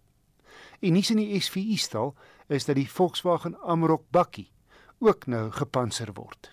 En 0.83 0.93
nuus 0.93 1.13
in 1.15 1.23
die 1.23 1.39
SVU 1.41 1.79
stal 1.79 2.13
is 2.49 2.67
dat 2.67 2.77
die 2.77 2.91
Volkswagen 2.91 3.55
Amarok 3.63 4.11
bakkie 4.11 4.51
ook 4.99 5.27
nou 5.31 5.47
gepantser 5.51 6.11
word. 6.15 6.51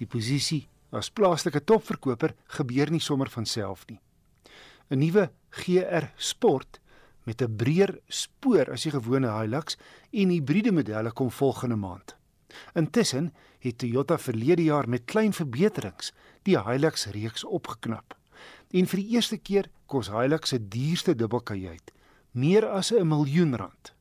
Die 0.00 0.08
posisie 0.08 0.68
as 0.92 1.10
plaaslike 1.12 1.60
topverkoper 1.68 2.32
gebeur 2.56 2.90
nie 2.90 3.00
sommer 3.00 3.28
van 3.28 3.46
self 3.46 3.84
nie. 3.90 4.00
'n 4.90 4.98
Nuwe 4.98 5.30
GR 5.50 6.04
Sport 6.16 6.80
met 7.24 7.42
'n 7.42 7.56
breër 7.56 8.00
spoor 8.08 8.72
as 8.72 8.82
die 8.82 8.92
gewone 8.92 9.28
Hilux 9.28 9.76
en 10.10 10.28
hibriede 10.28 10.72
modelle 10.72 11.12
kom 11.12 11.30
volgende 11.30 11.76
maand. 11.76 12.16
Intussen 12.74 13.32
het 13.58 13.78
Toyota 13.78 14.18
verlede 14.18 14.62
jaar 14.62 14.88
met 14.88 15.04
klein 15.04 15.32
verbeterings 15.32 16.12
die 16.42 16.58
Hilux 16.58 17.06
reeks 17.06 17.44
opgeknap. 17.44 18.16
En 18.70 18.86
vir 18.86 18.98
die 18.98 19.08
eerste 19.14 19.38
keer 19.38 19.70
kos 19.86 20.10
Hilux 20.10 20.48
se 20.48 20.68
duurste 20.68 21.14
dubbelkajuit 21.14 21.92
meer 22.32 22.66
as 22.66 22.92
'n 22.92 23.08
miljoen 23.08 23.56
rand. 23.56 23.94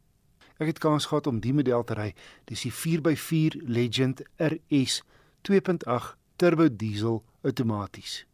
Ek 0.57 0.67
het 0.67 0.79
kans 0.79 1.05
gehad 1.05 1.27
om 1.27 1.39
die 1.39 1.53
model 1.53 1.83
te 1.83 1.93
ry, 1.93 2.13
dis 2.45 2.61
die 2.61 2.71
4x4 2.71 3.61
Legend 3.65 4.21
RS 4.37 5.01
2.8 5.41 6.15
turbo 6.35 6.75
diesel 6.75 7.23
outomaties 7.41 8.25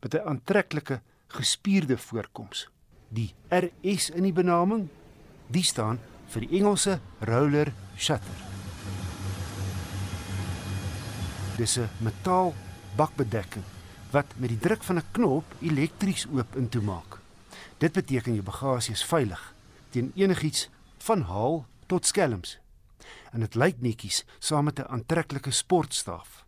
met 0.00 0.14
'n 0.14 0.26
aantreklike 0.28 1.00
gespierde 1.26 1.98
voorkoms. 1.98 2.68
Die 3.08 3.34
RS 3.48 4.10
in 4.10 4.22
die 4.22 4.32
benaming, 4.32 4.88
die 5.46 5.62
staan 5.62 5.98
vir 6.26 6.40
die 6.40 6.58
Engelse 6.58 7.00
roller 7.20 7.72
shutter. 7.96 8.55
Dis 11.56 11.78
'n 11.78 11.88
metaal 12.04 12.54
bakbedekking 12.96 13.64
wat 14.10 14.26
met 14.36 14.48
die 14.48 14.58
druk 14.58 14.82
van 14.82 14.96
'n 14.96 15.10
knop 15.12 15.44
elektries 15.60 16.26
oop 16.26 16.56
en 16.56 16.68
toe 16.68 16.82
maak. 16.82 17.18
Dit 17.78 17.92
beteken 17.92 18.32
jou 18.32 18.42
bagasie 18.42 18.92
is 18.92 19.04
veilig 19.04 19.54
teen 19.90 20.12
enigiets 20.14 20.68
van 20.98 21.22
haal 21.22 21.66
tot 21.86 22.06
skelms. 22.06 22.58
En 23.32 23.40
dit 23.40 23.54
lyk 23.54 23.80
netjies 23.80 24.24
saam 24.38 24.64
met 24.64 24.78
'n 24.78 24.88
aantreklike 24.88 25.50
sportstaaf. 25.50 26.44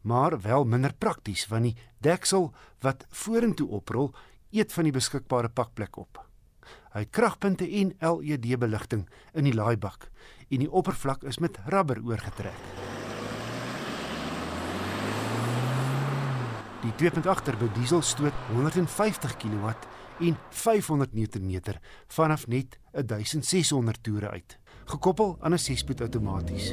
Maar 0.00 0.40
wel 0.40 0.64
minder 0.64 0.94
prakties 0.94 1.46
want 1.46 1.62
die 1.62 1.76
deksel 1.98 2.54
wat 2.80 3.04
vorentoe 3.08 3.68
oprol, 3.68 4.14
eet 4.50 4.72
van 4.72 4.84
die 4.84 4.92
beskikbare 4.92 5.48
pakplek 5.48 5.96
op. 5.96 6.26
Hy 6.92 7.00
het 7.00 7.10
kragpunte 7.10 7.70
en 7.70 7.94
LED 8.00 8.58
beligting 8.58 9.08
in 9.32 9.44
die 9.44 9.54
laaibak 9.54 10.10
en 10.48 10.58
die 10.58 10.70
oppervlak 10.70 11.22
is 11.22 11.38
met 11.38 11.58
rubber 11.66 12.00
oorgetrek. 12.04 12.85
Die 16.86 17.10
2.8 17.10 17.42
turbo 17.42 17.66
diesel 17.74 18.02
stoot 18.06 18.34
150 18.52 19.32
kW 19.42 19.72
en 20.22 20.36
500 20.54 21.16
Nm 21.18 21.74
vanaf 22.14 22.44
net 22.46 22.76
1600 22.92 24.02
toere 24.06 24.30
uit, 24.30 24.58
gekoppel 24.84 25.36
aan 25.40 25.52
'n 25.52 25.58
6-spoed 25.58 26.00
outomaties. 26.00 26.68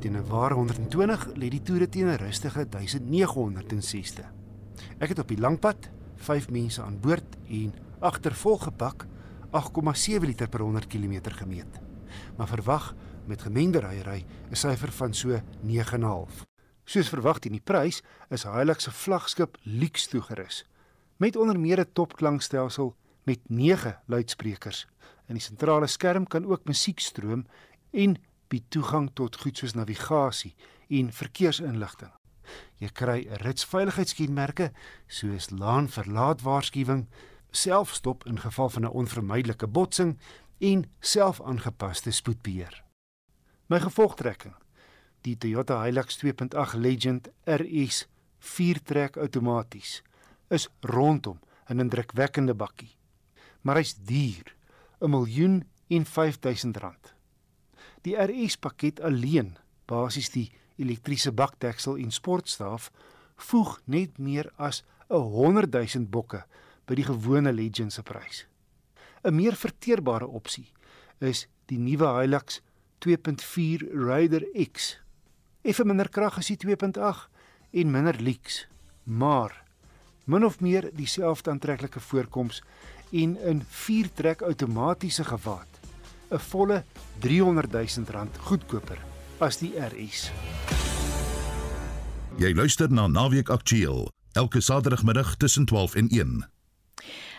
Teen 0.00 0.16
'n 0.16 0.26
ware 0.28 0.54
120 0.54 1.26
lê 1.34 1.48
die 1.48 1.62
toere 1.62 1.88
teen 1.88 2.06
'n 2.06 2.22
rustige 2.22 2.68
1960. 2.68 4.32
Ek 4.98 5.08
het 5.08 5.18
op 5.18 5.28
die 5.28 5.40
langpad 5.40 5.90
5 6.14 6.50
mense 6.50 6.82
aan 6.82 7.00
boord 7.00 7.36
en 7.48 7.74
agter 7.98 8.34
volgepak 8.34 9.06
8,7 9.50 10.26
liter 10.26 10.48
per 10.48 10.60
100 10.60 10.86
km 10.86 11.20
gemeet. 11.24 11.80
Maar 12.36 12.48
verwag 12.48 12.94
met 13.26 13.42
gemengde 13.42 13.78
ryery 13.78 14.24
'n 14.50 14.54
syfer 14.54 14.92
van 14.92 15.14
so 15.14 15.40
9,5. 15.62 16.44
Soos 16.84 17.08
verwag 17.08 17.38
teen 17.38 17.52
die 17.52 17.64
prys 17.64 18.02
is 18.30 18.44
Hilux 18.44 18.82
se 18.82 18.90
vlaggenskap 18.90 19.56
Lux 19.62 20.06
toegerus 20.06 20.64
met 21.16 21.36
onder 21.36 21.60
meer 21.60 21.80
'n 21.80 21.92
topklankstelsel 21.92 22.94
met 23.22 23.40
9 23.48 23.98
luidsprekers. 24.06 24.86
In 25.26 25.34
die 25.34 25.42
sentrale 25.42 25.86
skerm 25.86 26.26
kan 26.26 26.46
ook 26.46 26.64
musiek 26.64 26.98
stroom 26.98 27.46
en 27.90 28.16
bied 28.48 28.70
toegang 28.70 29.10
tot 29.14 29.36
goed 29.36 29.58
soos 29.58 29.72
navigasie 29.72 30.54
en 30.88 31.12
verkeersinligting. 31.12 32.12
Jy 32.78 32.88
kry 32.88 33.26
'n 33.28 33.42
ritsveiligheidskenmerke 33.42 34.72
soos 35.06 35.50
laan 35.50 35.88
verlaat 35.88 36.42
waarskuwing, 36.42 37.08
selfstop 37.50 38.26
in 38.26 38.38
geval 38.38 38.68
van 38.68 38.82
'n 38.82 38.96
onvermydelike 39.00 39.66
botsing 39.66 40.18
en 40.58 40.90
selfaangepaste 41.00 42.10
spoedbeheer. 42.10 42.85
My 43.66 43.80
gevolgtrekking 43.82 44.54
die 45.26 45.32
Toyota 45.42 45.80
Hilux 45.82 46.20
2.8 46.20 46.76
Legend 46.78 47.24
RS 47.50 48.04
4-trek 48.38 49.16
outomaties 49.18 50.02
is 50.54 50.68
rondom 50.86 51.40
'n 51.66 51.82
indrukwekkende 51.82 52.54
bakkie. 52.54 52.94
Maar 53.62 53.82
hy's 53.82 53.96
duur, 53.98 54.54
'n 55.00 55.10
miljoen 55.10 55.64
en 55.88 56.04
5000 56.06 56.76
rand. 56.76 57.14
Die 58.02 58.14
RS 58.14 58.56
pakket 58.56 59.00
alleen, 59.00 59.58
basies 59.86 60.30
die 60.30 60.52
elektriese 60.78 61.32
bakdeksel 61.32 61.96
en 61.96 62.10
sportstaaf, 62.10 62.92
voeg 63.36 63.80
net 63.84 64.18
meer 64.18 64.52
as 64.56 64.84
'n 65.10 65.18
100 65.18 65.72
000 65.72 66.06
bokke 66.06 66.46
by 66.84 66.94
die 66.94 67.08
gewone 67.10 67.52
Legend 67.52 67.92
se 67.92 68.02
prys. 68.02 68.46
'n 69.24 69.34
Meer 69.34 69.56
verteerbare 69.56 70.26
opsie 70.26 70.70
is 71.18 71.48
die 71.66 71.78
nuwe 71.78 72.20
Hilux 72.20 72.62
2.4 72.98 73.88
Raider 73.92 74.44
X 74.54 74.96
effe 75.66 75.84
minder 75.84 76.08
krag 76.08 76.38
as 76.38 76.50
die 76.52 76.58
2.8 76.62 77.26
en 77.76 77.90
minder 77.90 78.16
leaks, 78.22 78.66
maar 79.04 79.62
min 80.24 80.44
of 80.44 80.60
meer 80.60 80.90
dieselfde 80.94 81.50
aantreklike 81.50 82.00
voorkoms 82.00 82.62
en 83.12 83.36
in 83.36 83.62
4-trek 83.62 84.42
outomatiese 84.42 85.24
gewaad. 85.24 85.68
'n 86.30 86.38
Volle 86.38 86.84
300 87.18 87.72
000 87.72 88.10
rand 88.10 88.36
goedkoper 88.38 88.98
as 89.38 89.58
die 89.58 89.72
RS. 89.78 90.30
Jy 92.36 92.52
luister 92.54 92.90
na 92.92 93.06
Naweek 93.06 93.48
Aktueel 93.48 94.08
elke 94.32 94.60
Saterdagmiddag 94.60 95.36
tussen 95.36 95.64
12 95.64 95.94
en 95.94 96.08
1. 96.08 96.44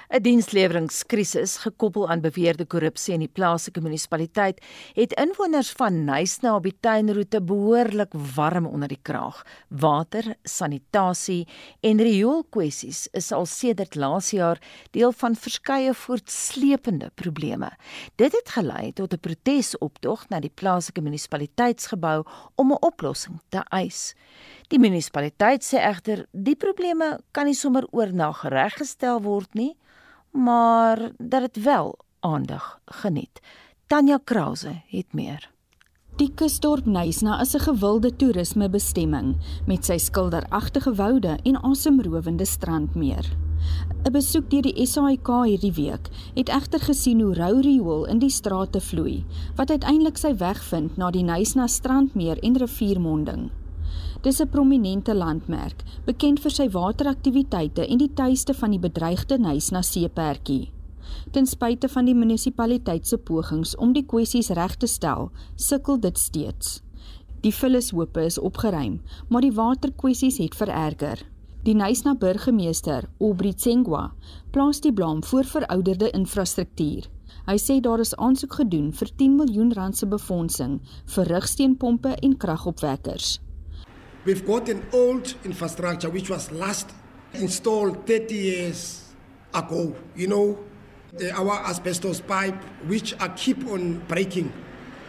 'n 0.08 0.24
Diensleweringskrisis 0.24 1.58
gekoppel 1.66 2.06
aan 2.08 2.22
beweerde 2.24 2.64
korrupsie 2.66 3.12
in 3.14 3.26
die 3.26 3.34
plaaslike 3.40 3.82
munisipaliteit 3.84 4.62
het 4.96 5.12
inwoners 5.20 5.74
van 5.76 6.06
Nysna 6.08 6.54
op 6.56 6.64
die 6.64 6.78
tuinroete 6.80 7.42
behoorlik 7.44 8.14
warm 8.36 8.70
onder 8.72 8.88
die 8.88 9.02
kraag. 9.02 9.42
Water, 9.68 10.30
sanitasie 10.48 11.44
en 11.84 12.00
rioolkwessies 12.00 13.10
is 13.12 13.34
al 13.36 13.44
sedert 13.52 13.98
laas 14.00 14.30
jaar 14.32 14.62
deel 14.96 15.12
van 15.12 15.36
verskeie 15.36 15.92
voortsleepende 15.94 17.12
probleme. 17.16 17.74
Dit 18.16 18.32
het 18.32 18.50
gelei 18.56 18.94
tot 18.94 19.14
'n 19.14 19.20
protesoptog 19.20 20.30
na 20.30 20.40
die 20.40 20.54
plaaslike 20.56 21.02
munisipaliteitsgebou 21.02 22.24
om 22.56 22.72
'n 22.72 22.80
oplossing 22.80 23.42
te 23.50 23.60
eis. 23.70 24.16
Die 24.70 24.80
munisipaliteit 24.80 25.64
sê 25.64 25.84
egter 25.84 26.26
die 26.32 26.56
probleme 26.56 27.20
kan 27.32 27.46
nie 27.46 27.54
sommer 27.54 27.84
oornag 27.92 28.44
reggestel 28.48 29.22
word 29.22 29.54
nie 29.54 29.76
maar 30.38 31.12
dat 31.18 31.42
dit 31.42 31.64
wel 31.64 31.98
aandag 32.20 32.80
geniet. 32.86 33.40
Tanya 33.88 34.20
Krause 34.24 34.82
het 34.88 35.14
meer. 35.14 35.50
Die 36.18 36.32
kusdorp 36.34 36.86
Nysna 36.86 37.40
is 37.42 37.54
'n 37.54 37.60
gewilde 37.60 38.16
toerismebestemming 38.16 39.36
met 39.66 39.86
sy 39.86 39.98
skilderagtige 39.98 40.94
woude 40.94 41.38
en 41.44 41.62
asemrowende 41.64 42.46
strandmeer. 42.46 43.38
'n 44.04 44.12
Besoek 44.12 44.50
deur 44.50 44.62
die 44.62 44.86
SAIK 44.86 45.28
hierdie 45.46 45.74
week 45.74 46.10
het 46.34 46.50
egter 46.50 46.80
gesien 46.80 47.22
hoe 47.22 47.34
rou 47.34 47.62
riool 47.62 48.06
in 48.06 48.20
die 48.20 48.30
strate 48.30 48.82
vloei, 48.82 49.26
wat 49.56 49.70
uiteindelik 49.70 50.18
sy 50.18 50.36
weg 50.38 50.64
vind 50.64 50.98
na 50.98 51.12
die 51.12 51.24
Nysna 51.24 51.68
strandmeer 51.68 52.40
en 52.40 52.58
riviermonding. 52.58 53.50
Dis 54.22 54.40
'n 54.42 54.50
prominente 54.50 55.14
landmerk, 55.14 55.84
bekend 56.06 56.40
vir 56.40 56.52
sy 56.52 56.70
wateraktiwiteite 56.70 57.88
en 57.88 57.98
die 57.98 58.14
tuiste 58.14 58.54
van 58.54 58.72
die 58.72 58.80
bedreigde 58.80 59.38
Nysna 59.38 59.82
seepertjie. 59.82 60.72
Ten 61.32 61.46
spyte 61.46 61.90
van 61.90 62.06
die 62.06 62.16
munisipaliteit 62.16 63.08
se 63.08 63.18
pogings 63.18 63.76
om 63.76 63.94
die 63.94 64.06
kwessies 64.06 64.50
reg 64.50 64.76
te 64.76 64.88
stel, 64.88 65.32
sukkel 65.56 66.00
dit 66.00 66.18
steeds. 66.18 66.82
Die 67.42 67.54
vullishope 67.54 68.26
is 68.26 68.40
opgeruim, 68.40 69.02
maar 69.30 69.42
die 69.42 69.54
waterkwessies 69.54 70.38
het 70.38 70.56
vererger. 70.56 71.22
Die 71.64 71.76
Nysna 71.76 72.16
burgemeester, 72.16 73.10
Aubrey 73.20 73.54
Tsengwa, 73.54 74.14
plaas 74.52 74.82
die 74.82 74.94
blame 74.94 75.22
voor 75.22 75.44
verouderde 75.44 76.10
infrastruktuur. 76.12 77.10
Hy 77.46 77.58
sê 77.58 77.80
daar 77.82 78.00
is 78.00 78.16
aansoek 78.16 78.54
gedoen 78.54 78.94
vir 78.94 79.10
10 79.16 79.36
miljoen 79.36 79.74
rand 79.74 79.98
se 79.98 80.06
befondsing 80.06 80.80
vir 81.06 81.26
rugsteenpompe 81.26 82.16
en 82.16 82.38
kragopwekkers. 82.38 83.38
We've 84.28 84.46
got 84.46 84.68
an 84.68 84.86
old 84.92 85.36
infrastructure 85.46 86.10
which 86.10 86.30
was 86.30 86.52
last 86.52 86.92
installed 87.34 88.06
30 88.06 88.36
years 88.36 89.06
ago. 89.54 89.96
You 90.18 90.28
know, 90.28 90.60
the, 91.14 91.32
our 91.32 91.66
asbestos 91.66 92.20
pipe 92.20 92.62
which 92.88 93.18
are 93.22 93.30
keep 93.38 93.66
on 93.68 94.00
breaking 94.10 94.52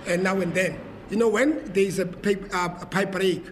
and 0.06 0.22
now 0.22 0.40
and 0.40 0.54
then. 0.54 0.78
You 1.10 1.16
know, 1.16 1.28
when 1.30 1.64
there 1.72 1.82
is 1.82 1.98
a 1.98 2.06
pipe, 2.06 2.48
uh, 2.54 2.68
a 2.80 2.86
pipe 2.86 3.10
break, 3.10 3.44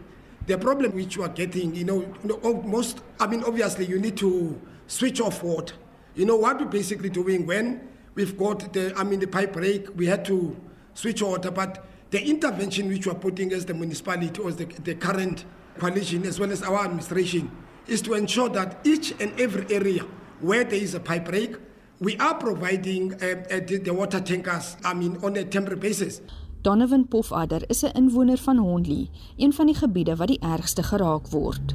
the 0.46 0.56
problem 0.56 0.92
which 0.94 1.16
you 1.16 1.24
are 1.24 1.28
getting, 1.30 1.74
you 1.74 1.84
know, 1.84 2.02
you 2.22 2.28
know, 2.40 2.62
most, 2.62 3.00
I 3.18 3.26
mean, 3.26 3.42
obviously 3.42 3.86
you 3.86 3.98
need 3.98 4.16
to 4.18 4.60
switch 4.86 5.20
off 5.20 5.42
water. 5.42 5.74
You 6.14 6.26
know, 6.26 6.36
what 6.36 6.60
we're 6.60 6.66
basically 6.66 7.10
doing 7.10 7.44
when 7.44 7.88
we've 8.14 8.38
got 8.38 8.72
the, 8.72 8.94
I 8.96 9.02
mean, 9.02 9.18
the 9.18 9.26
pipe 9.26 9.54
break, 9.54 9.88
we 9.96 10.06
had 10.06 10.24
to 10.26 10.56
switch 10.94 11.22
water, 11.22 11.50
but 11.50 11.84
the 12.10 12.24
intervention 12.24 12.88
which 12.88 13.06
we're 13.06 13.14
putting 13.14 13.52
as 13.52 13.64
the 13.64 13.74
municipality 13.74 14.40
or 14.40 14.52
the, 14.52 14.64
the 14.64 14.94
current 14.94 15.44
coalition 15.78 16.24
as 16.24 16.38
well 16.38 16.50
as 16.52 16.62
our 16.62 16.84
administration 16.84 17.50
is 17.86 18.02
to 18.02 18.14
ensure 18.14 18.48
that 18.48 18.78
each 18.84 19.14
and 19.20 19.38
every 19.40 19.66
area 19.74 20.04
where 20.40 20.64
there 20.64 20.80
is 20.80 20.94
a 20.94 21.00
pipe 21.00 21.24
break, 21.24 21.56
we 22.00 22.16
are 22.18 22.34
providing 22.34 23.14
uh, 23.14 23.16
uh, 23.50 23.60
the, 23.66 23.78
the 23.82 23.92
water 23.94 24.20
tankers, 24.20 24.76
I 24.84 24.94
mean, 24.94 25.18
on 25.22 25.36
a 25.36 25.44
temporary 25.44 25.80
basis. 25.80 26.20
Donovan 26.62 27.06
Pofadder 27.06 27.62
is 27.68 27.82
'n 27.84 27.92
inwoner 27.94 28.38
van 28.38 28.58
Honley, 28.58 29.08
een 29.36 29.52
van 29.52 29.66
die 29.66 29.74
gebiede 29.74 30.16
wat 30.16 30.28
die 30.28 30.40
ergste 30.40 30.82
geraak 30.82 31.28
word. 31.30 31.74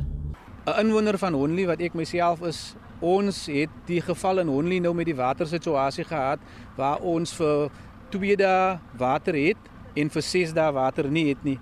'n 0.66 0.80
Inwoner 0.80 1.18
van 1.18 1.34
Honley 1.34 1.66
wat 1.66 1.80
ek 1.80 1.94
myself 1.94 2.42
is, 2.42 2.76
ons 3.00 3.46
het 3.46 3.70
die 3.86 4.02
geval 4.02 4.40
in 4.40 4.48
Honley 4.48 4.80
nou 4.80 4.94
met 4.94 5.06
die 5.06 5.16
watersituasie 5.16 6.04
gehad 6.04 6.40
waar 6.76 7.00
ons 7.00 7.34
vir 7.34 7.72
2 8.10 8.36
dae 8.36 8.80
water 8.98 9.34
het 9.34 9.71
en 9.96 10.10
vir 10.10 10.22
6 10.22 10.54
dae 10.54 10.72
water 10.74 11.10
nie 11.10 11.30
het 11.30 11.44
nie. 11.44 11.58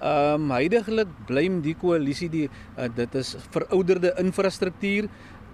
Ehm 0.00 0.42
um, 0.42 0.50
heidaglik 0.56 1.08
blame 1.26 1.62
die 1.64 1.74
koalisie 1.74 2.28
die 2.28 2.46
uh, 2.48 2.88
dit 2.88 3.14
is 3.14 3.36
verouderde 3.50 4.14
infrastruktuur. 4.20 5.08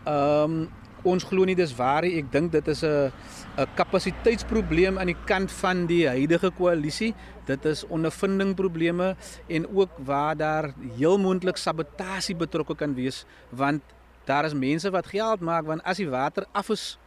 Ehm 0.05 0.61
um, 0.61 0.68
ons 1.03 1.24
glo 1.24 1.47
nie 1.49 1.57
dis 1.57 1.72
waar 1.72 2.05
nie. 2.05 2.18
Ek 2.20 2.26
dink 2.33 2.53
dit 2.53 2.66
is 2.68 2.83
'n 2.85 3.12
'n 3.57 3.66
kapasiteitsprobleem 3.74 4.99
aan 4.99 5.07
die 5.07 5.22
kant 5.26 5.53
van 5.53 5.87
die 5.87 6.07
huidige 6.09 6.51
koalisie. 6.51 7.14
Dit 7.47 7.64
is 7.64 7.87
ondervindingprobleme 7.87 9.16
en 9.49 9.66
ook 9.74 9.91
waar 10.05 10.37
daar 10.37 10.74
heel 10.99 11.18
moontlik 11.18 11.57
sabotasie 11.57 12.37
betrokke 12.37 12.74
kan 12.74 12.95
wees 12.95 13.24
want 13.51 13.83
daar 14.24 14.45
is 14.45 14.55
mense 14.55 14.91
wat 14.91 15.07
geld 15.07 15.41
maak 15.41 15.66
want 15.66 15.83
as 15.83 15.97
die 15.97 16.11
water 16.11 16.47
af 16.53 16.68
is 16.70 16.99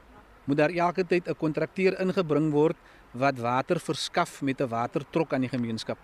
moet 0.46 0.58
daar 0.58 0.74
elke 0.76 1.04
tyd 1.08 1.28
'n 1.28 1.38
kontrakteur 1.40 2.00
ingebring 2.00 2.52
word 2.52 2.78
wat 3.14 3.38
water 3.38 3.80
verskaf 3.80 4.42
met 4.42 4.62
'n 4.62 4.68
watertrok 4.68 5.34
aan 5.34 5.42
die 5.42 5.50
gemeenskap. 5.50 5.98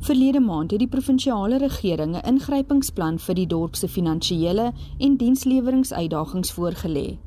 Verlede 0.00 0.40
maand 0.40 0.70
het 0.70 0.80
die 0.80 0.88
provinsiale 0.88 1.58
regering 1.58 2.16
'n 2.16 2.26
ingrypingsplan 2.26 3.18
vir 3.18 3.34
die 3.34 3.46
dorp 3.46 3.76
se 3.76 3.88
finansiële 3.88 4.72
en 4.98 5.16
diensleweringsuitdagings 5.16 6.52
voorgelê. 6.52 7.18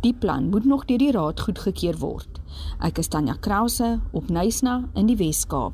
Die 0.00 0.14
plan 0.14 0.48
moet 0.48 0.64
nog 0.64 0.84
deur 0.84 0.98
die 0.98 1.10
raad 1.10 1.40
goedgekeur 1.40 1.98
word. 1.98 2.40
Ek 2.78 2.98
is 2.98 3.08
Tanya 3.08 3.36
Krause 3.40 4.00
op 4.10 4.28
Nysna 4.28 4.88
in 4.94 5.06
die 5.06 5.16
Wes-Kaap. 5.16 5.72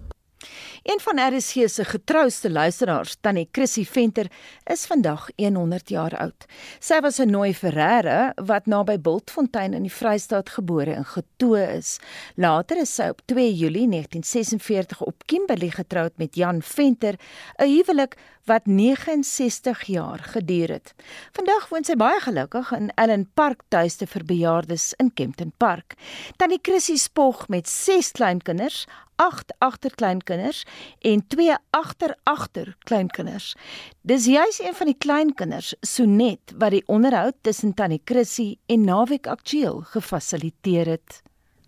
Een 0.84 1.00
van 1.00 1.34
RSG 1.34 1.54
se 1.66 1.84
getrouste 1.84 2.50
luisteraars, 2.50 3.16
Tannie 3.20 3.48
Chrissy 3.52 3.84
Venter, 3.84 4.26
is 4.64 4.86
vandag 4.86 5.28
100 5.36 5.88
jaar 5.88 6.16
oud. 6.18 6.44
Sy 6.78 7.00
was 7.00 7.18
'n 7.18 7.30
nooi 7.30 7.54
Ferreira 7.54 8.32
wat 8.36 8.66
naby 8.66 8.98
Bultfontein 9.00 9.72
in 9.72 9.82
die 9.82 9.92
Vrystaat 9.92 10.48
gebore 10.48 10.92
en 10.92 11.04
getoe 11.04 11.76
is. 11.76 11.98
Later 12.34 12.76
is 12.76 12.94
sy 12.94 13.08
op 13.08 13.20
2 13.24 13.54
Julie 13.54 13.88
1946 13.88 15.00
op 15.00 15.22
Kimberley 15.26 15.70
getroud 15.70 16.12
met 16.16 16.34
Jan 16.34 16.62
Venter, 16.62 17.14
'n 17.58 17.68
huwelik 17.68 18.16
wat 18.44 18.66
69 18.66 19.82
jaar 19.82 20.18
geduur 20.18 20.68
het. 20.68 20.94
Vandag 21.32 21.68
woon 21.68 21.84
sy 21.84 21.96
baie 21.96 22.20
gelukkig 22.20 22.72
in 22.72 22.92
Ellen 22.94 23.30
Park 23.34 23.62
tuiste 23.68 24.06
vir 24.06 24.24
bejaardes 24.24 24.92
in 25.00 25.14
Kempton 25.14 25.52
Park. 25.56 25.94
Tannie 26.36 26.60
Chrissy 26.62 26.96
spog 26.96 27.48
met 27.48 27.68
6 27.68 28.12
kleinkinders, 28.12 28.84
8 29.16 29.54
agterkleinkinders 29.58 30.64
en 31.00 31.26
2 31.26 31.56
agteragter 31.70 32.76
kleinkinders. 32.78 33.54
Dis 34.02 34.24
juis 34.26 34.60
een 34.60 34.74
van 34.74 34.86
die 34.86 34.98
kleinkinders, 34.98 35.74
Sonet, 35.80 36.54
wat 36.56 36.70
die 36.70 36.82
onderhoud 36.86 37.34
tussen 37.40 37.74
Tannie 37.74 38.02
Chrissy 38.04 38.56
en 38.66 38.84
Naweek 38.84 39.26
Aktueel 39.26 39.80
gefasiliteer 39.80 40.86
het. 40.86 41.22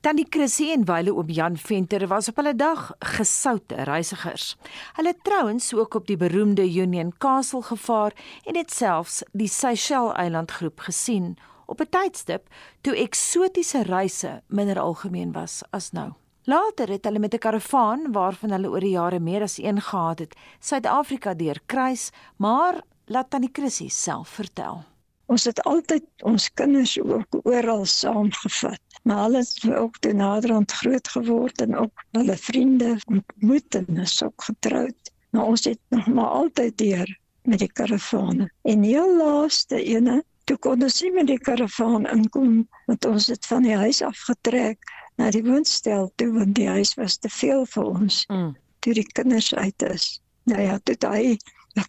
Tannie 0.06 0.26
Chrissy 0.30 0.68
en 0.70 0.84
wyle 0.86 1.10
oom 1.16 1.30
Jan 1.34 1.56
Venter 1.58 2.04
was 2.06 2.28
op 2.30 2.36
hulle 2.38 2.52
dag 2.54 2.92
gesoute 3.16 3.74
reisigers. 3.88 4.52
Hulle 4.94 5.16
trouens 5.26 5.72
ook 5.74 5.94
op 5.98 6.06
die 6.06 6.16
beroemde 6.16 6.62
Union 6.62 7.10
Castle 7.18 7.62
gevaar 7.62 8.14
en 8.44 8.56
het 8.56 8.70
selfs 8.70 9.24
die 9.32 9.48
Seychelles 9.50 10.14
eilandgroep 10.14 10.86
gesien 10.86 11.34
op 11.66 11.80
'n 11.80 11.90
tydstip 11.90 12.46
toe 12.80 12.94
eksotiese 12.94 13.82
reise 13.82 14.42
minder 14.46 14.78
algemeen 14.78 15.32
was 15.32 15.62
as 15.70 15.90
nou. 15.90 16.12
Later 16.46 16.88
het 16.94 17.04
hulle 17.04 17.18
met 17.18 17.34
'n 17.34 17.38
karavaan 17.38 18.12
waarvan 18.12 18.50
hulle 18.50 18.68
oor 18.70 18.80
die 18.80 18.90
jare 18.90 19.18
meer 19.20 19.42
as 19.42 19.58
een 19.58 19.80
gehad 19.80 20.18
het, 20.18 20.36
Suid-Afrika 20.58 21.34
deurkruis, 21.34 22.10
maar 22.36 22.82
laat 23.04 23.30
Tannie 23.30 23.48
Chrissy 23.52 23.88
self 23.88 24.28
vertel. 24.28 24.84
Ons 25.26 25.44
het 25.44 25.62
altyd 25.62 26.04
ons 26.22 26.52
kinders 26.54 27.00
ook 27.00 27.40
oral 27.42 27.84
saamgevat. 27.84 28.80
Maar 29.02 29.22
hulle 29.22 29.38
het 29.38 29.74
ook 29.74 29.98
te 29.98 30.12
naderhand 30.12 30.72
groot 30.72 31.08
geword 31.08 31.60
en 31.60 31.76
ook 31.76 32.04
hulle 32.10 32.36
vriende 32.36 32.96
ontmoet 33.06 33.74
en 33.74 33.96
is 33.96 34.22
ook 34.22 34.42
getroud. 34.42 35.12
Maar 35.30 35.44
ons 35.44 35.64
het 35.64 35.80
nog 35.88 36.06
maar 36.06 36.28
altyd 36.28 36.78
deur 36.78 37.18
met 37.42 37.58
die 37.58 37.72
karavane. 37.72 38.50
En 38.62 38.82
heel 38.82 39.16
laaste 39.16 39.82
ene, 39.82 40.24
toe 40.44 40.56
kon 40.56 40.82
ons 40.82 41.02
nie 41.02 41.12
met 41.12 41.26
die 41.26 41.38
karavaan 41.38 42.06
inkom, 42.06 42.68
want 42.86 43.04
ons 43.04 43.26
het 43.26 43.46
van 43.46 43.62
die 43.62 43.76
huis 43.76 44.02
afgetrek 44.02 44.78
na 45.16 45.30
die 45.30 45.44
woonstel 45.44 46.10
toe 46.20 46.30
want 46.32 46.54
die 46.54 46.68
huis 46.68 46.94
was 47.00 47.16
te 47.16 47.28
veel 47.28 47.66
vir 47.74 47.84
ons. 47.84 48.24
Mm. 48.28 48.54
Toe 48.84 48.94
die 48.94 49.06
kinders 49.18 49.54
uit 49.54 49.82
is. 49.82 50.20
Nou 50.44 50.60
ja, 50.62 50.78
toe 50.84 50.96
hy 51.10 51.36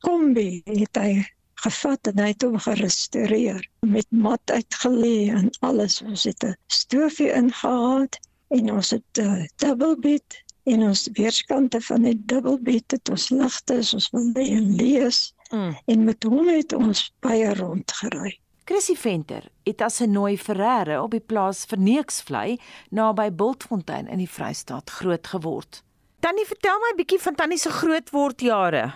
kom 0.04 0.34
by, 0.34 0.62
het 0.66 0.98
hy 1.00 1.26
gevat 1.64 2.10
en 2.12 2.20
hy 2.22 2.32
het 2.34 2.44
hom 2.46 2.58
gerestoreer 2.62 3.62
met 3.86 4.08
mat 4.12 4.54
uitgelê 4.54 5.30
en 5.34 5.50
alles. 5.66 6.02
Ons 6.06 6.24
het 6.30 6.44
'n 6.44 6.56
stoofie 6.68 7.32
ingehaat 7.34 8.20
en 8.50 8.72
ons 8.72 8.90
het 8.90 9.18
'n 9.18 9.22
uh, 9.22 9.46
double 9.56 9.98
bed 9.98 10.44
en 10.64 10.84
ons 10.84 11.10
weerskante 11.14 11.82
van 11.82 12.02
die 12.02 12.18
double 12.26 12.60
bed 12.60 12.92
het 12.92 13.10
ons 13.10 13.30
ligte, 13.30 13.76
ons 13.94 14.10
wil 14.12 14.32
lees. 14.34 15.34
Mm. 15.52 15.78
En 15.86 16.04
met 16.04 16.24
hom 16.24 16.48
het 16.48 16.74
ons 16.74 17.14
baie 17.20 17.54
rondgery. 17.54 18.40
Chrissy 18.68 18.96
Venter 19.00 19.46
het 19.64 19.82
as 19.82 20.02
'n 20.02 20.12
nooi 20.12 20.38
Ferreira 20.38 21.04
op 21.04 21.12
die 21.12 21.24
plaas 21.24 21.66
Verneeksvlei 21.66 22.60
naby 22.90 23.32
Bultfontein 23.32 24.08
in 24.08 24.18
die 24.18 24.30
Vrystaat 24.30 24.90
groot 24.90 25.28
geword. 25.28 25.84
Tannie, 26.20 26.46
vertel 26.46 26.80
my 26.80 26.90
'n 26.92 26.98
bietjie 26.98 27.22
van 27.22 27.36
Tannie 27.36 27.58
se 27.58 27.70
grootwordjare. 27.70 28.94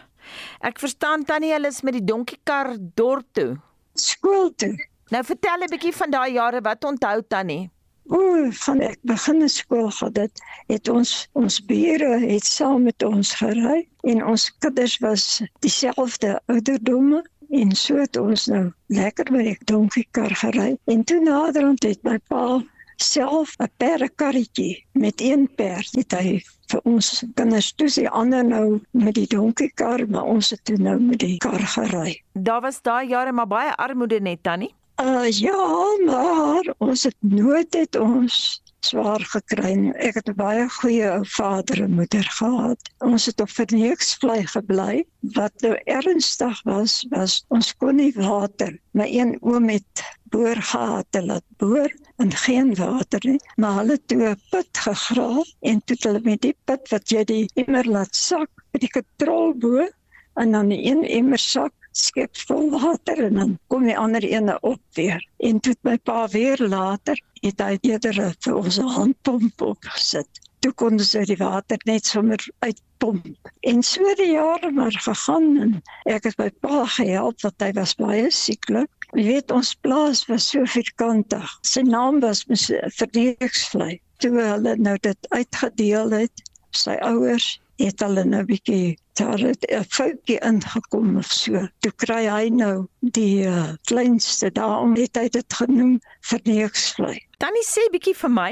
Ek 0.59 0.79
verstaan 0.79 1.23
Tannie 1.23 1.53
hulle 1.53 1.67
is 1.67 1.81
met 1.81 1.93
die 1.93 2.03
donkiekar 2.03 2.75
dorp 2.95 3.27
toe, 3.31 3.59
skool 3.93 4.51
toe. 4.55 4.75
Nou 5.09 5.23
vertel 5.23 5.63
'n 5.63 5.71
bietjie 5.71 5.95
van 5.95 6.09
daai 6.09 6.31
jare 6.33 6.61
wat 6.61 6.83
onthou 6.83 7.21
Tannie. 7.27 7.71
O, 8.09 8.51
van 8.51 8.81
ek 8.81 8.99
begin 9.01 9.49
skool 9.49 9.89
gehad 9.89 10.17
het, 10.17 10.41
het 10.67 10.89
ons 10.89 11.29
ons 11.31 11.65
bure 11.65 12.19
het 12.19 12.43
saam 12.45 12.83
met 12.83 13.03
ons 13.03 13.33
gery 13.33 13.87
en 14.03 14.25
ons 14.25 14.57
kinders 14.59 14.97
was 14.97 15.41
dieselfde 15.59 16.41
ouderdomme 16.45 17.23
en 17.51 17.71
so 17.75 17.99
het 17.99 18.17
ons 18.17 18.45
nou 18.47 18.65
lekker 18.87 19.31
met 19.31 19.45
die 19.49 19.57
donkiekar 19.71 20.35
gery 20.43 20.75
en 20.93 21.03
toe 21.03 21.19
naderhand 21.23 21.83
het 21.83 22.03
my 22.07 22.17
pa 22.31 22.61
self 23.01 23.55
'n 23.59 23.69
perdekarretjie 23.77 24.85
met 24.91 25.21
een 25.21 25.49
perd 25.55 25.95
het 25.95 26.11
hy 26.11 26.41
vir 26.71 26.81
ons 26.83 27.23
kinders 27.35 27.71
toe 27.73 27.89
sy 27.89 28.05
ander 28.05 28.45
nou 28.45 28.79
met 28.91 29.15
die 29.15 29.27
donkiekar 29.27 30.05
maar 30.07 30.23
ons 30.23 30.49
het 30.49 30.63
toe 30.63 30.77
nou 30.77 30.99
met 30.99 31.19
die 31.19 31.37
kar 31.37 31.59
gery. 31.59 32.21
Daar 32.33 32.61
was 32.61 32.81
daai 32.81 33.07
jare 33.07 33.31
maar 33.31 33.47
baie 33.47 33.75
armoede 33.75 34.19
net 34.19 34.43
tannie. 34.43 34.73
Uh 35.01 35.29
ja, 35.29 35.65
maar 36.05 36.73
ons 36.77 37.03
het 37.03 37.17
nooit 37.19 37.73
het 37.73 37.95
ons 37.95 38.60
swaar 38.85 39.23
gekry. 39.33 39.73
Ek 40.01 40.17
het 40.19 40.31
baie 40.37 40.65
goeie 40.79 41.11
vader 41.35 41.83
en 41.85 41.97
moeder 41.99 42.27
gehad. 42.37 42.89
Ons 43.05 43.27
het 43.29 43.41
op 43.43 43.51
verneeksvlei 43.53 44.39
gebly. 44.53 45.03
Wat 45.35 45.53
nou 45.65 45.75
ernstig 45.85 46.61
was, 46.67 47.01
was 47.13 47.41
ons 47.53 47.73
kon 47.77 47.99
nie 48.01 48.11
water. 48.17 48.73
My 48.97 49.07
een 49.11 49.37
oom 49.41 49.69
het 49.69 50.03
boor 50.31 50.55
gehad, 50.55 51.07
hulle 51.17 51.41
boor 51.61 51.91
en 52.23 52.31
geen 52.43 52.73
water 52.79 53.19
nie, 53.27 53.39
maar 53.59 53.81
hulle 53.81 53.97
het 53.99 54.13
'n 54.15 54.35
put 54.51 54.83
gegrawe 54.85 55.43
en 55.61 55.81
toe 55.85 55.97
hulle 55.99 56.21
met 56.23 56.41
die 56.41 56.55
put 56.65 56.89
wat 56.89 57.09
jy 57.11 57.23
die 57.23 57.49
emmer 57.55 57.85
laat 57.85 58.15
sak, 58.15 58.49
met 58.71 58.81
die 58.81 58.93
katrol 58.97 59.53
bo 59.53 59.87
en 60.35 60.51
dan 60.51 60.67
'n 60.67 60.85
een 60.87 61.03
emmer 61.03 61.39
sak 61.39 61.73
skep 61.91 62.37
vol 62.47 62.69
water 62.71 63.19
en 63.27 63.39
dan 63.39 63.57
kom 63.67 63.83
die 63.87 63.97
ander 63.97 64.23
ene 64.23 64.57
op 64.61 64.81
weer. 64.95 65.23
En 65.37 65.59
toe 65.59 65.75
my 65.87 65.97
pa 65.97 66.27
weer 66.31 66.61
later 66.61 67.19
het 67.41 67.61
hy 67.61 67.77
eerder 67.81 68.19
vir 68.45 68.55
ons 68.55 68.79
handpomp 68.95 69.61
opgesit. 69.65 70.41
Toe 70.61 70.71
kon 70.77 70.99
sy 71.01 71.23
die 71.25 71.39
water 71.39 71.81
net 71.89 72.05
sommer 72.05 72.41
uitpomp. 72.61 73.49
En 73.65 73.81
so 73.83 74.13
die 74.19 74.31
jare 74.35 74.71
maar 74.71 74.93
gegaan 74.93 75.49
en 75.65 75.71
ek 76.05 76.29
het 76.29 76.37
my 76.37 76.49
pa 76.63 76.85
gehelp 76.97 77.41
want 77.41 77.65
hy 77.65 77.71
was 77.79 77.95
baie 77.97 78.29
sieklik. 78.29 78.91
Jy 79.17 79.25
weet 79.27 79.51
ons 79.51 79.73
plaas 79.83 80.23
was 80.29 80.51
so 80.53 80.63
vierkantig. 80.69 81.57
Sy 81.67 81.83
naam 81.87 82.21
was 82.23 82.45
Verdeeksvlei. 82.47 83.97
Toe 84.21 84.35
hulle 84.37 84.77
nou 84.77 84.95
dit 85.01 85.31
uitgedeel 85.33 86.13
het, 86.13 86.45
sy 86.77 86.95
ouers 87.03 87.55
het 87.81 88.05
hulle 88.05 88.23
nou 88.23 88.43
'n 88.45 88.51
bietjie 88.53 88.97
daar 89.19 89.39
het 89.39 89.65
'n 89.71 89.83
foutjie 89.89 90.39
ingekom 90.39 91.17
of 91.17 91.31
so. 91.31 91.67
Toe 91.79 91.91
kry 91.95 92.25
hy 92.25 92.49
nou 92.49 92.87
die 92.99 93.43
uh, 93.45 93.73
kleinste 93.83 94.51
daarom 94.51 94.95
het 94.95 95.15
hy 95.15 95.29
dit 95.29 95.53
genoem 95.53 95.99
verneeksvlei. 96.21 97.19
Tannie 97.37 97.65
sê 97.65 97.83
bietjie 97.91 98.15
vir 98.15 98.31
my, 98.31 98.51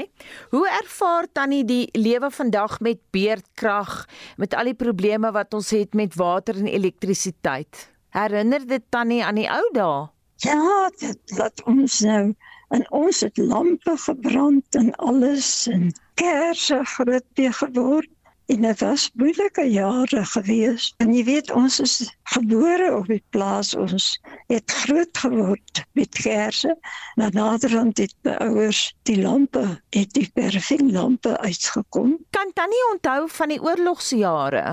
hoe 0.50 0.68
ervaar 0.68 1.26
Tannie 1.32 1.64
die 1.64 1.88
lewe 1.92 2.30
vandag 2.30 2.80
met 2.80 2.98
beerdkrag, 3.10 4.06
met 4.36 4.54
al 4.54 4.64
die 4.64 4.74
probleme 4.74 5.32
wat 5.32 5.54
ons 5.54 5.70
het 5.70 5.94
met 5.94 6.14
water 6.14 6.56
en 6.56 6.66
elektrisiteit? 6.66 7.90
Herinner 8.10 8.66
dit 8.66 8.82
Tannie 8.88 9.24
aan 9.24 9.34
die 9.34 9.50
ou 9.50 9.66
dae? 9.72 10.08
Ja, 10.36 10.90
dit 10.98 11.36
laat 11.36 11.62
ons 11.64 12.00
nou 12.00 12.34
en 12.68 12.84
ons 12.90 13.20
het 13.20 13.36
lampe 13.36 13.96
gebrand 13.96 14.74
en 14.74 14.94
alles 14.94 15.66
en 15.66 15.92
kersse 16.14 16.84
groot 16.84 17.26
weer 17.34 17.52
geword 17.52 18.10
En 18.50 18.60
dit 18.60 18.80
was 18.80 19.10
moeilike 19.14 19.62
jare 19.70 20.24
gewees. 20.26 20.94
En 20.98 21.12
jy 21.14 21.22
weet 21.24 21.50
ons 21.54 21.76
is 21.80 21.92
gebore 22.32 22.88
op 22.96 23.06
die 23.06 23.22
plaas 23.30 23.76
ons 23.78 24.06
het 24.50 24.74
groot 24.82 25.20
geword 25.22 25.82
met 25.94 26.10
kersse. 26.18 26.74
Na 27.14 27.28
naderhand 27.36 28.02
het 28.02 28.14
my 28.26 28.34
ouers 28.42 28.80
die 29.06 29.20
lampe, 29.22 29.62
het 29.94 30.10
die 30.18 30.26
perfillampe 30.34 31.36
uitgekom. 31.38 32.16
Kan 32.34 32.50
tannie 32.58 32.82
onthou 32.90 33.28
van 33.38 33.54
die 33.54 33.62
oorlogsjare? 33.62 34.64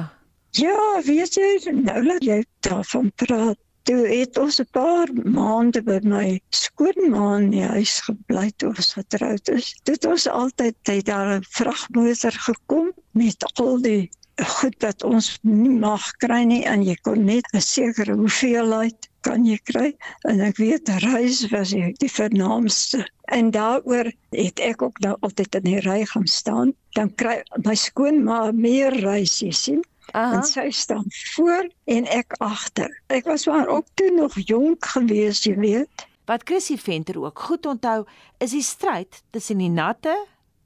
Ja, 0.57 1.01
weet 1.05 1.37
jy, 1.37 1.77
nou 1.77 2.01
laat 2.05 2.25
jy 2.25 2.41
daarvan 2.65 3.11
praat 3.15 3.61
toe 3.87 4.03
het 4.07 4.37
ons 4.41 4.59
'n 4.61 4.67
paar 4.75 5.09
maande 5.35 5.81
by 5.89 5.97
my 6.13 6.27
skoonma 6.61 7.27
in 7.39 7.49
die 7.53 7.67
huis 7.75 7.93
gebly 8.07 8.49
toe 8.59 8.69
ons 8.73 8.89
getroud 8.99 9.49
is. 9.53 9.69
Dit 9.89 10.07
was 10.09 10.27
altyd 10.27 10.75
tyd 10.89 11.05
daar 11.05 11.29
'n 11.37 11.47
vragmotor 11.57 12.35
gekom 12.47 12.91
met 13.11 13.45
al 13.63 13.81
die 13.81 14.09
goed 14.57 14.75
wat 14.83 15.03
ons 15.03 15.29
nie 15.41 15.77
mag 15.79 16.11
kry 16.23 16.43
nie 16.43 16.63
en 16.73 16.83
jy 16.83 16.95
kon 17.07 17.23
net 17.25 17.47
'n 17.53 17.61
sekere 17.61 18.19
hoeveelheid 18.19 19.09
kan 19.21 19.45
jy 19.45 19.57
kry. 19.71 19.95
En 20.29 20.41
ek 20.41 20.57
weet 20.57 20.89
reis 21.07 21.47
was 21.51 21.69
die, 21.69 21.93
die 22.03 22.11
vernaamste. 22.11 23.07
En 23.31 23.51
daaroor 23.51 24.11
het 24.31 24.59
ek 24.59 24.81
ook 24.81 24.99
nou 24.99 25.15
altyd 25.21 25.55
in 25.55 25.63
die 25.63 25.79
ry 25.79 26.05
gaan 26.05 26.27
staan. 26.27 26.73
Dan 26.91 27.15
kry 27.15 27.43
my 27.63 27.75
skoonma 27.75 28.51
meer 28.51 28.93
reis 28.99 29.39
jy 29.39 29.51
sien 29.51 29.83
Aha. 30.11 30.39
En 30.39 30.43
sy 30.47 30.69
staan 30.71 31.05
voor 31.35 31.67
en 31.85 32.07
ek 32.13 32.37
agter. 32.43 32.91
Ek 33.11 33.25
was 33.27 33.45
maar 33.45 33.67
ook 33.67 33.87
toe 33.99 34.11
nog 34.15 34.37
jonk 34.39 34.85
gewees, 34.85 35.43
jy 35.43 35.55
weet. 35.59 36.07
Wat 36.27 36.43
Chrissy 36.43 36.77
Venter 36.77 37.19
ook 37.21 37.39
goed 37.39 37.65
onthou, 37.65 38.05
is 38.37 38.51
die 38.51 38.63
stryd 38.63 39.23
tussen 39.31 39.57
die 39.63 39.71
natte 39.71 40.15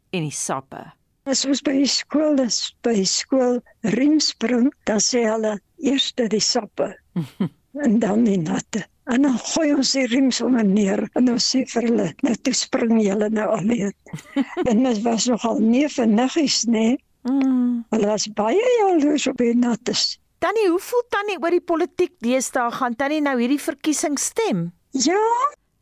en 0.10 0.26
die 0.26 0.34
sappe. 0.34 0.82
As 1.30 1.46
ons 1.46 1.62
by 1.62 1.84
skool 1.86 2.42
is, 2.42 2.72
by 2.82 3.04
skool 3.06 3.60
riemspring, 3.94 4.72
dan 4.90 5.02
sê 5.06 5.22
hulle 5.28 5.60
eers 5.78 6.10
die 6.18 6.42
sappe 6.42 6.90
en 7.86 8.00
dan 8.02 8.26
die 8.26 8.40
natte. 8.42 8.88
En 9.12 9.26
dan 9.26 9.38
gooi 9.38 9.72
ons 9.76 9.92
die 9.98 10.08
riem 10.10 10.32
sommer 10.34 10.66
neer 10.66 11.04
en 11.20 11.30
dan 11.30 11.40
sê 11.42 11.62
vir 11.70 11.88
hulle, 11.90 12.10
nou 12.26 12.34
toe 12.46 12.54
spring 12.58 12.98
julle 13.02 13.30
nou 13.34 13.48
alleen. 13.54 13.94
en 14.70 14.84
dit 14.88 15.02
was 15.06 15.30
nogal 15.30 15.62
nie 15.62 15.88
vir 15.90 16.10
niggies 16.10 16.64
nie. 16.70 16.98
Mm. 17.28 17.86
Hulle 17.94 18.08
was 18.10 18.28
baie 18.34 18.68
jaloers 18.80 19.28
op 19.30 19.38
die 19.38 19.56
nattes. 19.58 20.20
Tannie, 20.42 20.70
hoe 20.70 20.80
voel 20.82 21.04
Tannie 21.14 21.38
oor 21.38 21.54
die 21.54 21.62
politiek 21.62 22.14
deesdae? 22.26 22.72
Gaan 22.74 22.96
Tannie 22.98 23.22
nou 23.22 23.36
hierdie 23.38 23.62
verkiesing 23.62 24.18
stem? 24.20 24.72
Ja. 24.98 25.22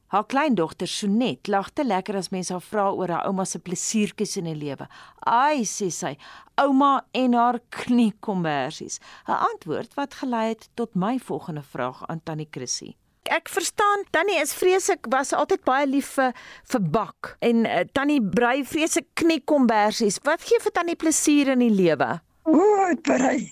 Haar 0.10 0.26
kleindogter 0.26 0.90
Sonet 0.90 1.48
lag 1.48 1.70
te 1.72 1.86
lekker 1.86 2.18
as 2.18 2.32
mense 2.34 2.52
haar 2.56 2.66
vra 2.66 2.88
oor 2.92 3.14
haar 3.14 3.28
ouma 3.30 3.46
se 3.46 3.62
plesiertjies 3.62 4.40
in 4.42 4.50
die 4.50 4.58
lewe. 4.58 4.90
Ai, 5.22 5.64
sê 5.70 5.92
sy, 5.94 6.16
ouma 6.60 7.06
en 7.14 7.38
haar 7.38 7.62
kniekombersies. 7.70 9.00
'n 9.28 9.38
Antwoord 9.52 9.94
wat 9.96 10.18
gelei 10.24 10.48
het 10.50 10.70
tot 10.74 10.96
my 10.96 11.20
volgende 11.20 11.64
vraag 11.64 12.04
aan 12.08 12.24
Tannie 12.24 12.50
Chrissy 12.52 12.96
ek 13.30 13.50
verstaan 13.54 14.06
Tannie 14.12 14.40
is 14.42 14.54
vreeslik 14.58 15.08
was 15.14 15.34
altyd 15.34 15.64
baie 15.68 15.88
lief 15.88 16.14
vir 16.18 16.34
vir 16.72 16.84
bak 16.96 17.36
en 17.46 17.66
uh, 17.66 17.84
Tannie 17.94 18.22
brei 18.22 18.64
vreeslik 18.66 19.08
kniekombersies. 19.22 20.20
Wat 20.28 20.44
gee 20.46 20.60
vir 20.64 20.76
Tannie 20.76 20.98
plesier 21.00 21.54
in 21.56 21.64
die 21.64 21.74
lewe? 21.74 22.20
O, 22.50 22.64
brei. 23.06 23.52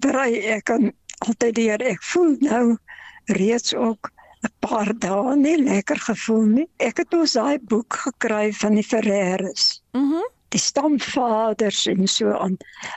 Brei 0.00 0.30
ek 0.54 0.68
kan 0.70 0.92
altyd 1.26 1.60
hier 1.60 1.84
ek 1.84 2.02
voel 2.12 2.36
nou 2.46 2.64
reeds 3.38 3.74
ook 3.74 4.12
'n 4.46 4.52
paar 4.64 4.92
dae 5.04 5.36
nie 5.36 5.58
lekker 5.58 5.98
gevoel 6.08 6.46
nie. 6.56 6.68
Ek 6.78 7.02
het 7.02 7.14
ons 7.14 7.34
daai 7.34 7.58
boek 7.58 8.00
gekry 8.06 8.52
van 8.52 8.74
die 8.78 8.86
Ferreras. 8.86 9.82
Mhm. 9.92 10.14
Mm 10.14 10.34
die 10.54 10.60
stamvaders 10.60 11.86
en 11.86 12.06
so 12.08 12.32
aan. 12.32 12.56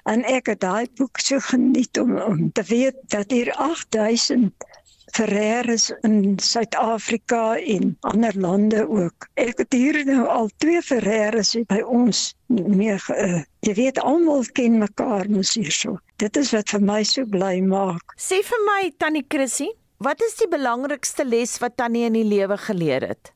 En 0.09 0.23
ek 0.23 0.51
het 0.53 0.61
daai 0.63 0.87
boek 0.99 1.19
so 1.19 1.39
geniet 1.51 1.99
om 1.99 2.15
om 2.19 2.51
te 2.51 2.63
weet 2.67 2.95
dat 3.11 3.31
hier 3.31 3.51
8000 3.53 4.67
Ferreras 5.15 5.89
in 6.07 6.39
Suid-Afrika 6.39 7.57
en 7.57 7.97
ander 7.99 8.37
lande 8.39 8.85
ook. 8.89 9.27
Ek 9.33 9.63
het 9.63 9.73
hier 9.73 9.99
nou 10.07 10.25
al 10.27 10.49
twee 10.63 10.81
Ferreras 10.81 11.55
by 11.69 11.81
ons 11.81 12.31
mee 12.51 12.95
uh, 12.95 13.41
jy 13.65 13.75
weet 13.77 13.99
almal 14.01 14.45
ken 14.57 14.79
mekaar 14.81 15.29
mos 15.31 15.53
hierso. 15.59 15.97
Dit 16.21 16.37
is 16.37 16.53
wat 16.55 16.73
vir 16.73 16.83
my 16.85 17.01
so 17.07 17.25
bly 17.25 17.59
maak. 17.65 18.15
Sê 18.17 18.41
vir 18.45 18.65
my 18.67 18.81
Tannie 18.97 19.25
Chrissy, 19.27 19.69
wat 20.01 20.21
is 20.25 20.39
die 20.39 20.49
belangrikste 20.51 21.27
les 21.27 21.57
wat 21.61 21.77
Tannie 21.77 22.07
in 22.09 22.17
die 22.17 22.27
lewe 22.27 22.57
geleer 22.57 23.05
het? 23.13 23.33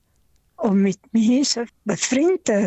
Om 0.56 0.82
met 0.82 0.98
mense 1.12 1.66
bevriend 1.84 2.44
te 2.44 2.58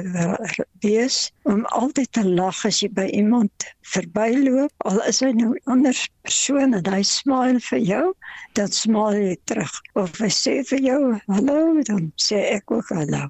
wees, 0.84 1.32
om 1.42 1.64
altyd 1.64 2.12
te 2.12 2.24
lag 2.24 2.64
as 2.68 2.82
jy 2.82 2.90
by 2.92 3.06
iemand 3.16 3.68
verbyloop, 3.94 4.72
al 4.90 5.00
is 5.10 5.22
hy 5.24 5.32
nou 5.32 5.54
'n 5.54 5.72
ander 5.74 5.96
persoon 6.22 6.74
en 6.74 6.92
hy 6.94 7.02
smile 7.02 7.60
vir 7.70 7.82
jou, 7.92 8.04
dan 8.52 8.68
smile 8.68 9.24
jy 9.30 9.36
terug. 9.44 9.80
Of 9.94 10.18
hy 10.18 10.30
sê 10.30 10.60
vir 10.70 10.80
jou 10.90 11.02
hallo, 11.26 11.82
dan 11.82 12.12
sê 12.16 12.44
ek 12.58 12.70
ook 12.70 12.88
hallo. 12.94 13.28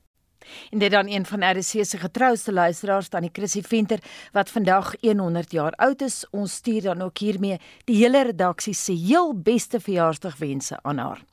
En 0.71 0.79
dit 0.79 0.91
dan 0.91 1.09
een 1.09 1.27
van 1.27 1.45
RC 1.45 1.85
se 1.85 1.99
getrouste 1.99 2.53
luisteraars, 2.53 3.09
Tannie 3.09 3.31
Chrissy 3.33 3.63
Venter, 3.63 3.99
wat 4.33 4.51
vandag 4.51 4.95
100 5.01 5.53
jaar 5.53 5.73
oud 5.73 6.01
is. 6.01 6.25
Ons 6.31 6.53
stuur 6.53 6.83
dan 6.83 7.03
ook 7.03 7.19
hiermee 7.19 7.61
die 7.85 7.97
hele 7.97 8.23
redaksie 8.23 8.75
se 8.75 8.93
heel 8.93 9.35
beste 9.35 9.81
verjaarsdagwense 9.81 10.79
aan 10.83 10.99
haar. 10.99 11.25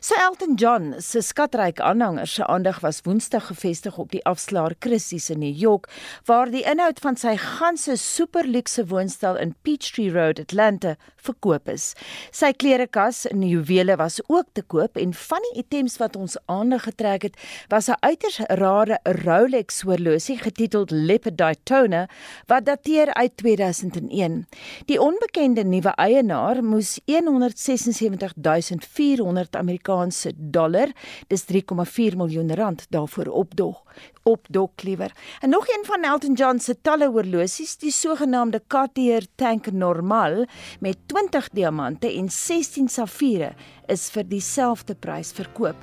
So 0.00 0.14
Elton 0.20 0.54
John 0.54 0.94
se 0.98 1.20
skatryk 1.20 1.80
aanhangers 1.80 2.34
se 2.34 2.46
aandag 2.46 2.80
was 2.80 3.00
Woensdag 3.04 3.46
gefestig 3.46 3.98
op 3.98 4.10
die 4.10 4.24
afslaer 4.24 4.74
Christie's 4.78 5.30
in 5.30 5.38
New 5.38 5.56
York 5.56 5.88
waar 6.24 6.50
die 6.50 6.64
inhoud 6.68 7.00
van 7.00 7.16
sy 7.16 7.36
ganse 7.40 7.96
superluukse 7.96 8.86
woonstel 8.90 9.36
in 9.40 9.54
Peachtree 9.62 10.12
Road 10.12 10.40
Atlanta 10.42 10.96
verkoop 11.24 11.68
is. 11.72 11.94
Sy 12.34 12.52
klerekas 12.52 13.24
en 13.30 13.42
juwele 13.48 13.96
was 13.96 14.20
ook 14.26 14.46
te 14.52 14.62
koop 14.62 14.96
en 15.00 15.14
van 15.14 15.40
die 15.48 15.58
items 15.62 15.96
wat 16.02 16.16
ons 16.20 16.36
aandag 16.52 16.82
getrek 16.90 17.22
het 17.22 17.36
was 17.72 17.88
'n 17.88 17.96
uiters 18.00 18.38
rare 18.60 18.98
Rolex 19.24 19.82
horlosie 19.82 20.38
getiteld 20.38 20.90
Leopard 20.90 21.38
Daytona 21.38 22.08
wat 22.46 22.64
dateer 22.64 23.14
uit 23.14 23.36
2001. 23.36 24.46
Die 24.86 25.00
onbekende 25.00 25.64
nuwe 25.64 25.92
eienaar 25.96 26.64
moes 26.64 27.00
176400 27.04 29.43
100 29.44 29.56
Amerikaanse 29.56 30.32
dollar, 30.36 30.92
dis 31.28 31.44
3,4 31.52 32.16
miljoen 32.16 32.54
rand 32.54 32.86
daarvoor 32.90 33.26
opdog 33.26 33.82
opdok 34.24 34.82
liewer. 34.82 35.12
En 35.40 35.50
nog 35.50 35.68
een 35.68 35.84
van 35.84 36.02
Elton 36.02 36.32
John 36.32 36.58
se 36.58 36.80
talle 36.80 37.08
horlosies, 37.08 37.76
die 37.76 37.90
sogenaamde 37.92 38.62
Cartier 38.66 39.26
Tank 39.34 39.70
Normal 39.72 40.46
met 40.80 40.96
20 41.06 41.48
diamante 41.52 42.08
en 42.08 42.30
16 42.30 42.88
safiere 42.88 43.52
is 43.92 44.06
vir 44.14 44.26
dieselfde 44.28 44.94
prys 44.94 45.32
verkoop. 45.36 45.78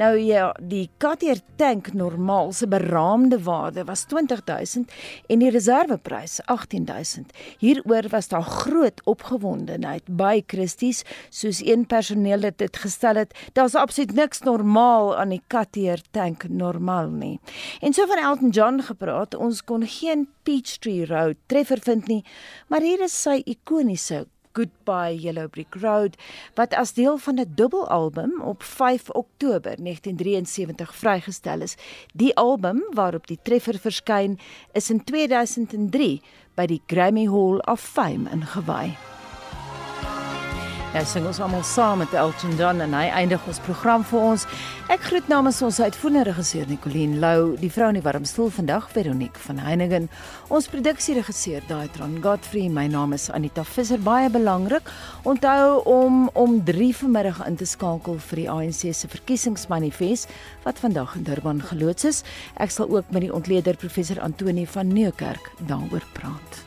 Nou 0.00 0.12
ja, 0.18 0.50
die 0.60 0.88
Cartier 0.98 1.40
Tank 1.56 1.92
Normal 1.94 2.52
se 2.52 2.68
beraamde 2.68 3.38
waarde 3.44 3.84
was 3.88 4.04
20000 4.10 4.92
en 5.28 5.42
die 5.42 5.50
reserveprys 5.50 6.40
18000. 6.46 7.32
Hieroor 7.58 8.08
was 8.12 8.28
daar 8.28 8.42
groot 8.42 9.00
opgewondenheid 9.04 10.06
by 10.06 10.42
Christie's, 10.46 11.02
soos 11.30 11.62
een 11.64 11.86
personeel 11.86 12.50
dit 12.56 12.76
gestel 12.76 13.22
het. 13.22 13.34
Daar's 13.52 13.74
absoluut 13.74 14.14
niks 14.14 14.42
normaal 14.44 15.16
aan 15.16 15.34
die 15.34 15.42
Cartier 15.48 16.02
Tank 16.10 16.48
Normal 16.48 17.10
nie. 17.10 17.40
En 17.80 17.92
so 17.92 18.06
van 18.06 18.22
Elton 18.22 18.50
John 18.50 18.80
gepraat, 18.80 19.34
ons 19.34 19.64
kon 19.64 19.86
geen 19.86 20.28
Peachtree 20.46 21.06
Road 21.06 21.36
treffer 21.46 21.80
vind 21.82 22.06
nie, 22.06 22.22
maar 22.68 22.84
hier 22.84 23.02
is 23.06 23.16
sy 23.22 23.40
ikoniese 23.44 24.26
Goodbye 24.56 25.18
Yellow 25.20 25.48
Brick 25.48 25.74
Road 25.82 26.16
wat 26.56 26.74
as 26.74 26.94
deel 26.96 27.18
van 27.18 27.40
'n 27.40 27.52
dubbelalbum 27.54 28.40
op 28.40 28.62
5 28.62 29.10
Oktober 29.10 29.74
1973 29.76 30.94
vrygestel 30.94 31.60
is. 31.60 31.76
Die 32.14 32.36
album 32.36 32.84
waarop 32.90 33.26
die 33.26 33.38
treffer 33.42 33.78
verskyn, 33.78 34.38
is 34.72 34.90
in 34.90 35.04
2003 35.04 36.22
by 36.54 36.66
die 36.66 36.82
Grammy 36.86 37.26
Hall 37.26 37.58
of 37.58 37.80
Fame 37.80 38.30
ingewy. 38.30 39.15
Nou 40.96 41.02
sing 41.04 41.26
ons 41.28 41.38
almal 41.44 41.64
saam 41.68 41.98
met 42.00 42.14
Elton 42.16 42.54
John 42.56 42.80
en 42.80 42.94
hy 42.96 43.10
eindig 43.12 43.42
ons 43.50 43.58
program 43.66 44.00
vir 44.08 44.22
ons. 44.30 44.44
Ek 44.88 45.02
groet 45.04 45.26
namens 45.28 45.58
ons 45.60 45.76
uitvoerende 45.82 46.22
regisseur 46.30 46.64
Nicoline 46.70 47.18
Lou, 47.20 47.50
die 47.60 47.68
vrou 47.68 47.90
in 47.92 47.98
die 47.98 48.04
warm 48.06 48.24
stoel 48.24 48.48
vandag 48.54 48.86
Veronique 48.94 49.42
van 49.44 49.58
Heiningen, 49.60 50.06
ons 50.48 50.70
produksieregisseur 50.72 51.66
Daitron 51.68 52.14
Godfrey. 52.24 52.70
My 52.72 52.86
naam 52.88 53.12
is 53.12 53.26
Anita 53.28 53.66
Visser. 53.68 54.00
Baie 54.00 54.30
belangrik, 54.32 54.88
onthou 55.28 55.82
om 55.84 56.30
om 56.32 56.62
3 56.64 56.88
vanmiddag 57.02 57.42
in 57.44 57.60
te 57.60 57.68
skakel 57.68 58.16
vir 58.30 58.40
die 58.40 58.46
ANC 58.54 58.86
se 58.96 59.10
verkiesingsmanifest 59.12 60.32
wat 60.64 60.80
vandag 60.80 61.18
in 61.20 61.28
Durban 61.28 61.60
geloods 61.60 62.08
is. 62.08 62.22
Ek 62.56 62.72
sal 62.72 62.88
ook 62.88 63.12
met 63.12 63.26
die 63.26 63.34
ontleder 63.36 63.76
professor 63.76 64.22
Antoni 64.24 64.64
van 64.64 64.96
Nieuwkerk 64.96 65.52
daaroor 65.68 66.08
praat. 66.16 66.65